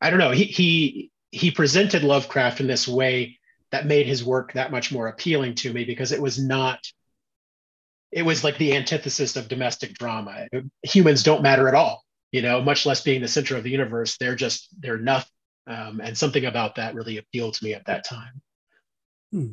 I 0.00 0.10
don't 0.10 0.18
know. 0.18 0.32
He 0.32 0.44
he 0.44 1.10
he 1.30 1.50
presented 1.50 2.02
Lovecraft 2.02 2.60
in 2.60 2.66
this 2.66 2.86
way 2.88 3.38
that 3.72 3.86
made 3.86 4.06
his 4.06 4.24
work 4.24 4.52
that 4.52 4.70
much 4.70 4.92
more 4.92 5.08
appealing 5.08 5.54
to 5.56 5.72
me 5.72 5.84
because 5.84 6.12
it 6.12 6.20
was 6.20 6.38
not. 6.38 6.80
It 8.12 8.22
was 8.22 8.44
like 8.44 8.56
the 8.56 8.74
antithesis 8.74 9.36
of 9.36 9.48
domestic 9.48 9.94
drama. 9.94 10.46
Humans 10.82 11.22
don't 11.22 11.42
matter 11.42 11.68
at 11.68 11.74
all, 11.74 12.04
you 12.30 12.40
know, 12.40 12.62
much 12.62 12.86
less 12.86 13.02
being 13.02 13.20
the 13.20 13.28
center 13.28 13.56
of 13.56 13.64
the 13.64 13.70
universe. 13.70 14.16
They're 14.18 14.36
just 14.36 14.68
they're 14.80 14.98
nothing. 14.98 15.30
Um, 15.68 16.00
and 16.00 16.16
something 16.16 16.44
about 16.44 16.76
that 16.76 16.94
really 16.94 17.18
appealed 17.18 17.54
to 17.54 17.64
me 17.64 17.74
at 17.74 17.86
that 17.86 18.04
time. 18.04 18.40
Hmm. 19.32 19.46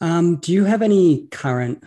Um, 0.00 0.36
do 0.36 0.52
you 0.52 0.64
have 0.64 0.82
any 0.82 1.28
current 1.28 1.82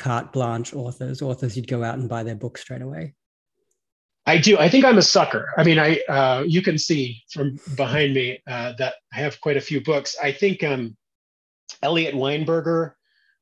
carte 0.00 0.32
blanche 0.32 0.74
authors, 0.74 1.22
authors 1.22 1.56
you'd 1.56 1.68
go 1.68 1.84
out 1.84 1.98
and 1.98 2.08
buy 2.08 2.22
their 2.22 2.34
book 2.34 2.58
straight 2.58 2.82
away? 2.82 3.14
I 4.26 4.38
do. 4.38 4.58
I 4.58 4.68
think 4.68 4.84
I'm 4.84 4.98
a 4.98 5.02
sucker. 5.02 5.52
I 5.56 5.64
mean, 5.64 5.78
I 5.78 6.00
uh, 6.08 6.44
you 6.46 6.62
can 6.62 6.78
see 6.78 7.22
from 7.32 7.58
behind 7.76 8.14
me 8.14 8.40
uh, 8.46 8.72
that 8.78 8.94
I 9.12 9.18
have 9.18 9.40
quite 9.40 9.56
a 9.56 9.60
few 9.60 9.82
books. 9.82 10.16
I 10.22 10.32
think 10.32 10.62
um, 10.62 10.96
Eliot 11.82 12.14
Weinberger, 12.14 12.92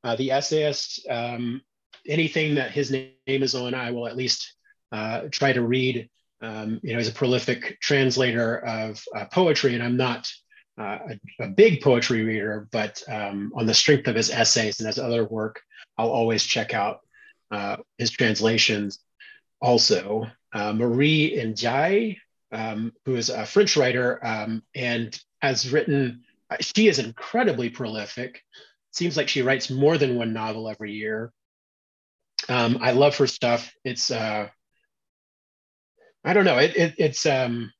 uh, 0.03 0.15
the 0.15 0.31
essayist, 0.31 1.05
um, 1.09 1.61
anything 2.07 2.55
that 2.55 2.71
his 2.71 2.91
name 2.91 3.13
is 3.27 3.55
on, 3.55 3.73
I 3.73 3.91
will 3.91 4.07
at 4.07 4.17
least 4.17 4.53
uh, 4.91 5.23
try 5.31 5.53
to 5.53 5.61
read. 5.61 6.09
Um, 6.41 6.79
you 6.83 6.93
know, 6.93 6.99
he's 6.99 7.09
a 7.09 7.13
prolific 7.13 7.77
translator 7.81 8.65
of 8.65 9.03
uh, 9.15 9.25
poetry, 9.25 9.75
and 9.75 9.83
I'm 9.83 9.97
not 9.97 10.31
uh, 10.79 10.99
a, 11.39 11.43
a, 11.43 11.47
big 11.49 11.81
poetry 11.81 12.23
reader, 12.23 12.69
but 12.71 13.03
um, 13.09 13.51
on 13.55 13.65
the 13.65 13.73
strength 13.73 14.07
of 14.07 14.15
his 14.15 14.31
essays 14.31 14.79
and 14.79 14.87
his 14.87 14.97
other 14.97 15.25
work, 15.25 15.61
I'll 15.99 16.11
always 16.11 16.45
check 16.45 16.73
out 16.73 17.01
uh, 17.51 17.75
his 17.97 18.09
translations. 18.09 18.99
Also, 19.61 20.27
uh, 20.53 20.71
Marie 20.71 21.35
Ndiaye, 21.37 22.15
um, 22.53 22.93
who 23.03 23.17
is 23.17 23.29
a 23.29 23.45
French 23.45 23.75
writer 23.75 24.25
um, 24.25 24.63
and 24.73 25.19
has 25.41 25.69
written, 25.69 26.23
uh, 26.49 26.55
she 26.61 26.87
is 26.87 26.99
incredibly 26.99 27.69
prolific. 27.69 28.41
Seems 28.91 29.17
like 29.17 29.27
she 29.27 29.41
writes 29.41 29.69
more 29.69 29.97
than 29.97 30.15
one 30.15 30.31
novel 30.31 30.69
every 30.69 30.93
year. 30.93 31.33
Um, 32.47 32.77
I 32.81 32.91
love 32.91 33.17
her 33.17 33.27
stuff. 33.27 33.69
It's, 33.83 34.09
uh, 34.09 34.47
I 36.23 36.33
don't 36.33 36.45
know, 36.45 36.59
it, 36.59 36.77
it, 36.77 36.93
it's, 36.97 37.25
um, 37.25 37.73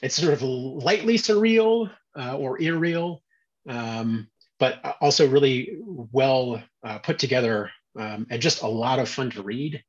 it's 0.00 0.14
sort 0.14 0.32
of 0.32 0.42
lightly 0.42 1.18
surreal 1.18 1.90
uh, 2.16 2.36
or 2.36 2.62
irreal. 2.62 3.20
Um, 3.68 4.28
but 4.58 4.96
also 5.00 5.28
really 5.28 5.78
well 5.82 6.62
uh, 6.84 6.98
put 6.98 7.18
together 7.18 7.70
um, 7.98 8.26
and 8.30 8.42
just 8.42 8.62
a 8.62 8.66
lot 8.66 8.98
of 8.98 9.08
fun 9.08 9.30
to 9.30 9.42
read. 9.42 9.82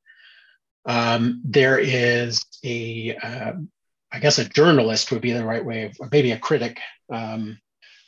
Um, 0.86 1.42
there 1.44 1.78
is 1.78 2.42
a, 2.64 3.16
uh, 3.16 3.54
I 4.12 4.20
guess 4.20 4.40
a 4.40 4.46
journalist 4.46 5.12
would 5.12 5.22
be 5.22 5.34
the 5.34 5.46
right 5.46 5.64
way, 5.64 5.92
or 6.00 6.10
maybe 6.12 6.32
a 6.32 6.40
critic 6.40 6.80
um, 7.12 7.60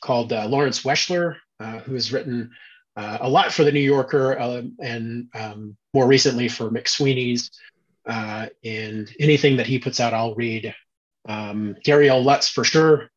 called 0.01 0.31
uh, 0.31 0.47
Lawrence 0.47 0.83
Weschler, 0.83 1.35
uh, 1.59 1.79
who 1.79 1.93
has 1.93 2.13
written 2.13 2.51
uh, 2.95 3.17
a 3.21 3.29
lot 3.29 3.51
for 3.51 3.63
the 3.63 3.71
New 3.71 3.79
Yorker 3.79 4.39
uh, 4.39 4.61
and 4.79 5.27
um, 5.33 5.77
more 5.93 6.07
recently 6.07 6.47
for 6.47 6.69
McSweeney's. 6.69 7.51
Uh, 8.05 8.47
and 8.63 9.13
anything 9.19 9.57
that 9.57 9.67
he 9.67 9.77
puts 9.77 9.99
out, 9.99 10.13
I'll 10.13 10.35
read. 10.35 10.73
Um, 11.27 11.75
Gariel 11.85 12.23
Lutz 12.23 12.49
for 12.49 12.63
sure. 12.63 13.09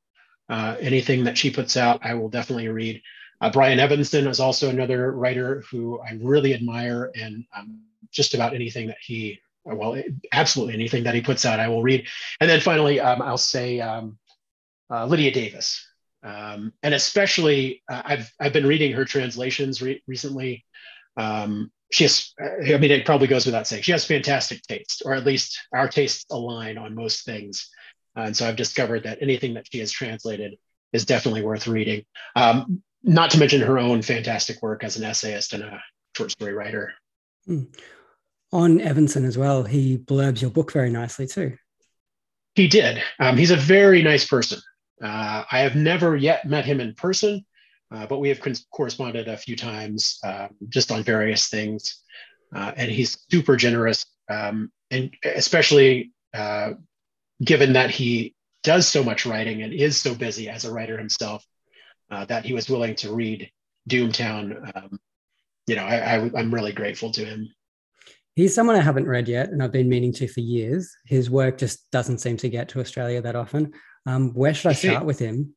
Uh, 0.48 0.76
anything 0.80 1.24
that 1.24 1.38
she 1.38 1.50
puts 1.50 1.76
out, 1.76 2.00
I 2.04 2.14
will 2.14 2.28
definitely 2.28 2.68
read. 2.68 3.00
Uh, 3.42 3.50
Brian 3.50 3.80
Evenson 3.80 4.28
is 4.28 4.38
also 4.38 4.70
another 4.70 5.10
writer 5.10 5.64
who 5.68 6.00
I 6.00 6.16
really 6.22 6.54
admire, 6.54 7.10
and 7.16 7.44
um, 7.56 7.80
just 8.12 8.34
about 8.34 8.54
anything 8.54 8.86
that 8.86 8.98
he, 9.00 9.40
well, 9.64 10.00
absolutely 10.32 10.74
anything 10.74 11.02
that 11.04 11.14
he 11.16 11.20
puts 11.20 11.44
out, 11.44 11.58
I 11.58 11.66
will 11.66 11.82
read. 11.82 12.06
And 12.40 12.48
then 12.48 12.60
finally, 12.60 13.00
um, 13.00 13.20
I'll 13.20 13.36
say 13.36 13.80
um, 13.80 14.16
uh, 14.88 15.06
Lydia 15.06 15.32
Davis. 15.32 15.84
Um, 16.22 16.72
and 16.84 16.94
especially, 16.94 17.82
uh, 17.90 18.02
I've, 18.04 18.32
I've 18.38 18.52
been 18.52 18.66
reading 18.66 18.92
her 18.92 19.04
translations 19.04 19.82
re- 19.82 20.02
recently. 20.06 20.64
Um, 21.16 21.72
she 21.90 22.04
has, 22.04 22.32
I 22.40 22.78
mean, 22.78 22.92
it 22.92 23.04
probably 23.04 23.26
goes 23.26 23.44
without 23.44 23.66
saying, 23.66 23.82
she 23.82 23.92
has 23.92 24.04
fantastic 24.04 24.62
taste, 24.62 25.02
or 25.04 25.14
at 25.14 25.26
least 25.26 25.58
our 25.72 25.88
tastes 25.88 26.26
align 26.30 26.78
on 26.78 26.94
most 26.94 27.24
things. 27.24 27.68
Uh, 28.16 28.20
and 28.20 28.36
so 28.36 28.46
I've 28.46 28.56
discovered 28.56 29.02
that 29.02 29.18
anything 29.20 29.54
that 29.54 29.66
she 29.70 29.80
has 29.80 29.90
translated 29.90 30.58
is 30.92 31.04
definitely 31.04 31.42
worth 31.42 31.66
reading. 31.66 32.04
Um, 32.36 32.84
not 33.02 33.30
to 33.30 33.38
mention 33.38 33.60
her 33.60 33.78
own 33.78 34.02
fantastic 34.02 34.62
work 34.62 34.84
as 34.84 34.96
an 34.96 35.04
essayist 35.04 35.52
and 35.52 35.62
a 35.62 35.82
short 36.16 36.30
story 36.30 36.52
writer. 36.52 36.92
Mm. 37.48 37.74
On 38.52 38.80
Evenson 38.80 39.24
as 39.24 39.38
well, 39.38 39.64
he 39.64 39.98
blurbs 39.98 40.42
your 40.42 40.50
book 40.50 40.72
very 40.72 40.90
nicely 40.90 41.26
too. 41.26 41.56
He 42.54 42.68
did. 42.68 43.02
Um, 43.18 43.36
he's 43.36 43.50
a 43.50 43.56
very 43.56 44.02
nice 44.02 44.26
person. 44.26 44.60
Uh, 45.02 45.44
I 45.50 45.60
have 45.60 45.74
never 45.74 46.16
yet 46.16 46.46
met 46.46 46.66
him 46.66 46.80
in 46.80 46.94
person, 46.94 47.44
uh, 47.90 48.06
but 48.06 48.20
we 48.20 48.28
have 48.28 48.40
corresponded 48.70 49.26
a 49.26 49.36
few 49.36 49.56
times 49.56 50.18
uh, 50.22 50.48
just 50.68 50.92
on 50.92 51.02
various 51.02 51.48
things. 51.48 52.02
Uh, 52.54 52.72
and 52.76 52.90
he's 52.90 53.18
super 53.30 53.56
generous, 53.56 54.04
um, 54.30 54.70
and 54.90 55.10
especially 55.24 56.12
uh, 56.34 56.72
given 57.42 57.72
that 57.72 57.90
he 57.90 58.34
does 58.62 58.86
so 58.86 59.02
much 59.02 59.24
writing 59.24 59.62
and 59.62 59.72
is 59.72 59.98
so 59.98 60.14
busy 60.14 60.50
as 60.50 60.66
a 60.66 60.72
writer 60.72 60.98
himself, 60.98 61.42
uh, 62.12 62.24
that 62.26 62.44
he 62.44 62.52
was 62.52 62.68
willing 62.68 62.94
to 62.96 63.14
read 63.14 63.50
Doomtown. 63.88 64.76
Um, 64.76 65.00
you 65.66 65.76
know, 65.76 65.84
I, 65.84 66.16
I, 66.16 66.30
I'm 66.36 66.52
really 66.52 66.72
grateful 66.72 67.10
to 67.12 67.24
him. 67.24 67.48
He's 68.34 68.54
someone 68.54 68.76
I 68.76 68.80
haven't 68.80 69.06
read 69.06 69.28
yet, 69.28 69.50
and 69.50 69.62
I've 69.62 69.72
been 69.72 69.88
meaning 69.88 70.12
to 70.14 70.28
for 70.28 70.40
years. 70.40 70.90
His 71.06 71.30
work 71.30 71.58
just 71.58 71.90
doesn't 71.90 72.18
seem 72.18 72.36
to 72.38 72.48
get 72.48 72.68
to 72.70 72.80
Australia 72.80 73.20
that 73.22 73.36
often. 73.36 73.72
Um, 74.06 74.32
where 74.34 74.54
should 74.54 74.70
I 74.70 74.74
start 74.74 75.04
with 75.04 75.18
him? 75.18 75.54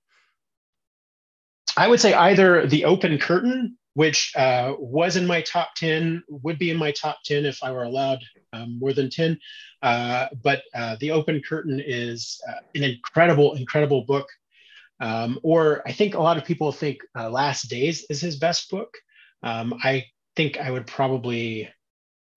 I 1.77 1.87
would 1.87 1.99
say 1.99 2.13
either 2.13 2.67
The 2.67 2.85
Open 2.85 3.17
Curtain, 3.17 3.77
which 3.93 4.33
uh, 4.35 4.73
was 4.77 5.15
in 5.15 5.25
my 5.25 5.41
top 5.41 5.69
10, 5.75 6.23
would 6.29 6.59
be 6.59 6.69
in 6.69 6.77
my 6.77 6.91
top 6.91 7.19
10 7.25 7.45
if 7.45 7.63
I 7.63 7.71
were 7.71 7.83
allowed 7.83 8.19
um, 8.53 8.77
more 8.79 8.93
than 8.93 9.09
10. 9.09 9.39
Uh, 9.81 10.27
but 10.43 10.63
uh, 10.73 10.97
The 10.99 11.11
Open 11.11 11.41
Curtain 11.47 11.81
is 11.85 12.39
uh, 12.47 12.59
an 12.75 12.83
incredible, 12.83 13.55
incredible 13.55 14.03
book. 14.03 14.27
Um, 14.99 15.39
or 15.43 15.81
I 15.85 15.91
think 15.91 16.15
a 16.15 16.21
lot 16.21 16.37
of 16.37 16.45
people 16.45 16.71
think 16.71 16.99
uh, 17.17 17.29
Last 17.29 17.69
Days 17.69 18.05
is 18.09 18.21
his 18.21 18.37
best 18.37 18.69
book. 18.69 18.93
Um, 19.43 19.73
I 19.83 20.05
think 20.35 20.57
I 20.57 20.71
would 20.71 20.87
probably, 20.87 21.69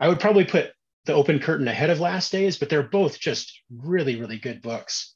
I 0.00 0.08
would 0.08 0.20
probably 0.20 0.44
put 0.44 0.72
The 1.04 1.14
Open 1.14 1.38
Curtain 1.38 1.68
ahead 1.68 1.90
of 1.90 2.00
Last 2.00 2.32
Days, 2.32 2.58
but 2.58 2.68
they're 2.68 2.82
both 2.82 3.18
just 3.18 3.60
really, 3.70 4.20
really 4.20 4.38
good 4.38 4.62
books. 4.62 5.14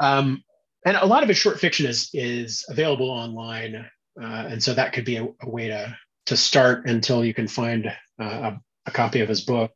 Um, 0.00 0.42
and 0.84 0.96
a 0.96 1.06
lot 1.06 1.22
of 1.22 1.28
his 1.28 1.38
short 1.38 1.58
fiction 1.58 1.86
is 1.86 2.10
is 2.12 2.64
available 2.68 3.10
online, 3.10 3.76
uh, 4.20 4.46
and 4.48 4.62
so 4.62 4.74
that 4.74 4.92
could 4.92 5.04
be 5.04 5.16
a, 5.16 5.24
a, 5.24 5.48
way 5.48 5.68
to 5.68 5.96
to 6.26 6.36
start 6.36 6.86
until 6.86 7.24
you 7.24 7.32
can 7.32 7.48
find 7.48 7.86
uh, 8.20 8.24
a, 8.24 8.60
a, 8.86 8.90
copy 8.90 9.20
of 9.20 9.28
his 9.28 9.40
book. 9.40 9.72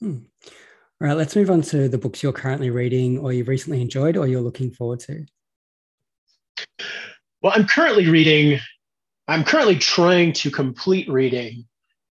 Hmm. 0.00 0.18
All 1.00 1.08
right, 1.08 1.16
let's 1.16 1.36
move 1.36 1.50
on 1.50 1.62
to 1.62 1.88
the 1.88 1.98
books 1.98 2.22
you're 2.22 2.32
currently 2.32 2.68
reading, 2.68 3.18
or 3.18 3.32
you've 3.32 3.48
recently 3.48 3.80
enjoyed, 3.80 4.16
or 4.16 4.26
you're 4.26 4.42
looking 4.42 4.70
forward 4.70 5.00
to. 5.00 5.24
Well, 7.42 7.52
I'm 7.54 7.66
currently 7.66 8.08
reading. 8.08 8.60
I'm 9.26 9.44
currently 9.44 9.76
trying 9.76 10.32
to 10.34 10.50
complete 10.50 11.08
reading 11.08 11.66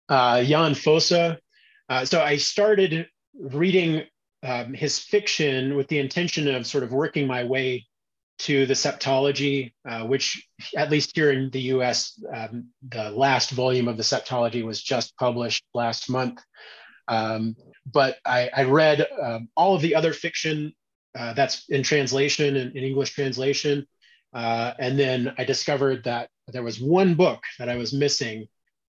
uh, 0.09 0.42
Jan 0.42 0.74
Fosse. 0.74 1.36
Uh, 1.88 2.05
so 2.05 2.22
I 2.22 2.36
started 2.36 3.09
reading 3.38 4.05
um, 4.42 4.74
his 4.74 4.99
fiction 4.99 5.76
with 5.76 5.88
the 5.88 5.99
intention 5.99 6.49
of 6.55 6.66
sort 6.66 6.84
of 6.84 6.92
working 6.92 7.26
my 7.26 7.44
way 7.44 7.86
to 8.40 8.66
the 8.66 8.74
septology, 8.74 9.72
uh, 9.88 10.05
which 10.05 10.46
at 10.76 10.90
least 10.90 11.12
here 11.14 11.32
in 11.32 11.51
the 11.51 11.61
US, 11.72 12.22
um, 12.32 12.68
the 12.88 13.11
last 13.11 13.51
volume 13.51 13.88
of 13.88 13.96
the 13.96 14.03
septology 14.03 14.64
was 14.64 14.80
just 14.82 15.16
published 15.16 15.64
last 15.74 16.09
month. 16.09 16.40
Um, 17.09 17.57
but 17.90 18.18
I, 18.24 18.51
I 18.55 18.62
read 18.64 19.07
um, 19.20 19.49
all 19.57 19.74
of 19.74 19.82
the 19.82 19.94
other 19.94 20.12
fiction 20.12 20.72
uh, 21.18 21.32
that's 21.32 21.68
in 21.68 21.82
translation, 21.82 22.55
in, 22.55 22.76
in 22.76 22.84
English 22.84 23.11
translation. 23.11 23.86
Uh, 24.33 24.72
and 24.79 24.99
then 24.99 25.35
I 25.39 25.45
discovered 25.45 26.05
that 26.05 26.29
there 26.49 26.62
was 26.62 26.81
one 26.81 27.14
book 27.14 27.43
that 27.59 27.68
I 27.68 27.76
was 27.76 27.93
missing 27.93 28.47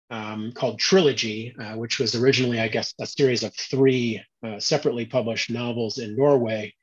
um, 0.10 0.52
called 0.54 0.80
Trilogy, 0.80 1.54
uh, 1.60 1.78
which 1.78 2.00
was 2.00 2.16
originally, 2.16 2.60
I 2.60 2.68
guess, 2.68 2.94
a 3.00 3.06
series 3.06 3.44
of 3.44 3.54
three 3.56 4.22
uh, 4.46 4.60
separately 4.60 5.06
published 5.06 5.50
novels 5.50 5.98
in 5.98 6.16
Norway. 6.16 6.74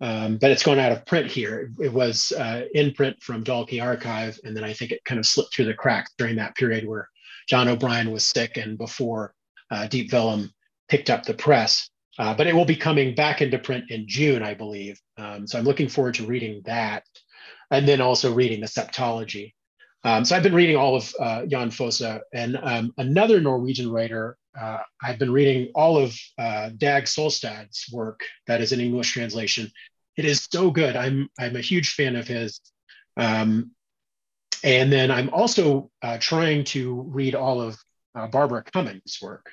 Um, 0.00 0.38
but 0.38 0.50
it's 0.50 0.64
gone 0.64 0.80
out 0.80 0.90
of 0.90 1.06
print 1.06 1.30
here. 1.30 1.70
It 1.78 1.92
was 1.92 2.32
uh, 2.32 2.64
in 2.74 2.92
print 2.92 3.22
from 3.22 3.44
Dalkey 3.44 3.80
Archive, 3.80 4.38
and 4.42 4.56
then 4.56 4.64
I 4.64 4.72
think 4.72 4.90
it 4.90 5.04
kind 5.04 5.20
of 5.20 5.26
slipped 5.26 5.54
through 5.54 5.66
the 5.66 5.74
cracks 5.74 6.12
during 6.18 6.36
that 6.36 6.56
period 6.56 6.88
where 6.88 7.08
John 7.48 7.68
O'Brien 7.68 8.10
was 8.10 8.24
sick 8.24 8.56
and 8.56 8.76
before 8.76 9.32
uh, 9.70 9.86
Deep 9.86 10.10
Vellum 10.10 10.50
picked 10.88 11.08
up 11.08 11.24
the 11.24 11.34
press. 11.34 11.88
Uh, 12.18 12.34
but 12.34 12.46
it 12.46 12.54
will 12.54 12.64
be 12.64 12.76
coming 12.76 13.14
back 13.14 13.40
into 13.40 13.58
print 13.58 13.90
in 13.90 14.06
June, 14.06 14.42
I 14.42 14.54
believe. 14.54 15.00
Um, 15.16 15.46
so 15.46 15.58
I'm 15.58 15.64
looking 15.64 15.88
forward 15.88 16.14
to 16.14 16.26
reading 16.26 16.62
that, 16.66 17.04
and 17.72 17.88
then 17.88 18.00
also 18.00 18.32
reading 18.32 18.60
the 18.60 18.66
Septology. 18.66 19.54
Um, 20.04 20.24
so 20.24 20.36
I've 20.36 20.42
been 20.42 20.54
reading 20.54 20.76
all 20.76 20.94
of 20.94 21.12
uh, 21.18 21.46
Jan 21.46 21.70
Fosse 21.70 22.20
and 22.32 22.58
um, 22.62 22.92
another 22.98 23.40
Norwegian 23.40 23.90
writer. 23.90 24.36
Uh, 24.60 24.78
I've 25.02 25.18
been 25.18 25.32
reading 25.32 25.70
all 25.74 25.96
of 25.96 26.14
uh, 26.38 26.70
Dag 26.76 27.04
Solstad's 27.04 27.86
work 27.90 28.20
that 28.46 28.60
is 28.60 28.72
in 28.72 28.80
English 28.80 29.12
translation. 29.12 29.70
It 30.16 30.26
is 30.26 30.46
so 30.52 30.70
good. 30.70 30.96
I'm 30.96 31.28
I'm 31.40 31.56
a 31.56 31.60
huge 31.60 31.94
fan 31.94 32.16
of 32.16 32.28
his. 32.28 32.60
Um, 33.16 33.70
and 34.62 34.92
then 34.92 35.10
I'm 35.10 35.30
also 35.30 35.90
uh, 36.02 36.18
trying 36.20 36.64
to 36.64 37.02
read 37.08 37.34
all 37.34 37.60
of 37.60 37.78
uh, 38.14 38.26
Barbara 38.26 38.62
Comyns' 38.62 39.18
work. 39.22 39.50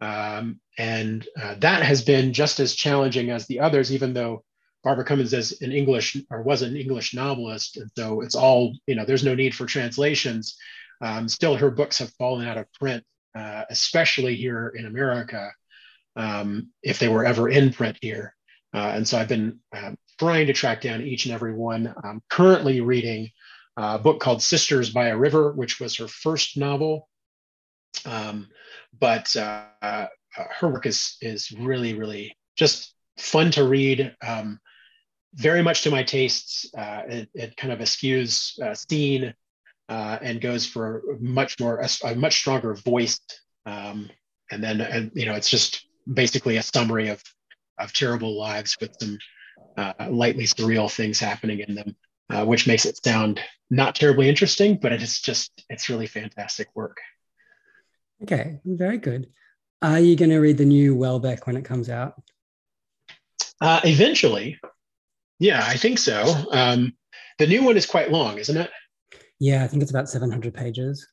Um, 0.00 0.60
and 0.78 1.28
uh, 1.40 1.56
that 1.58 1.82
has 1.82 2.02
been 2.02 2.32
just 2.32 2.58
as 2.58 2.74
challenging 2.74 3.30
as 3.30 3.46
the 3.46 3.60
others, 3.60 3.92
even 3.92 4.14
though 4.14 4.44
Barbara 4.82 5.04
Comyns 5.04 5.32
is 5.32 5.60
an 5.62 5.72
English 5.72 6.16
or 6.30 6.42
was 6.42 6.62
an 6.62 6.76
English 6.76 7.14
novelist, 7.14 7.76
and 7.76 7.90
so 7.96 8.22
it's 8.22 8.34
all 8.34 8.74
you 8.86 8.94
know. 8.94 9.04
There's 9.04 9.24
no 9.24 9.34
need 9.34 9.54
for 9.54 9.66
translations. 9.66 10.56
Um, 11.02 11.28
still, 11.28 11.56
her 11.56 11.70
books 11.70 11.98
have 11.98 12.12
fallen 12.14 12.46
out 12.46 12.58
of 12.58 12.72
print, 12.72 13.04
uh, 13.34 13.64
especially 13.70 14.36
here 14.36 14.72
in 14.76 14.86
America, 14.86 15.50
um, 16.16 16.68
if 16.82 16.98
they 16.98 17.08
were 17.08 17.24
ever 17.24 17.48
in 17.48 17.72
print 17.72 17.98
here. 18.00 18.34
Uh, 18.72 18.92
and 18.94 19.06
so 19.06 19.18
I've 19.18 19.28
been 19.28 19.60
uh, 19.74 19.92
trying 20.18 20.46
to 20.46 20.52
track 20.52 20.80
down 20.82 21.02
each 21.02 21.26
and 21.26 21.34
every 21.34 21.54
one. 21.54 21.92
I'm 22.04 22.22
currently 22.30 22.80
reading 22.80 23.30
a 23.76 23.98
book 23.98 24.20
called 24.20 24.42
Sisters 24.42 24.90
by 24.90 25.08
a 25.08 25.16
River, 25.16 25.52
which 25.52 25.80
was 25.80 25.96
her 25.96 26.08
first 26.08 26.56
novel. 26.56 27.08
Um, 28.06 28.48
but 28.98 29.34
uh, 29.36 29.64
uh, 29.82 30.06
her 30.36 30.68
work 30.68 30.86
is 30.86 31.16
is 31.20 31.50
really 31.52 31.94
really 31.94 32.36
just 32.56 32.94
fun 33.18 33.50
to 33.52 33.64
read. 33.64 34.14
Um, 34.26 34.60
very 35.34 35.62
much 35.62 35.82
to 35.82 35.90
my 35.90 36.02
tastes. 36.02 36.66
Uh, 36.76 37.02
it, 37.08 37.28
it, 37.34 37.56
kind 37.56 37.72
of 37.72 37.80
eschews 37.80 38.58
uh, 38.62 38.74
scene 38.74 39.34
uh, 39.88 40.18
and 40.22 40.40
goes 40.40 40.66
for 40.66 41.02
much 41.20 41.58
more 41.60 41.80
a, 41.80 41.88
a 42.04 42.14
much 42.14 42.38
stronger 42.38 42.74
voice. 42.74 43.20
Um, 43.66 44.10
and 44.50 44.62
then 44.62 44.80
and 44.80 45.10
you 45.14 45.26
know 45.26 45.34
it's 45.34 45.50
just 45.50 45.86
basically 46.12 46.56
a 46.56 46.62
summary 46.62 47.08
of 47.08 47.22
of 47.78 47.92
terrible 47.92 48.38
lives 48.38 48.76
with 48.80 48.94
some 49.00 49.18
uh, 49.76 49.92
lightly 50.10 50.44
surreal 50.44 50.90
things 50.90 51.18
happening 51.18 51.60
in 51.60 51.74
them, 51.74 51.96
uh, 52.30 52.44
which 52.44 52.66
makes 52.66 52.84
it 52.84 53.02
sound 53.02 53.40
not 53.70 53.94
terribly 53.94 54.28
interesting, 54.28 54.76
but 54.76 54.92
it's 54.92 55.20
just 55.20 55.64
it's 55.68 55.88
really 55.88 56.06
fantastic 56.06 56.68
work. 56.74 56.98
Okay, 58.22 58.60
very 58.64 58.98
good. 58.98 59.28
Are 59.82 60.00
you 60.00 60.14
going 60.14 60.30
to 60.30 60.38
read 60.38 60.58
the 60.58 60.64
new 60.64 60.94
Houellebecq 60.94 61.46
when 61.46 61.56
it 61.56 61.64
comes 61.64 61.88
out? 61.88 62.20
Uh, 63.60 63.80
eventually, 63.84 64.58
yeah, 65.40 65.64
I 65.66 65.76
think 65.76 65.98
so. 65.98 66.22
Um, 66.52 66.92
the 67.38 67.46
new 67.46 67.64
one 67.64 67.76
is 67.76 67.86
quite 67.86 68.12
long, 68.12 68.38
isn't 68.38 68.56
it? 68.56 68.70
Yeah, 69.40 69.64
I 69.64 69.66
think 69.66 69.82
it's 69.82 69.90
about 69.90 70.08
700 70.08 70.52
pages. 70.52 71.08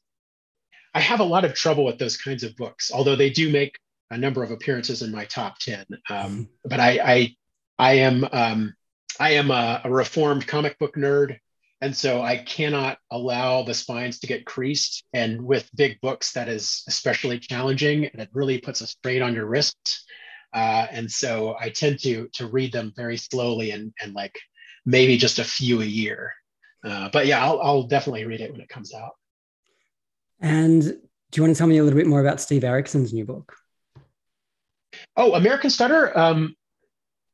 I 0.94 1.00
have 1.00 1.22
a 1.22 1.24
lot 1.24 1.46
of 1.46 1.54
trouble 1.54 1.86
with 1.86 1.98
those 1.98 2.18
kinds 2.18 2.44
of 2.44 2.56
books, 2.58 2.92
although 2.94 3.16
they 3.16 3.30
do 3.30 3.50
make 3.50 3.80
a 4.12 4.18
number 4.18 4.44
of 4.44 4.52
appearances 4.52 5.02
in 5.02 5.12
my 5.12 5.26
top 5.26 5.60
10. 5.60 5.86
Um, 6.10 6.50
but 6.66 6.80
I, 6.82 7.00
I, 7.00 7.36
I 7.80 7.94
am, 8.00 8.28
um, 8.32 8.74
I 9.20 9.32
am 9.32 9.50
a, 9.50 9.82
a, 9.86 9.90
reformed 9.90 10.46
comic 10.46 10.78
book 10.78 10.96
nerd. 10.96 11.38
And 11.80 11.96
so 11.96 12.22
I 12.22 12.38
cannot 12.38 12.98
allow 13.12 13.64
the 13.64 13.74
spines 13.74 14.20
to 14.20 14.28
get 14.28 14.46
creased. 14.46 15.06
And 15.14 15.42
with 15.42 15.70
big 15.76 16.02
books, 16.02 16.34
that 16.34 16.50
is 16.50 16.84
especially 16.88 17.40
challenging 17.40 18.06
and 18.06 18.22
it 18.22 18.30
really 18.34 18.58
puts 18.58 18.82
a 18.82 18.88
strain 18.88 19.22
on 19.22 19.36
your 19.36 19.46
wrists. 19.46 20.06
Uh, 20.58 20.88
and 20.90 21.12
so 21.12 21.56
I 21.60 21.70
tend 21.70 22.00
to 22.00 22.28
to 22.34 22.48
read 22.48 22.72
them 22.72 22.92
very 22.96 23.16
slowly 23.16 23.70
and 23.70 23.94
and 24.02 24.16
like 24.16 24.36
maybe 24.88 25.16
just 25.16 25.38
a 25.38 25.44
few 25.44 25.82
a 25.84 25.86
year. 25.86 26.34
Uh, 26.84 27.10
but 27.14 27.28
yeah, 27.28 27.46
I'll, 27.46 27.62
I'll 27.62 27.84
definitely 27.84 28.26
read 28.26 28.42
it 28.42 28.52
when 28.52 28.62
it 28.62 28.70
comes 28.70 28.92
out. 28.92 29.12
And 30.40 30.82
do 30.82 31.36
you 31.36 31.44
want 31.44 31.54
to 31.54 31.58
tell 31.58 31.68
me 31.68 31.78
a 31.78 31.84
little 31.84 32.00
bit 32.00 32.08
more 32.08 32.22
about 32.22 32.42
Steve 32.42 32.64
Erickson's 32.64 33.14
new 33.14 33.24
book? 33.24 33.56
Oh, 35.16 35.34
American 35.34 35.70
Stutter. 35.70 36.18
Um, 36.18 36.56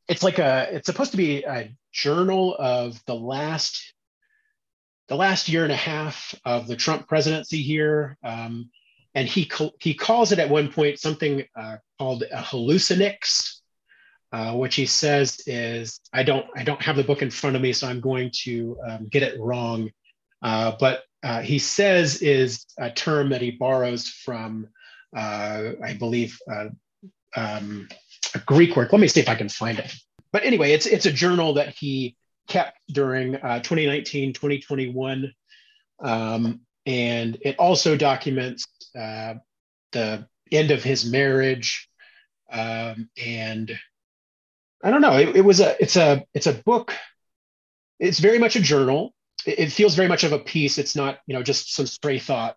it's 0.09 0.23
like 0.23 0.39
a. 0.39 0.67
It's 0.71 0.87
supposed 0.87 1.11
to 1.11 1.17
be 1.17 1.43
a 1.43 1.73
journal 1.93 2.57
of 2.59 3.01
the 3.05 3.15
last, 3.15 3.93
the 5.07 5.15
last 5.15 5.47
year 5.47 5.63
and 5.63 5.71
a 5.71 5.77
half 5.77 6.35
of 6.43 6.67
the 6.67 6.75
Trump 6.75 7.07
presidency 7.07 7.61
here. 7.61 8.17
Um, 8.21 8.69
and 9.15 9.29
he 9.29 9.49
he 9.79 9.93
calls 9.93 10.33
it 10.33 10.39
at 10.39 10.49
one 10.49 10.69
point 10.73 10.99
something 10.99 11.45
uh, 11.55 11.77
called 12.03 12.23
a 12.23 12.41
hallucinix, 12.41 13.59
uh, 14.33 14.53
which 14.55 14.75
he 14.75 14.85
says 14.85 15.41
is 15.47 16.01
I 16.11 16.23
don't 16.23 16.45
I 16.53 16.63
don't 16.63 16.81
have 16.81 16.97
the 16.97 17.03
book 17.03 17.21
in 17.21 17.31
front 17.31 17.55
of 17.55 17.61
me, 17.61 17.71
so 17.71 17.87
I'm 17.87 18.01
going 18.01 18.29
to 18.43 18.77
um, 18.85 19.07
get 19.07 19.23
it 19.23 19.39
wrong. 19.39 19.89
Uh, 20.41 20.73
but 20.77 21.03
uh, 21.23 21.39
he 21.41 21.59
says 21.59 22.21
is 22.21 22.65
a 22.77 22.91
term 22.91 23.29
that 23.29 23.41
he 23.41 23.51
borrows 23.51 24.09
from 24.09 24.67
uh, 25.15 25.71
I 25.81 25.93
believe 25.93 26.37
uh, 26.51 26.69
um, 27.37 27.87
a 28.35 28.39
Greek 28.39 28.75
word. 28.75 28.89
Let 28.91 28.99
me 28.99 29.07
see 29.07 29.21
if 29.21 29.29
I 29.29 29.35
can 29.35 29.47
find 29.47 29.79
it. 29.79 29.93
But 30.33 30.43
anyway, 30.43 30.73
it's 30.73 30.85
it's 30.85 31.05
a 31.05 31.13
journal 31.13 31.53
that 31.53 31.69
he 31.69 32.17
kept 32.49 32.77
during 32.89 33.33
2019 33.33 34.33
2021. 34.33 35.33
Um, 36.01 36.59
and 36.85 37.37
it 37.41 37.57
also 37.59 37.95
documents 37.95 38.65
uh, 38.93 39.35
the 39.93 40.27
end 40.51 40.71
of 40.71 40.83
his 40.83 41.09
marriage, 41.09 41.89
um, 42.53 43.09
and 43.17 43.77
I 44.83 44.91
don't 44.91 45.01
know. 45.01 45.17
It, 45.17 45.37
it, 45.37 45.41
was 45.41 45.59
a 45.59 45.81
it's 45.81 45.97
a 45.97 46.23
it's 46.33 46.47
a 46.47 46.53
book. 46.53 46.93
It's 47.99 48.19
very 48.19 48.37
much 48.39 48.55
a 48.55 48.61
journal. 48.61 49.13
It, 49.45 49.59
it, 49.59 49.71
feels 49.71 49.95
very 49.95 50.07
much 50.07 50.23
of 50.23 50.33
a 50.33 50.39
piece. 50.39 50.77
It's 50.77 50.95
not 50.95 51.19
you 51.25 51.35
know 51.35 51.43
just 51.43 51.73
some 51.73 51.87
stray 51.87 52.19
thought. 52.19 52.55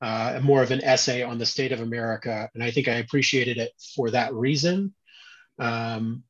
Uh, 0.00 0.38
more 0.42 0.62
of 0.62 0.70
an 0.70 0.84
essay 0.84 1.22
on 1.22 1.38
the 1.38 1.46
state 1.46 1.72
of 1.72 1.80
America, 1.80 2.50
and 2.54 2.62
I 2.62 2.70
think 2.70 2.88
I 2.88 2.94
appreciated 2.94 3.58
it 3.58 3.72
for 3.96 4.10
that 4.10 4.34
reason. 4.34 4.94
Um, 5.58 6.24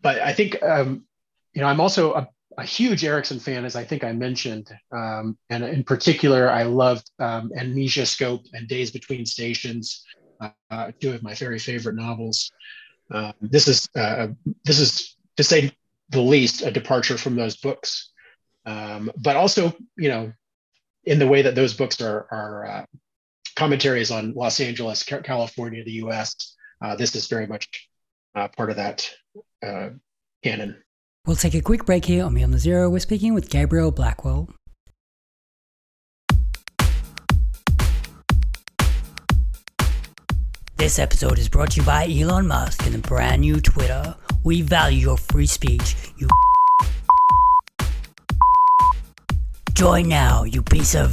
but 0.00 0.20
I 0.20 0.32
think 0.32 0.62
um, 0.62 1.04
you 1.54 1.62
know 1.62 1.68
I'm 1.68 1.80
also 1.80 2.14
a 2.14 2.28
a 2.58 2.64
huge 2.64 3.04
Erickson 3.04 3.38
fan, 3.38 3.64
as 3.64 3.76
I 3.76 3.84
think 3.84 4.02
I 4.02 4.10
mentioned. 4.10 4.68
Um, 4.90 5.38
and 5.48 5.62
in 5.62 5.84
particular, 5.84 6.50
I 6.50 6.64
loved 6.64 7.08
um, 7.20 7.52
Amnesiascope 7.56 8.46
and 8.52 8.66
Days 8.66 8.90
Between 8.90 9.24
Stations, 9.24 10.04
uh, 10.40 10.92
two 11.00 11.12
of 11.12 11.22
my 11.22 11.34
very 11.34 11.58
favorite 11.58 11.96
novels. 11.96 12.50
Um, 13.10 13.34
this 13.40 13.68
is 13.68 13.88
uh, 13.96 14.28
this 14.64 14.78
is 14.78 15.16
to 15.36 15.44
say 15.44 15.72
the 16.10 16.20
least 16.20 16.62
a 16.62 16.70
departure 16.70 17.18
from 17.18 17.36
those 17.36 17.56
books, 17.56 18.10
um, 18.66 19.10
but 19.16 19.36
also 19.36 19.74
you 19.96 20.08
know 20.08 20.32
in 21.04 21.18
the 21.18 21.26
way 21.26 21.42
that 21.42 21.54
those 21.54 21.74
books 21.74 22.00
are 22.00 22.26
are 22.30 22.66
uh, 22.66 22.84
commentaries 23.56 24.10
on 24.10 24.34
Los 24.34 24.60
Angeles, 24.60 25.02
California, 25.02 25.84
the 25.84 25.92
U.S. 25.92 26.54
Uh, 26.80 26.94
this 26.96 27.14
is 27.16 27.26
very 27.26 27.46
much 27.46 27.88
uh, 28.34 28.48
part 28.48 28.70
of 28.70 28.76
that 28.76 29.10
uh, 29.66 29.90
canon. 30.44 30.76
We'll 31.26 31.36
take 31.36 31.54
a 31.54 31.60
quick 31.60 31.84
break 31.84 32.04
here 32.04 32.24
on 32.24 32.34
Beyond 32.34 32.54
the 32.54 32.58
Zero. 32.58 32.88
We're 32.88 33.00
speaking 33.00 33.34
with 33.34 33.50
Gabriel 33.50 33.90
Blackwell. 33.90 34.48
This 40.78 41.00
episode 41.00 41.40
is 41.40 41.48
brought 41.48 41.72
to 41.72 41.80
you 41.80 41.84
by 41.84 42.06
Elon 42.06 42.46
Musk 42.46 42.86
and 42.86 42.94
the 42.94 42.98
brand 43.00 43.40
new 43.40 43.60
Twitter. 43.60 44.14
We 44.44 44.62
value 44.62 44.98
your 45.00 45.18
free 45.18 45.48
speech, 45.48 45.96
you 46.16 46.28
Join 49.72 50.08
now, 50.08 50.44
you 50.44 50.62
piece 50.62 50.94
of 50.94 51.10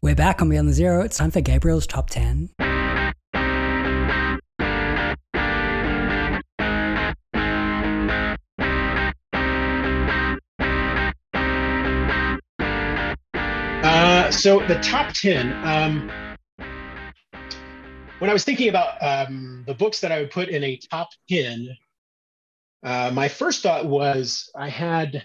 We're 0.00 0.14
back 0.14 0.40
on 0.40 0.48
Beyond 0.48 0.70
the 0.70 0.72
Zero. 0.72 1.02
It's 1.02 1.18
time 1.18 1.30
for 1.30 1.42
Gabriel's 1.42 1.86
Top 1.86 2.08
10. 2.08 2.48
So 14.36 14.58
the 14.66 14.78
top 14.80 15.14
10, 15.14 15.50
um, 15.66 16.10
when 18.18 18.28
I 18.28 18.34
was 18.34 18.44
thinking 18.44 18.68
about 18.68 19.02
um, 19.02 19.64
the 19.66 19.74
books 19.74 20.00
that 20.00 20.12
I 20.12 20.20
would 20.20 20.30
put 20.30 20.48
in 20.48 20.62
a 20.62 20.76
top 20.76 21.08
10, 21.30 21.74
uh, 22.82 23.10
my 23.14 23.28
first 23.28 23.62
thought 23.62 23.86
was 23.86 24.50
I 24.54 24.68
had, 24.68 25.24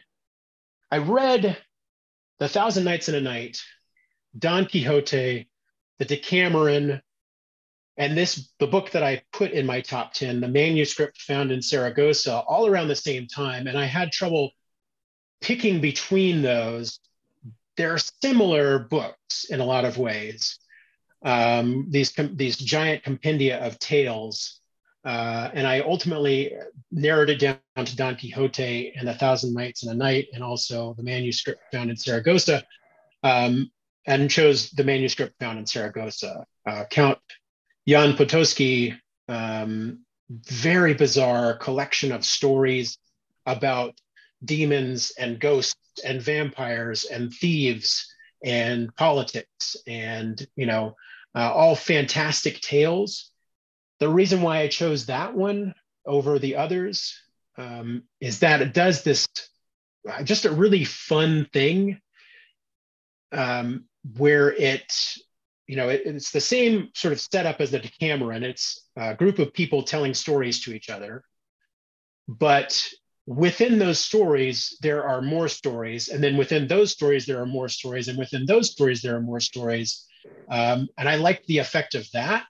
I 0.89 0.99
read 0.99 1.57
The 2.39 2.47
Thousand 2.47 2.85
Nights 2.85 3.09
and 3.09 3.17
a 3.17 3.21
Night 3.21 3.61
Don 4.37 4.65
Quixote, 4.65 5.49
the 5.99 6.05
Decameron, 6.05 7.01
and 7.97 8.17
this 8.17 8.49
the 8.59 8.67
book 8.67 8.91
that 8.91 9.03
I 9.03 9.23
put 9.33 9.51
in 9.51 9.65
my 9.65 9.81
top 9.81 10.13
10, 10.13 10.39
the 10.39 10.47
manuscript 10.47 11.21
found 11.21 11.51
in 11.51 11.61
Saragossa, 11.61 12.39
all 12.47 12.65
around 12.65 12.87
the 12.87 12.95
same 12.95 13.27
time. 13.27 13.67
And 13.67 13.77
I 13.77 13.85
had 13.85 14.13
trouble 14.13 14.51
picking 15.41 15.81
between 15.81 16.41
those. 16.41 16.99
They're 17.77 17.97
similar 17.97 18.79
books 18.79 19.45
in 19.49 19.59
a 19.59 19.65
lot 19.65 19.85
of 19.85 19.97
ways. 19.97 20.59
Um, 21.23 21.87
these, 21.89 22.13
these 22.33 22.57
giant 22.57 23.03
compendia 23.03 23.59
of 23.59 23.79
tales. 23.79 24.59
Uh, 25.03 25.49
and 25.53 25.65
I 25.65 25.79
ultimately 25.79 26.53
narrowed 26.91 27.29
it 27.29 27.39
down 27.39 27.85
to 27.85 27.95
Don 27.95 28.15
Quixote 28.15 28.93
and 28.95 29.09
A 29.09 29.13
Thousand 29.13 29.53
Nights 29.53 29.83
and 29.83 29.91
a 29.91 29.95
Night, 29.95 30.27
and 30.33 30.43
also 30.43 30.93
the 30.95 31.03
manuscript 31.03 31.61
found 31.71 31.89
in 31.89 31.97
Saragossa. 31.97 32.63
Um, 33.23 33.71
and 34.05 34.29
chose 34.29 34.71
the 34.71 34.83
manuscript 34.83 35.35
found 35.39 35.59
in 35.59 35.65
Saragossa. 35.65 36.45
Uh, 36.65 36.85
Count 36.89 37.19
Jan 37.87 38.13
Potocki, 38.13 38.97
um, 39.27 39.99
very 40.29 40.93
bizarre 40.93 41.55
collection 41.55 42.11
of 42.11 42.25
stories 42.25 42.97
about 43.45 43.99
demons 44.43 45.11
and 45.19 45.39
ghosts 45.39 45.75
and 46.05 46.21
vampires 46.21 47.05
and 47.05 47.33
thieves 47.33 48.13
and 48.43 48.95
politics 48.95 49.75
and 49.87 50.45
you 50.55 50.65
know 50.65 50.95
uh, 51.35 51.51
all 51.51 51.75
fantastic 51.75 52.59
tales. 52.61 53.31
The 53.99 54.09
reason 54.09 54.41
why 54.41 54.59
i 54.59 54.67
chose 54.67 55.05
that 55.05 55.35
one 55.35 55.73
over 56.05 56.39
the 56.39 56.55
others 56.55 57.19
um, 57.57 58.03
is 58.19 58.39
that 58.39 58.61
it 58.61 58.73
does 58.73 59.03
this 59.03 59.27
uh, 60.09 60.23
just 60.23 60.45
a 60.45 60.51
really 60.51 60.83
fun 60.83 61.47
thing 61.53 61.99
um, 63.31 63.85
where 64.17 64.51
it 64.51 64.91
you 65.67 65.75
know 65.75 65.89
it, 65.89 66.01
it's 66.05 66.31
the 66.31 66.41
same 66.41 66.89
sort 66.95 67.13
of 67.13 67.21
setup 67.21 67.61
as 67.61 67.71
the 67.71 67.79
decameron. 67.79 68.43
It's 68.43 68.87
a 68.95 69.15
group 69.15 69.39
of 69.39 69.53
people 69.53 69.83
telling 69.83 70.13
stories 70.13 70.61
to 70.61 70.73
each 70.73 70.89
other 70.89 71.23
but 72.27 72.87
within 73.25 73.77
those 73.77 73.99
stories 73.99 74.77
there 74.81 75.03
are 75.07 75.21
more 75.21 75.47
stories 75.47 76.09
and 76.09 76.23
then 76.23 76.37
within 76.37 76.67
those 76.67 76.91
stories 76.91 77.25
there 77.25 77.41
are 77.41 77.45
more 77.45 77.69
stories 77.69 78.07
and 78.07 78.17
within 78.17 78.45
those 78.45 78.71
stories 78.71 79.01
there 79.01 79.15
are 79.15 79.21
more 79.21 79.39
stories 79.39 80.07
um, 80.49 80.87
and 80.97 81.07
i 81.07 81.15
like 81.15 81.45
the 81.45 81.59
effect 81.59 81.95
of 81.95 82.07
that 82.13 82.45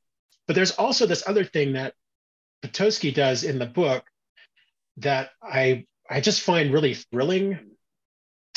but 0.48 0.56
there's 0.56 0.72
also 0.72 1.06
this 1.06 1.28
other 1.28 1.44
thing 1.44 1.74
that 1.74 1.94
Potocki 2.64 3.14
does 3.14 3.44
in 3.44 3.60
the 3.60 3.66
book 3.66 4.06
that 4.98 5.32
i 5.44 5.86
i 6.10 6.22
just 6.22 6.42
find 6.42 6.74
really 6.74 6.94
thrilling 6.94 7.72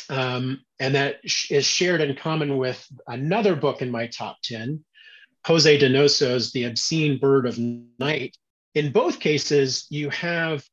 um, 0.08 0.60
and 0.78 0.94
that 0.94 1.20
is 1.22 1.64
shared 1.64 2.00
in 2.00 2.16
common 2.16 2.56
with 2.56 2.86
another 3.06 3.54
book 3.54 3.82
in 3.82 3.90
my 3.90 4.06
top 4.06 4.36
10, 4.42 4.84
Jose 5.46 5.78
Donoso's 5.78 6.52
The 6.52 6.64
Obscene 6.64 7.18
Bird 7.18 7.46
of 7.46 7.58
Night. 7.58 8.36
In 8.74 8.92
both 8.92 9.20
cases, 9.20 9.86
you 9.90 10.10
have 10.10 10.64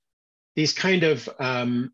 these 0.56 0.74
kind 0.74 1.04
of, 1.04 1.30
um, 1.40 1.92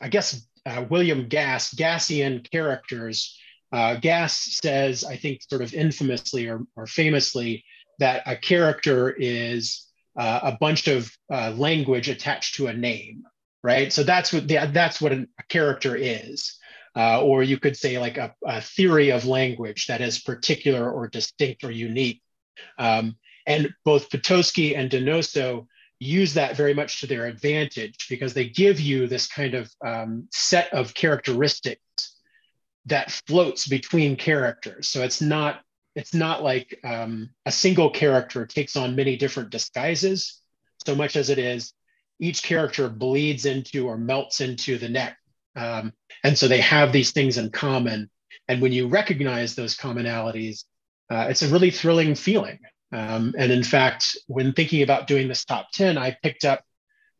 I 0.00 0.08
guess, 0.08 0.46
uh, 0.66 0.84
William 0.88 1.28
Gass, 1.28 1.74
Gassian 1.74 2.48
characters. 2.50 3.38
Uh, 3.72 3.96
Gass 3.96 4.58
says, 4.62 5.04
I 5.04 5.16
think, 5.16 5.42
sort 5.42 5.62
of 5.62 5.74
infamously 5.74 6.48
or, 6.48 6.62
or 6.76 6.86
famously, 6.86 7.64
that 7.98 8.22
a 8.26 8.36
character 8.36 9.10
is 9.10 9.86
uh, 10.16 10.40
a 10.42 10.56
bunch 10.58 10.88
of 10.88 11.10
uh, 11.32 11.52
language 11.56 12.08
attached 12.08 12.56
to 12.56 12.68
a 12.68 12.72
name 12.72 13.24
right? 13.62 13.92
So 13.92 14.02
that's 14.02 14.32
what 14.32 14.48
the, 14.48 14.70
that's 14.72 15.00
what 15.00 15.12
a 15.12 15.26
character 15.48 15.96
is. 15.96 16.56
Uh, 16.96 17.22
or 17.22 17.42
you 17.42 17.58
could 17.58 17.76
say 17.76 17.98
like 17.98 18.16
a, 18.16 18.34
a, 18.44 18.60
theory 18.60 19.10
of 19.10 19.24
language 19.24 19.86
that 19.86 20.00
is 20.00 20.18
particular 20.18 20.90
or 20.90 21.06
distinct 21.06 21.62
or 21.62 21.70
unique. 21.70 22.22
Um, 22.78 23.16
and 23.46 23.68
both 23.84 24.10
Potocki 24.10 24.76
and 24.76 24.90
Donoso 24.90 25.66
use 26.00 26.34
that 26.34 26.56
very 26.56 26.74
much 26.74 27.00
to 27.00 27.06
their 27.06 27.26
advantage 27.26 28.06
because 28.08 28.34
they 28.34 28.48
give 28.48 28.80
you 28.80 29.06
this 29.06 29.26
kind 29.26 29.54
of 29.54 29.70
um, 29.84 30.28
set 30.32 30.72
of 30.72 30.94
characteristics 30.94 32.16
that 32.86 33.10
floats 33.26 33.66
between 33.66 34.16
characters. 34.16 34.88
So 34.88 35.02
it's 35.02 35.20
not 35.20 35.60
it's 35.94 36.14
not 36.14 36.44
like 36.44 36.78
um, 36.84 37.30
a 37.44 37.50
single 37.50 37.90
character 37.90 38.46
takes 38.46 38.76
on 38.76 38.94
many 38.94 39.16
different 39.16 39.50
disguises 39.50 40.40
so 40.86 40.94
much 40.94 41.16
as 41.16 41.28
it 41.28 41.38
is 41.38 41.72
each 42.20 42.42
character 42.42 42.88
bleeds 42.88 43.46
into 43.46 43.86
or 43.88 43.96
melts 43.96 44.40
into 44.40 44.78
the 44.78 44.88
next. 44.88 45.18
Um, 45.56 45.92
and 46.24 46.36
so 46.36 46.48
they 46.48 46.60
have 46.60 46.92
these 46.92 47.12
things 47.12 47.38
in 47.38 47.50
common. 47.50 48.10
And 48.48 48.60
when 48.60 48.72
you 48.72 48.88
recognize 48.88 49.54
those 49.54 49.76
commonalities, 49.76 50.64
uh, 51.10 51.26
it's 51.30 51.42
a 51.42 51.48
really 51.48 51.70
thrilling 51.70 52.14
feeling. 52.14 52.58
Um, 52.92 53.34
and 53.38 53.52
in 53.52 53.62
fact, 53.62 54.16
when 54.26 54.52
thinking 54.52 54.82
about 54.82 55.06
doing 55.06 55.28
this 55.28 55.44
top 55.44 55.70
10, 55.72 55.98
I 55.98 56.16
picked 56.22 56.44
up 56.44 56.62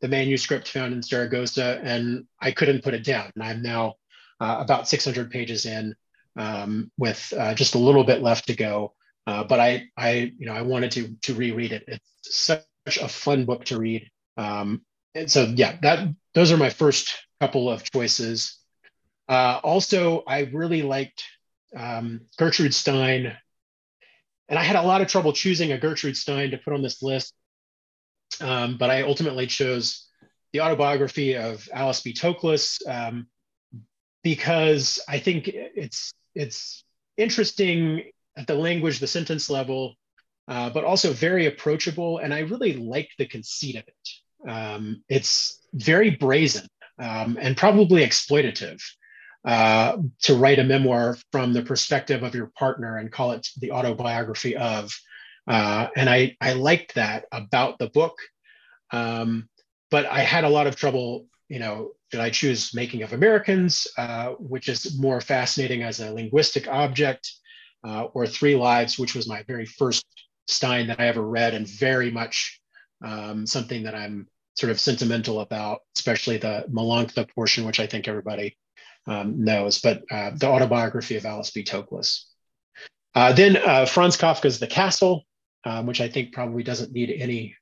the 0.01 0.07
manuscript 0.07 0.67
found 0.67 0.93
in 0.93 1.03
Saragossa 1.03 1.79
and 1.83 2.25
I 2.39 2.51
couldn't 2.51 2.83
put 2.83 2.93
it 2.93 3.03
down. 3.03 3.31
And 3.35 3.43
I'm 3.43 3.61
now 3.61 3.95
uh, 4.39 4.57
about 4.59 4.87
600 4.87 5.29
pages 5.29 5.65
in 5.65 5.95
um, 6.37 6.91
with 6.97 7.33
uh, 7.37 7.53
just 7.53 7.75
a 7.75 7.79
little 7.79 8.03
bit 8.03 8.21
left 8.21 8.47
to 8.47 8.55
go. 8.55 8.93
Uh, 9.27 9.43
but 9.43 9.59
I, 9.59 9.83
I, 9.95 10.33
you 10.37 10.45
know, 10.47 10.53
I 10.53 10.63
wanted 10.63 10.91
to 10.91 11.15
to 11.23 11.35
reread 11.35 11.71
it. 11.71 11.83
It's 11.87 12.35
such 12.35 12.63
a 12.99 13.07
fun 13.07 13.45
book 13.45 13.65
to 13.65 13.77
read. 13.77 14.09
Um, 14.37 14.81
and 15.13 15.29
so, 15.29 15.43
yeah, 15.43 15.77
that 15.81 16.07
those 16.33 16.51
are 16.51 16.57
my 16.57 16.69
first 16.69 17.13
couple 17.39 17.69
of 17.69 17.83
choices. 17.91 18.57
Uh, 19.27 19.59
also, 19.63 20.23
I 20.25 20.49
really 20.51 20.81
liked 20.81 21.23
um, 21.75 22.21
Gertrude 22.37 22.73
Stein 22.73 23.37
and 24.49 24.57
I 24.57 24.63
had 24.63 24.75
a 24.75 24.81
lot 24.81 25.01
of 25.01 25.07
trouble 25.07 25.31
choosing 25.31 25.71
a 25.71 25.77
Gertrude 25.77 26.17
Stein 26.17 26.51
to 26.51 26.57
put 26.57 26.73
on 26.73 26.81
this 26.81 27.01
list, 27.03 27.33
um, 28.41 28.77
but 28.77 28.89
I 28.89 29.03
ultimately 29.03 29.45
chose 29.45 30.07
the 30.51 30.61
autobiography 30.61 31.35
of 31.37 31.69
Alice 31.71 32.01
B. 32.01 32.13
Toklas 32.13 32.79
um, 32.87 33.27
because 34.23 34.99
I 35.07 35.19
think 35.19 35.49
it's 35.53 36.11
it's 36.33 36.83
interesting 37.15 38.03
at 38.35 38.47
the 38.47 38.55
language, 38.55 38.99
the 38.99 39.07
sentence 39.07 39.49
level, 39.49 39.95
uh, 40.47 40.69
but 40.71 40.83
also 40.83 41.13
very 41.13 41.45
approachable. 41.45 42.17
And 42.17 42.33
I 42.33 42.39
really 42.39 42.73
like 42.73 43.09
the 43.17 43.27
conceit 43.27 43.75
of 43.75 43.83
it. 43.87 44.49
Um, 44.49 45.03
it's 45.09 45.61
very 45.73 46.11
brazen 46.11 46.67
um, 46.97 47.37
and 47.39 47.55
probably 47.55 48.03
exploitative 48.03 48.81
uh, 49.45 49.97
to 50.21 50.35
write 50.35 50.59
a 50.59 50.63
memoir 50.63 51.17
from 51.31 51.53
the 51.53 51.61
perspective 51.61 52.23
of 52.23 52.35
your 52.35 52.51
partner 52.57 52.97
and 52.97 53.11
call 53.11 53.31
it 53.31 53.47
the 53.57 53.71
autobiography 53.71 54.55
of. 54.55 54.91
Uh, 55.47 55.87
and 55.95 56.09
I, 56.09 56.35
I 56.41 56.53
liked 56.53 56.95
that 56.95 57.25
about 57.31 57.79
the 57.79 57.89
book. 57.89 58.17
Um, 58.91 59.49
but 59.91 60.05
I 60.05 60.19
had 60.19 60.43
a 60.43 60.49
lot 60.49 60.67
of 60.67 60.75
trouble, 60.75 61.25
you 61.47 61.59
know, 61.59 61.91
did 62.11 62.19
I 62.19 62.29
choose 62.29 62.73
Making 62.73 63.03
of 63.03 63.13
Americans, 63.13 63.87
uh, 63.97 64.29
which 64.39 64.67
is 64.67 64.99
more 64.99 65.21
fascinating 65.21 65.83
as 65.83 65.99
a 65.99 66.11
linguistic 66.11 66.67
object, 66.67 67.31
uh, 67.83 68.05
or 68.13 68.27
Three 68.27 68.55
Lives, 68.55 68.99
which 68.99 69.15
was 69.15 69.27
my 69.27 69.43
very 69.43 69.65
first 69.65 70.05
Stein 70.47 70.87
that 70.87 70.99
I 70.99 71.07
ever 71.07 71.21
read 71.21 71.53
and 71.53 71.67
very 71.67 72.11
much 72.11 72.59
um, 73.05 73.45
something 73.45 73.83
that 73.83 73.95
I'm 73.95 74.27
sort 74.55 74.71
of 74.71 74.79
sentimental 74.79 75.39
about, 75.39 75.79
especially 75.95 76.37
the 76.37 76.65
Melanctha 76.69 77.29
portion, 77.33 77.65
which 77.65 77.79
I 77.79 77.87
think 77.87 78.07
everybody 78.07 78.57
um, 79.07 79.43
knows, 79.43 79.79
but 79.79 80.03
uh, 80.11 80.31
the 80.35 80.47
autobiography 80.47 81.15
of 81.15 81.25
Alice 81.25 81.51
B. 81.51 81.63
Toklas. 81.63 82.23
Uh, 83.15 83.33
then 83.33 83.57
uh, 83.57 83.85
Franz 83.85 84.17
Kafka's 84.17 84.59
The 84.59 84.67
Castle, 84.67 85.25
um, 85.65 85.85
which 85.85 86.01
I 86.01 86.09
think 86.09 86.33
probably 86.33 86.63
doesn't 86.63 86.91
need 86.91 87.09
any, 87.09 87.55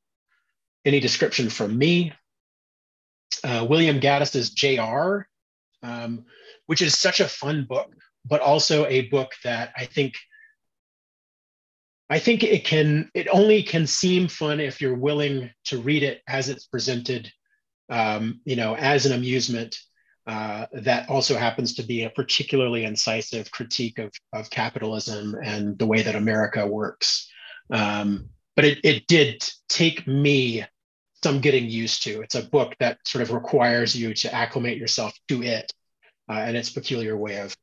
any 0.85 0.99
description 0.99 1.49
from 1.49 1.77
me. 1.77 2.13
Uh, 3.43 3.65
William 3.69 3.99
Gaddis's 3.99 4.49
J.R., 4.49 5.27
um, 5.83 6.25
which 6.65 6.81
is 6.81 6.97
such 6.97 7.19
a 7.19 7.27
fun 7.27 7.65
book, 7.67 7.93
but 8.25 8.41
also 8.41 8.85
a 8.87 9.07
book 9.09 9.31
that 9.43 9.71
I 9.77 9.85
think 9.85 10.15
I 12.09 12.19
think 12.19 12.43
it 12.43 12.63
can 12.63 13.11
it 13.13 13.27
only 13.27 13.63
can 13.63 13.85
seem 13.85 14.27
fun 14.27 14.59
if 14.59 14.79
you're 14.79 14.95
willing 14.95 15.51
to 15.65 15.79
read 15.79 16.03
it 16.03 16.21
as 16.27 16.47
it's 16.47 16.65
presented, 16.65 17.31
um, 17.89 18.39
you 18.45 18.55
know, 18.55 18.75
as 18.75 19.05
an 19.05 19.11
amusement 19.11 19.77
uh, 20.27 20.65
that 20.73 21.09
also 21.09 21.37
happens 21.37 21.73
to 21.75 21.83
be 21.83 22.03
a 22.03 22.09
particularly 22.09 22.83
incisive 22.83 23.49
critique 23.49 23.97
of, 23.97 24.11
of 24.33 24.49
capitalism 24.49 25.35
and 25.41 25.79
the 25.79 25.85
way 25.85 26.01
that 26.01 26.15
America 26.15 26.67
works. 26.67 27.31
Um, 27.71 28.27
but 28.55 28.65
it, 28.65 28.79
it 28.83 29.07
did 29.07 29.41
take 29.69 30.05
me 30.05 30.65
some 31.23 31.39
getting 31.39 31.69
used 31.69 32.03
to. 32.03 32.21
It's 32.21 32.35
a 32.35 32.43
book 32.43 32.75
that 32.79 32.99
sort 33.05 33.21
of 33.21 33.31
requires 33.31 33.95
you 33.95 34.13
to 34.15 34.33
acclimate 34.33 34.77
yourself 34.77 35.13
to 35.29 35.43
it 35.43 35.71
uh, 36.29 36.33
and 36.33 36.57
its 36.57 36.71
peculiar 36.71 37.15
way 37.15 37.37
of 37.37 37.55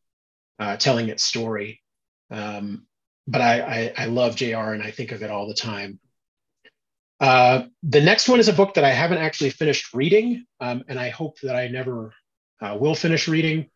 uh, 0.59 0.77
telling 0.79 1.11
its 1.11 1.23
story. 1.23 1.83
Um, 2.31 2.87
but 3.27 3.43
I, 3.43 3.61
I, 3.61 3.95
I, 3.99 4.05
love 4.07 4.37
JR 4.37 4.73
and 4.73 4.83
I 4.83 4.91
think 4.91 5.13
of 5.13 5.23
it 5.23 5.31
all 5.31 5.47
the 5.47 5.55
time. 5.55 5.99
Uh, 7.21 7.65
the 7.83 8.01
next 8.01 8.29
one 8.29 8.41
is 8.41 8.49
a 8.49 8.53
book 8.53 8.75
that 8.75 8.85
I 8.85 8.91
haven't 8.91 9.19
actually 9.19 9.51
finished 9.51 9.93
reading, 9.95 10.47
um, 10.61 10.83
and 10.89 10.99
I 10.99 11.11
hope 11.11 11.39
that 11.43 11.55
I 11.55 11.69
never 11.69 12.13
uh, 12.61 12.77
will 12.79 12.95
finish 12.95 13.29
reading. 13.29 13.71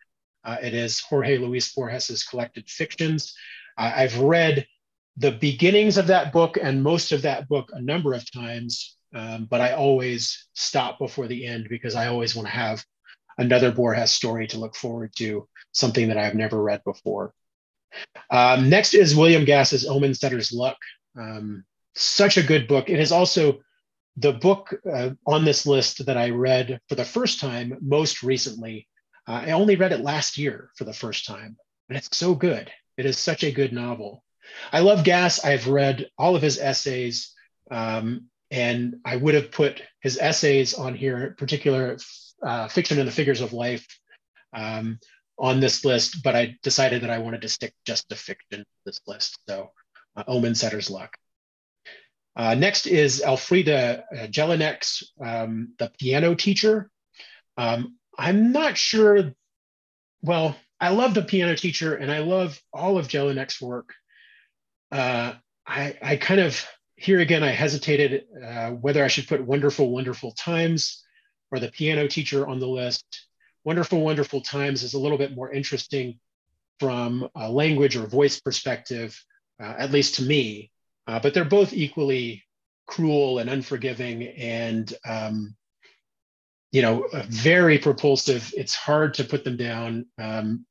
Uh, 0.44 0.56
it 0.62 0.74
is 0.74 1.00
Jorge 1.00 1.38
Luis 1.38 1.72
Borges's 1.74 2.24
collected 2.24 2.68
fictions. 2.68 3.34
Uh, 3.76 3.92
I've 3.94 4.18
read 4.18 4.66
the 5.16 5.32
beginnings 5.32 5.98
of 5.98 6.06
that 6.06 6.32
book 6.32 6.58
and 6.60 6.82
most 6.82 7.12
of 7.12 7.22
that 7.22 7.48
book 7.48 7.70
a 7.72 7.82
number 7.82 8.14
of 8.14 8.30
times, 8.30 8.96
um, 9.14 9.46
but 9.50 9.60
I 9.60 9.72
always 9.72 10.46
stop 10.52 10.98
before 10.98 11.26
the 11.26 11.46
end 11.46 11.66
because 11.68 11.94
I 11.94 12.06
always 12.06 12.36
want 12.36 12.46
to 12.46 12.54
have 12.54 12.84
another 13.36 13.72
Borges 13.72 14.12
story 14.12 14.46
to 14.48 14.58
look 14.58 14.76
forward 14.76 15.12
to, 15.16 15.48
something 15.72 16.08
that 16.08 16.18
I've 16.18 16.34
never 16.34 16.62
read 16.62 16.82
before. 16.84 17.32
Um, 18.30 18.68
next 18.68 18.94
is 18.94 19.16
William 19.16 19.44
Gass's 19.44 19.86
Omen 19.86 20.14
Setter's 20.14 20.52
Luck. 20.52 20.76
Um, 21.18 21.64
such 21.94 22.36
a 22.36 22.42
good 22.42 22.68
book. 22.68 22.88
It 22.88 23.00
is 23.00 23.12
also 23.12 23.60
the 24.18 24.32
book 24.32 24.74
uh, 24.90 25.10
on 25.26 25.44
this 25.44 25.66
list 25.66 26.04
that 26.06 26.16
I 26.16 26.30
read 26.30 26.80
for 26.88 26.94
the 26.94 27.04
first 27.04 27.40
time 27.40 27.76
most 27.80 28.22
recently, 28.22 28.88
uh, 29.26 29.42
I 29.46 29.50
only 29.52 29.76
read 29.76 29.92
it 29.92 30.00
last 30.00 30.38
year 30.38 30.70
for 30.76 30.84
the 30.84 30.92
first 30.92 31.26
time, 31.26 31.56
and 31.88 31.98
it's 31.98 32.16
so 32.16 32.34
good. 32.34 32.70
It 32.96 33.06
is 33.06 33.18
such 33.18 33.44
a 33.44 33.52
good 33.52 33.72
novel. 33.72 34.24
I 34.72 34.80
love 34.80 35.04
Gass. 35.04 35.44
I've 35.44 35.68
read 35.68 36.08
all 36.18 36.34
of 36.34 36.42
his 36.42 36.58
essays, 36.58 37.34
um, 37.70 38.24
and 38.50 38.96
I 39.04 39.16
would 39.16 39.34
have 39.34 39.52
put 39.52 39.82
his 40.00 40.18
essays 40.18 40.74
on 40.74 40.94
here, 40.94 41.34
particular 41.38 41.98
uh, 42.42 42.68
fiction 42.68 42.98
and 42.98 43.06
the 43.06 43.12
figures 43.12 43.40
of 43.40 43.52
life, 43.52 43.86
um, 44.52 44.98
on 45.38 45.60
this 45.60 45.84
list, 45.84 46.22
but 46.24 46.34
I 46.34 46.56
decided 46.62 47.02
that 47.02 47.10
I 47.10 47.18
wanted 47.18 47.42
to 47.42 47.48
stick 47.48 47.72
just 47.86 48.08
to 48.08 48.16
fiction 48.16 48.64
this 48.84 49.00
list. 49.06 49.38
So, 49.48 49.70
uh, 50.16 50.24
Omen 50.26 50.54
Setter's 50.54 50.90
Luck. 50.90 51.16
Uh, 52.38 52.54
next 52.54 52.86
is 52.86 53.20
Elfriede 53.20 53.68
uh, 53.68 54.26
Jelinek's 54.28 55.02
um, 55.20 55.74
The 55.78 55.90
Piano 55.98 56.36
Teacher. 56.36 56.88
Um, 57.56 57.96
I'm 58.16 58.52
not 58.52 58.78
sure, 58.78 59.34
well, 60.22 60.56
I 60.80 60.90
love 60.90 61.14
The 61.14 61.22
Piano 61.22 61.56
Teacher 61.56 61.96
and 61.96 62.12
I 62.12 62.20
love 62.20 62.60
all 62.72 62.96
of 62.96 63.08
Jelinek's 63.08 63.60
work. 63.60 63.92
Uh, 64.92 65.32
I, 65.66 65.98
I 66.00 66.16
kind 66.16 66.40
of, 66.40 66.64
here 66.94 67.18
again, 67.18 67.42
I 67.42 67.50
hesitated 67.50 68.26
uh, 68.40 68.70
whether 68.70 69.04
I 69.04 69.08
should 69.08 69.26
put 69.26 69.44
Wonderful, 69.44 69.90
Wonderful 69.90 70.30
Times 70.32 71.04
or 71.50 71.58
The 71.58 71.72
Piano 71.72 72.06
Teacher 72.06 72.46
on 72.46 72.60
the 72.60 72.68
list. 72.68 73.04
Wonderful, 73.64 74.00
Wonderful 74.00 74.42
Times 74.42 74.84
is 74.84 74.94
a 74.94 75.00
little 75.00 75.18
bit 75.18 75.34
more 75.34 75.50
interesting 75.50 76.20
from 76.78 77.28
a 77.34 77.50
language 77.50 77.96
or 77.96 78.06
voice 78.06 78.38
perspective, 78.38 79.20
uh, 79.60 79.74
at 79.76 79.90
least 79.90 80.14
to 80.16 80.22
me. 80.22 80.70
Uh, 81.08 81.18
but 81.18 81.32
they're 81.32 81.44
both 81.44 81.72
equally 81.72 82.44
cruel 82.86 83.38
and 83.38 83.48
unforgiving 83.48 84.24
and 84.24 84.92
um, 85.08 85.56
you 86.70 86.82
know 86.82 87.08
very 87.26 87.78
propulsive. 87.78 88.52
It's 88.56 88.74
hard 88.74 89.14
to 89.14 89.24
put 89.24 89.42
them 89.42 89.56
down. 89.56 90.06
Um, 90.18 90.66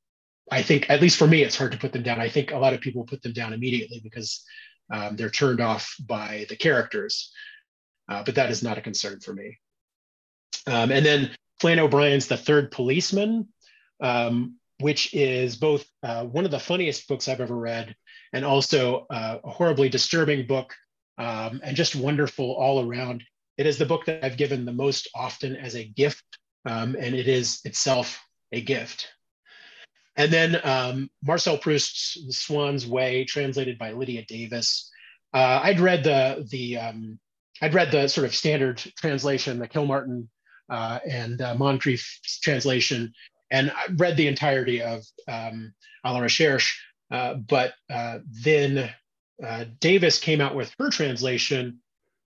i 0.49 0.61
think 0.61 0.89
at 0.89 1.01
least 1.01 1.17
for 1.17 1.27
me 1.27 1.43
it's 1.43 1.57
hard 1.57 1.73
to 1.73 1.77
put 1.77 1.91
them 1.91 2.03
down. 2.03 2.21
I 2.21 2.29
think 2.29 2.51
a 2.51 2.57
lot 2.57 2.73
of 2.73 2.79
people 2.79 3.03
put 3.03 3.21
them 3.21 3.33
down 3.33 3.51
immediately 3.51 3.99
because 4.01 4.43
um, 4.93 5.15
they're 5.17 5.29
turned 5.29 5.59
off 5.59 5.93
by 6.05 6.45
the 6.49 6.55
characters. 6.55 7.33
Uh, 8.07 8.23
but 8.23 8.35
that 8.35 8.49
is 8.49 8.63
not 8.63 8.77
a 8.77 8.81
concern 8.81 9.19
for 9.19 9.33
me. 9.33 9.57
Um, 10.65 10.91
and 10.91 11.05
then 11.05 11.31
flann 11.59 11.79
o'brien's 11.79 12.27
the 12.27 12.37
third 12.37 12.71
policeman 12.71 13.47
um, 14.01 14.55
which 14.79 15.13
is 15.13 15.55
both 15.55 15.85
uh, 16.03 16.23
one 16.23 16.45
of 16.45 16.51
the 16.51 16.59
funniest 16.59 17.07
books 17.07 17.27
i've 17.27 17.41
ever 17.41 17.55
read 17.55 17.95
and 18.33 18.45
also 18.45 19.05
uh, 19.09 19.39
a 19.43 19.49
horribly 19.49 19.89
disturbing 19.89 20.45
book 20.47 20.73
um, 21.17 21.61
and 21.63 21.75
just 21.75 21.95
wonderful 21.95 22.51
all 22.51 22.87
around. 22.87 23.23
It 23.57 23.65
is 23.65 23.77
the 23.77 23.85
book 23.85 24.05
that 24.05 24.23
I've 24.23 24.37
given 24.37 24.65
the 24.65 24.73
most 24.73 25.09
often 25.15 25.55
as 25.55 25.75
a 25.75 25.83
gift, 25.83 26.23
um, 26.65 26.95
and 26.99 27.15
it 27.15 27.27
is 27.27 27.59
itself 27.65 28.21
a 28.51 28.61
gift. 28.61 29.07
And 30.15 30.31
then 30.31 30.59
um, 30.63 31.09
Marcel 31.23 31.57
Proust's 31.57 32.17
The 32.25 32.33
Swan's 32.33 32.87
Way, 32.87 33.25
translated 33.25 33.77
by 33.77 33.91
Lydia 33.91 34.25
Davis. 34.27 34.91
uh, 35.33 35.59
I'd 35.63 35.79
read 35.79 36.03
the 36.03 36.47
the 36.49 36.77
um, 36.77 37.19
I'd 37.61 37.73
read 37.73 37.91
the 37.91 38.07
sort 38.07 38.25
of 38.25 38.35
standard 38.35 38.77
translation, 38.97 39.59
the 39.59 39.67
Kilmartin 39.67 40.27
uh, 40.69 40.99
and 41.07 41.41
uh, 41.41 41.55
Moncrieff 41.55 42.03
translation, 42.41 43.13
and 43.51 43.71
I 43.71 43.87
read 43.95 44.17
the 44.17 44.27
entirety 44.27 44.81
of 44.81 45.03
um, 45.27 45.73
A 46.03 46.13
la 46.13 46.19
Recherche. 46.19 46.79
Uh, 47.09 47.35
but 47.35 47.73
uh, 47.89 48.19
then 48.43 48.89
uh, 49.43 49.65
Davis 49.79 50.19
came 50.19 50.41
out 50.41 50.55
with 50.55 50.73
her 50.79 50.89
translation, 50.89 51.79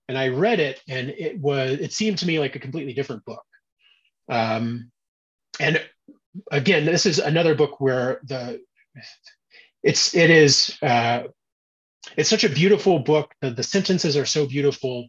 and 0.08 0.18
I 0.18 0.28
read 0.28 0.60
it, 0.60 0.80
and 0.88 1.10
it 1.10 1.38
was 1.38 1.78
it 1.78 1.92
seemed 1.92 2.18
to 2.18 2.26
me 2.26 2.38
like 2.38 2.56
a 2.56 2.60
completely 2.60 2.92
different 2.92 3.24
book. 3.24 3.44
Um, 4.28 4.90
and 5.60 5.82
again, 6.50 6.84
this 6.84 7.06
is 7.06 7.18
another 7.18 7.54
book 7.54 7.80
where 7.80 8.20
the 8.24 8.60
it's 9.82 10.14
it 10.14 10.30
is 10.30 10.76
uh, 10.82 11.24
it's 12.16 12.30
such 12.30 12.44
a 12.44 12.48
beautiful 12.48 12.98
book. 12.98 13.34
The, 13.40 13.50
the 13.50 13.62
sentences 13.62 14.16
are 14.16 14.26
so 14.26 14.46
beautiful 14.46 15.08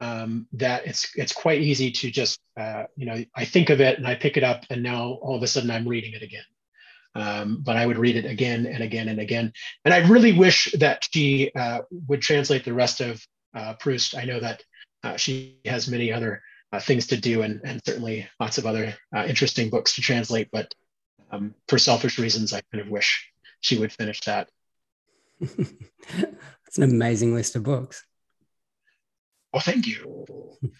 um, 0.00 0.46
that 0.52 0.86
it's 0.86 1.10
it's 1.16 1.32
quite 1.32 1.60
easy 1.60 1.90
to 1.90 2.10
just 2.10 2.40
uh, 2.58 2.84
you 2.96 3.06
know 3.06 3.24
I 3.34 3.44
think 3.44 3.70
of 3.70 3.80
it 3.80 3.98
and 3.98 4.06
I 4.06 4.14
pick 4.14 4.36
it 4.36 4.44
up 4.44 4.64
and 4.70 4.82
now 4.82 5.18
all 5.22 5.36
of 5.36 5.42
a 5.42 5.46
sudden 5.46 5.70
I'm 5.70 5.88
reading 5.88 6.14
it 6.14 6.22
again. 6.22 6.44
Um, 7.14 7.58
but 7.62 7.76
I 7.76 7.86
would 7.86 7.98
read 7.98 8.16
it 8.16 8.24
again 8.24 8.66
and 8.66 8.82
again 8.82 9.08
and 9.08 9.20
again. 9.20 9.52
And 9.84 9.94
I 9.94 10.06
really 10.08 10.32
wish 10.32 10.72
that 10.78 11.06
she 11.12 11.52
uh, 11.54 11.82
would 12.08 12.22
translate 12.22 12.64
the 12.64 12.72
rest 12.72 13.00
of 13.00 13.24
uh, 13.54 13.74
Proust. 13.74 14.16
I 14.16 14.24
know 14.24 14.40
that 14.40 14.62
uh, 15.04 15.16
she 15.16 15.58
has 15.64 15.88
many 15.88 16.12
other 16.12 16.42
uh, 16.72 16.80
things 16.80 17.06
to 17.08 17.16
do 17.16 17.42
and, 17.42 17.60
and 17.64 17.80
certainly 17.86 18.28
lots 18.40 18.58
of 18.58 18.66
other 18.66 18.94
uh, 19.14 19.24
interesting 19.28 19.70
books 19.70 19.94
to 19.94 20.00
translate. 20.00 20.48
But 20.50 20.74
um, 21.30 21.54
for 21.68 21.78
selfish 21.78 22.18
reasons, 22.18 22.52
I 22.52 22.62
kind 22.72 22.84
of 22.84 22.90
wish 22.90 23.30
she 23.60 23.78
would 23.78 23.92
finish 23.92 24.20
that. 24.22 24.48
It's 26.74 26.82
an 26.82 26.90
amazing 26.90 27.34
list 27.34 27.54
of 27.54 27.62
books. 27.62 28.04
Well, 29.52 29.62
thank 29.62 29.86
you. 29.86 30.56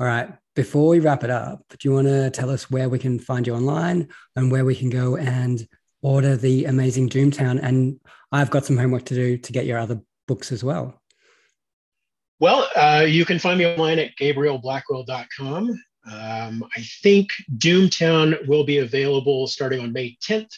All 0.00 0.06
right. 0.06 0.32
Before 0.56 0.88
we 0.88 0.98
wrap 0.98 1.24
it 1.24 1.30
up, 1.30 1.62
do 1.68 1.76
you 1.82 1.94
want 1.94 2.08
to 2.08 2.30
tell 2.30 2.48
us 2.48 2.70
where 2.70 2.88
we 2.88 2.98
can 2.98 3.18
find 3.18 3.46
you 3.46 3.54
online 3.54 4.08
and 4.34 4.50
where 4.50 4.64
we 4.64 4.74
can 4.74 4.88
go 4.88 5.16
and 5.16 5.68
order 6.00 6.36
the 6.38 6.64
amazing 6.64 7.10
Doomtown? 7.10 7.60
And 7.62 8.00
I've 8.32 8.50
got 8.50 8.64
some 8.64 8.78
homework 8.78 9.04
to 9.06 9.14
do 9.14 9.36
to 9.36 9.52
get 9.52 9.66
your 9.66 9.78
other 9.78 10.00
books 10.26 10.52
as 10.52 10.64
well. 10.64 11.02
Well, 12.40 12.66
uh, 12.74 13.04
you 13.06 13.26
can 13.26 13.38
find 13.38 13.58
me 13.58 13.66
online 13.66 13.98
at 13.98 14.16
gabrielblackwell.com. 14.18 15.82
Um, 16.10 16.64
I 16.74 16.80
think 17.02 17.28
Doomtown 17.58 18.48
will 18.48 18.64
be 18.64 18.78
available 18.78 19.46
starting 19.48 19.80
on 19.80 19.92
May 19.92 20.16
10th, 20.26 20.50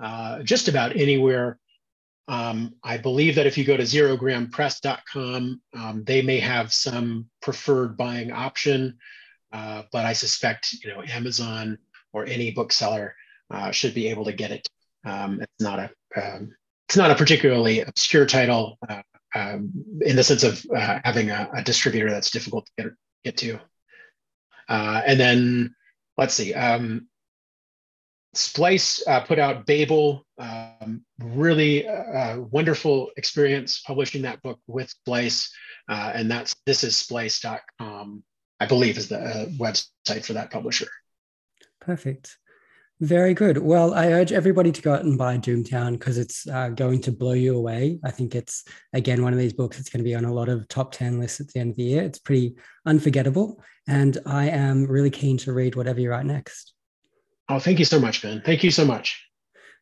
uh, 0.00 0.44
just 0.44 0.68
about 0.68 0.94
anywhere 0.94 1.58
um, 2.30 2.76
I 2.84 2.96
believe 2.96 3.34
that 3.34 3.46
if 3.46 3.58
you 3.58 3.64
go 3.64 3.76
to 3.76 3.82
zerogrampress.com, 3.82 5.60
um, 5.76 6.04
they 6.04 6.22
may 6.22 6.38
have 6.38 6.72
some 6.72 7.28
preferred 7.42 7.96
buying 7.96 8.30
option, 8.30 8.96
uh, 9.52 9.82
but 9.90 10.06
I 10.06 10.12
suspect 10.12 10.72
you 10.84 10.94
know 10.94 11.02
Amazon 11.02 11.76
or 12.12 12.26
any 12.26 12.52
bookseller 12.52 13.16
uh, 13.50 13.72
should 13.72 13.94
be 13.94 14.06
able 14.06 14.24
to 14.26 14.32
get 14.32 14.52
it. 14.52 14.68
Um, 15.04 15.42
it's 15.42 15.60
not 15.60 15.80
a 15.80 15.90
um, 16.16 16.54
it's 16.88 16.96
not 16.96 17.10
a 17.10 17.16
particularly 17.16 17.80
obscure 17.80 18.26
title 18.26 18.78
uh, 18.88 19.02
um, 19.34 19.72
in 20.02 20.14
the 20.14 20.22
sense 20.22 20.44
of 20.44 20.64
uh, 20.72 21.00
having 21.04 21.30
a, 21.30 21.50
a, 21.52 21.64
distributor 21.64 22.10
that's 22.10 22.30
difficult 22.30 22.66
to 22.66 22.84
get 22.84 22.92
get 23.24 23.36
to. 23.38 23.58
Uh, 24.68 25.02
and 25.04 25.18
then 25.18 25.74
let's 26.16 26.34
see. 26.34 26.54
Um, 26.54 27.08
Splice 28.34 29.06
uh, 29.06 29.20
put 29.20 29.38
out 29.38 29.66
Babel, 29.66 30.24
um, 30.38 31.04
really 31.18 31.86
uh, 31.86 32.38
wonderful 32.38 33.10
experience 33.16 33.80
publishing 33.80 34.22
that 34.22 34.40
book 34.42 34.60
with 34.66 34.88
Splice. 34.88 35.52
Uh, 35.88 36.12
and 36.14 36.30
that's 36.30 36.54
this 36.66 36.84
is 36.84 36.96
splice.com, 36.96 38.22
I 38.60 38.66
believe 38.66 38.96
is 38.98 39.08
the 39.08 39.18
uh, 39.18 39.46
website 39.46 40.24
for 40.24 40.34
that 40.34 40.50
publisher. 40.50 40.86
Perfect. 41.80 42.36
Very 43.00 43.32
good. 43.32 43.56
Well, 43.58 43.94
I 43.94 44.12
urge 44.12 44.30
everybody 44.30 44.70
to 44.70 44.82
go 44.82 44.92
out 44.92 45.04
and 45.04 45.16
buy 45.16 45.38
Doomtown 45.38 45.92
because 45.92 46.18
it's 46.18 46.46
uh, 46.46 46.68
going 46.68 47.00
to 47.02 47.12
blow 47.12 47.32
you 47.32 47.56
away. 47.56 47.98
I 48.04 48.10
think 48.10 48.34
it's, 48.34 48.62
again, 48.92 49.22
one 49.22 49.32
of 49.32 49.38
these 49.38 49.54
books 49.54 49.78
that's 49.78 49.88
going 49.88 50.04
to 50.04 50.08
be 50.08 50.14
on 50.14 50.26
a 50.26 50.32
lot 50.32 50.50
of 50.50 50.68
top 50.68 50.92
10 50.92 51.18
lists 51.18 51.40
at 51.40 51.48
the 51.48 51.60
end 51.60 51.70
of 51.70 51.76
the 51.76 51.82
year. 51.82 52.02
It's 52.02 52.18
pretty 52.18 52.56
unforgettable. 52.84 53.62
And 53.88 54.18
I 54.26 54.50
am 54.50 54.84
really 54.84 55.08
keen 55.08 55.38
to 55.38 55.52
read 55.54 55.76
whatever 55.76 55.98
you 55.98 56.10
write 56.10 56.26
next. 56.26 56.74
Oh, 57.50 57.58
thank 57.58 57.80
you 57.80 57.84
so 57.84 57.98
much, 57.98 58.22
Ben. 58.22 58.40
Thank 58.46 58.62
you 58.62 58.70
so 58.70 58.84
much. 58.84 59.20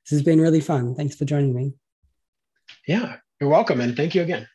This 0.06 0.16
has 0.18 0.22
been 0.22 0.40
really 0.40 0.60
fun. 0.60 0.94
Thanks 0.94 1.14
for 1.14 1.26
joining 1.26 1.54
me. 1.54 1.74
Yeah, 2.86 3.16
you're 3.38 3.50
welcome. 3.50 3.82
And 3.82 3.94
thank 3.94 4.14
you 4.14 4.22
again. 4.22 4.48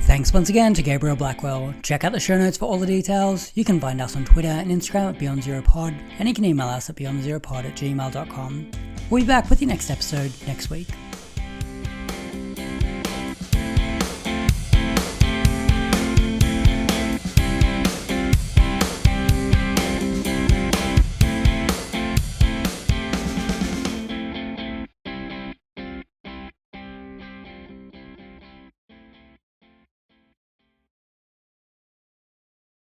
Thanks 0.00 0.32
once 0.32 0.48
again 0.48 0.72
to 0.74 0.82
Gabriel 0.82 1.14
Blackwell. 1.14 1.74
Check 1.82 2.04
out 2.04 2.12
the 2.12 2.20
show 2.20 2.38
notes 2.38 2.56
for 2.56 2.64
all 2.64 2.78
the 2.78 2.86
details. 2.86 3.52
You 3.54 3.64
can 3.64 3.78
find 3.78 4.00
us 4.00 4.16
on 4.16 4.24
Twitter 4.24 4.48
and 4.48 4.70
Instagram 4.70 5.10
at 5.10 5.18
Beyond 5.18 5.42
Zero 5.42 5.60
Pod, 5.60 5.94
and 6.18 6.26
you 6.26 6.34
can 6.34 6.46
email 6.46 6.68
us 6.68 6.88
at 6.88 6.96
beyondzeropod 6.96 7.64
at 7.66 7.76
gmail.com. 7.76 8.70
We'll 9.10 9.22
be 9.22 9.26
back 9.26 9.50
with 9.50 9.60
your 9.60 9.68
next 9.68 9.90
episode 9.90 10.32
next 10.46 10.70
week. 10.70 10.88